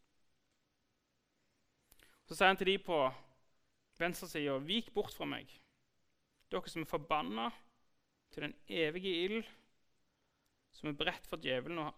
Så 2.26 2.34
sier 2.34 2.50
han 2.50 2.58
til 2.58 2.72
de 2.72 2.78
på 2.82 2.98
venstresida.: 4.00 4.58
Vik 4.58 4.90
bort 4.94 5.14
fra 5.14 5.28
meg, 5.28 5.50
dere 6.50 6.70
som 6.72 6.82
er 6.82 6.90
forbanna 6.90 7.50
til 8.34 8.48
den 8.48 8.54
evige 8.68 9.12
ild, 9.24 9.44
som 10.74 10.90
er 10.90 10.96
beredt 10.98 11.26
for 11.30 11.38
djevelen 11.38 11.78
og 11.78 11.94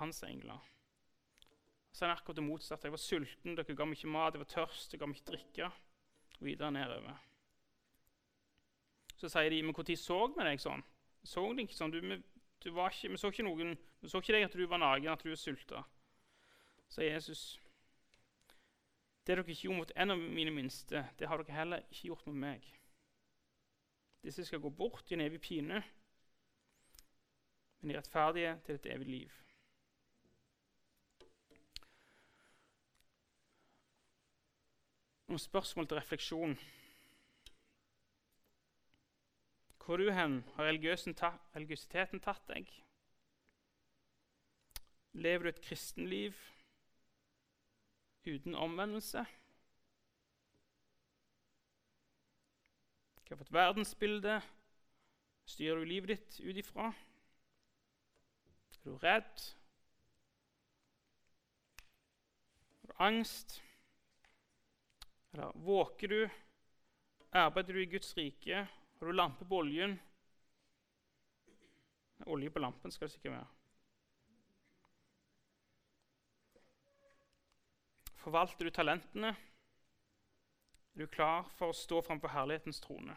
hans 0.00 0.22
engler. 0.26 0.58
Så 1.92 2.04
er 2.04 2.10
det 2.10 2.18
akkurat 2.18 2.36
det 2.36 2.44
motsatte. 2.44 2.86
Jeg 2.86 2.92
var 2.92 3.00
sulten, 3.00 3.54
dere 3.56 3.74
ga 3.76 3.84
meg 3.88 3.96
ikke 3.96 4.10
mat. 4.12 4.34
Jeg 4.34 4.42
var 4.42 4.50
tørst, 4.50 4.90
dere 4.92 5.00
ga 5.00 5.06
meg 5.08 5.20
ikke 5.20 5.30
drikke. 5.30 5.68
Og 6.36 6.42
videre 6.44 6.72
nedover. 6.74 7.22
Så 9.16 9.30
sier 9.32 9.48
de, 9.48 9.62
men 9.62 9.72
når 9.72 9.96
så 9.96 10.18
vi 10.28 10.44
deg 10.44 10.60
sånn? 10.60 10.84
Så 11.24 11.46
deg 11.54 11.64
ikke 11.64 11.78
sånn. 11.78 11.94
Du, 11.94 12.02
vi, 12.02 12.18
du 12.60 12.68
ikke, 12.68 13.08
vi, 13.14 13.16
så 13.16 13.30
ikke 13.32 13.46
noen, 13.46 13.78
vi 14.02 14.12
så 14.12 14.20
ikke 14.20 14.36
deg 14.36 14.44
at 14.44 14.58
du 14.58 14.66
var 14.68 14.82
naken, 14.82 15.08
at 15.14 15.24
du 15.24 15.30
var 15.30 15.40
sulta. 15.40 15.84
Så 16.92 17.06
Jesus, 17.06 17.46
det 19.24 19.38
dere 19.38 19.46
ikke 19.46 19.70
gjorde 19.70 19.80
mot 19.80 19.96
en 19.96 20.12
av 20.12 20.20
mine 20.20 20.52
minste, 20.54 21.06
det 21.18 21.30
har 21.30 21.40
dere 21.40 21.56
heller 21.56 21.88
ikke 21.88 22.10
gjort 22.10 22.28
mot 22.28 22.36
meg. 22.44 22.68
Disse 24.26 24.44
skal 24.44 24.60
gå 24.60 24.70
bort 24.74 25.10
i 25.10 25.14
en 25.14 25.22
evig 25.22 25.40
pine, 25.40 25.82
men 27.80 27.92
de 27.92 27.98
rettferdige 27.98 28.56
til 28.66 28.74
et 28.74 28.88
evig 28.90 29.06
liv. 29.06 29.42
noen 35.36 35.42
spørsmål 35.42 35.88
til 35.88 35.98
refleksjon. 35.98 36.54
Hvor 39.84 39.94
er 39.94 40.02
du 40.02 40.12
hen? 40.16 40.36
Har 40.56 40.68
religiøsiteten 40.70 42.22
tatt 42.24 42.46
deg? 42.48 42.70
Lever 45.12 45.44
du 45.44 45.50
et 45.50 45.60
kristenliv 45.64 46.38
uten 48.26 48.56
omvendelse? 48.56 49.26
Hva 53.26 53.34
for 53.34 53.42
et 53.42 53.54
verdensbilde 53.56 54.36
styrer 55.50 55.80
du 55.82 55.88
livet 55.90 56.12
ditt 56.12 56.36
ut 56.46 56.58
ifra? 56.60 56.92
Er 58.70 58.84
du 58.84 58.92
redd? 59.02 59.46
Har 62.80 62.92
du 62.92 62.94
angst? 63.08 63.56
Eller 65.34 65.58
våker 65.58 66.08
du? 66.08 66.20
Arbeider 67.32 67.74
du 67.74 67.82
i 67.82 67.90
Guds 67.96 68.14
rike? 68.16 68.62
Har 69.00 69.06
du 69.06 69.12
lampe 69.12 69.44
på 69.44 69.58
oljen? 69.58 69.98
Olje 72.26 72.50
på 72.50 72.62
lampen 72.62 72.94
skal 72.94 73.08
det 73.08 73.16
sikkert 73.16 73.32
være. 73.32 73.50
Forvalter 78.22 78.64
du 78.64 78.70
talentene? 78.70 79.34
Er 80.96 81.00
du 81.00 81.06
klar 81.12 81.44
for 81.58 81.68
å 81.68 81.76
stå 81.76 81.98
framfor 82.00 82.32
herlighetens 82.32 82.78
trone? 82.80 83.12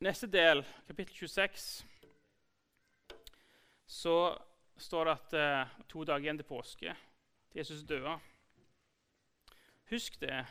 Neste 0.00 0.30
del, 0.32 0.64
kapittel 0.88 1.28
26, 1.28 1.66
så 3.92 4.16
står 4.88 5.04
det 5.04 5.14
at 5.18 5.36
eh, 5.36 5.76
to 5.92 6.08
dager 6.08 6.24
igjen 6.24 6.40
til 6.40 6.48
påske 6.48 6.96
til 6.96 7.60
Jesus 7.60 7.84
døde. 7.84 8.16
Husk 9.92 10.16
det, 10.24 10.46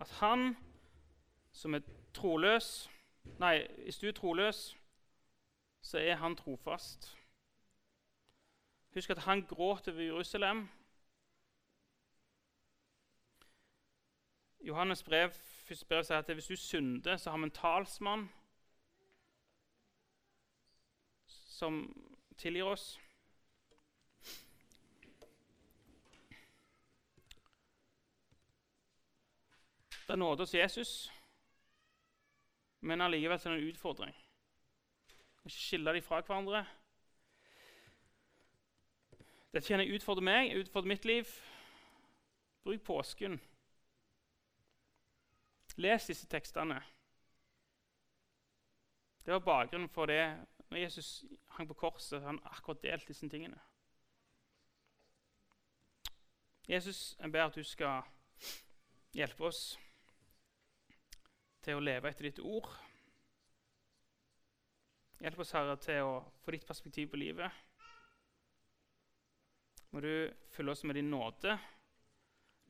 at 0.00 0.18
han 0.24 0.54
som 1.52 1.76
er 1.76 1.84
troløs 2.16 2.88
Nei, 3.36 3.66
hvis 3.84 4.00
du 4.00 4.08
er 4.08 4.16
troløs, 4.16 4.70
så 5.84 6.00
er 6.00 6.16
han 6.16 6.32
trofast. 6.36 7.12
Husk 8.94 9.10
at 9.10 9.18
han 9.18 9.46
gråt 9.46 9.88
over 9.88 10.00
Jerusalem. 10.00 10.68
Johannes 14.60 15.02
brev, 15.02 15.30
første 15.64 15.86
brev 15.86 16.04
sier 16.04 16.18
at 16.18 16.32
hvis 16.34 16.46
du 16.46 16.56
synder, 16.56 17.16
så 17.16 17.30
har 17.30 17.38
vi 17.38 17.48
en 17.48 17.54
talsmann 17.54 18.26
som 21.60 21.78
tilgir 22.38 22.64
oss. 22.64 23.00
Det 30.06 30.14
er 30.16 30.16
nåde 30.16 30.42
hos 30.42 30.54
Jesus, 30.54 31.12
men 32.80 33.00
allikevel 33.00 33.38
er 33.38 33.44
det 33.44 33.62
en 33.62 33.68
utfordring. 33.68 34.16
Ikke 35.44 35.54
skille 35.54 35.94
dem 35.94 36.02
fra 36.02 36.20
hverandre. 36.20 36.66
Dette 39.50 39.66
kjenner 39.66 39.82
jeg 39.86 39.98
utfordrer 39.98 40.22
meg, 40.22 40.52
utfordrer 40.54 40.92
mitt 40.92 41.06
liv. 41.08 41.30
Bruk 42.62 42.82
påsken. 42.86 43.40
Les 45.80 46.06
disse 46.06 46.28
tekstene. 46.30 46.78
Det 49.24 49.32
var 49.32 49.42
bakgrunnen 49.46 49.90
for 49.90 50.06
det 50.06 50.22
når 50.70 50.78
Jesus 50.84 51.24
hang 51.56 51.66
på 51.68 51.74
korset. 51.74 52.22
Han 52.22 52.38
akkurat 52.44 52.82
delt 52.82 53.08
disse 53.08 53.28
tingene. 53.28 53.58
Jesus, 56.68 57.16
jeg 57.18 57.32
ber 57.32 57.48
at 57.48 57.56
du 57.56 57.64
skal 57.66 58.06
hjelpe 59.12 59.48
oss 59.48 59.78
til 61.64 61.74
å 61.74 61.82
leve 61.82 62.08
etter 62.08 62.28
ditt 62.28 62.38
ord. 62.38 62.70
Hjelp 65.20 65.42
oss, 65.42 65.50
Herre, 65.56 65.74
til 65.82 66.06
å 66.06 66.14
få 66.44 66.54
ditt 66.54 66.68
perspektiv 66.68 67.10
på 67.10 67.18
livet 67.18 67.50
må 69.90 70.00
du 70.04 70.30
fylle 70.54 70.72
oss 70.72 70.84
med 70.86 70.94
din 70.94 71.10
nåde, 71.10 71.56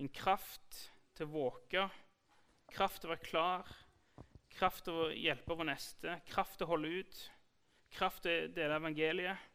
din 0.00 0.08
kraft 0.08 0.78
til 1.16 1.28
å 1.28 1.34
våke, 1.34 1.84
kraft 2.72 3.02
til 3.02 3.10
å 3.10 3.12
være 3.14 3.26
klar, 3.26 3.72
kraft 4.56 4.86
til 4.86 4.96
å 4.96 5.10
hjelpe 5.12 5.56
vår 5.56 5.68
neste, 5.68 6.16
kraft 6.30 6.58
til 6.58 6.68
å 6.68 6.72
holde 6.72 6.92
ut, 7.02 7.22
kraft 7.92 8.24
til 8.24 8.46
å 8.46 8.52
dele 8.56 8.78
evangeliet. 8.80 9.46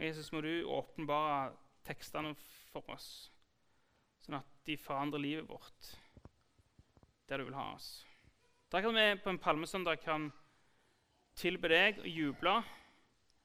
Jesus, 0.00 0.32
må 0.32 0.40
du 0.40 0.64
åpenbare 0.72 1.52
tekstene 1.84 2.32
for 2.72 2.88
oss, 2.94 3.28
sånn 4.24 4.38
at 4.40 4.48
de 4.66 4.78
forandrer 4.80 5.20
livet 5.20 5.50
vårt 5.50 5.92
der 7.28 7.38
du 7.38 7.46
vil 7.50 7.58
ha 7.58 7.74
oss. 7.74 7.90
Takk 8.72 8.88
at 8.88 8.96
vi 8.96 9.04
på 9.20 9.30
en 9.30 9.42
palmesøndag 9.42 10.00
kan 10.00 10.30
tilbe 11.38 11.70
deg 11.72 12.00
og 12.02 12.08
juble. 12.08 12.54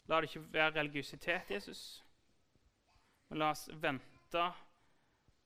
La 0.08 0.22
det 0.22 0.30
ikke 0.30 0.54
være 0.54 0.76
religiøsitet, 0.80 1.52
Jesus. 1.52 1.82
Men 3.30 3.42
la 3.42 3.52
oss 3.52 3.68
vente 3.74 4.46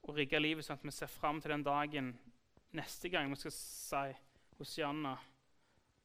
og 0.01 0.17
rigge 0.17 0.41
livet 0.41 0.65
sånn 0.65 0.79
at 0.79 0.85
vi 0.85 0.93
ser 0.93 1.09
fram 1.09 1.41
til 1.41 1.53
den 1.53 1.65
dagen 1.65 2.13
neste 2.77 3.09
gang 3.09 3.29
vi 3.29 3.39
skal 3.41 3.55
si 3.55 4.03
Hosianna, 4.57 5.15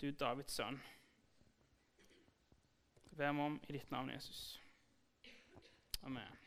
du 0.00 0.10
Davids 0.12 0.56
sønn. 0.56 0.80
Meg 3.16 3.40
om 3.40 3.60
i 3.68 3.76
ditt 3.76 3.92
navn, 3.92 4.10
Jesus. 4.12 4.58
Amen. 6.04 6.45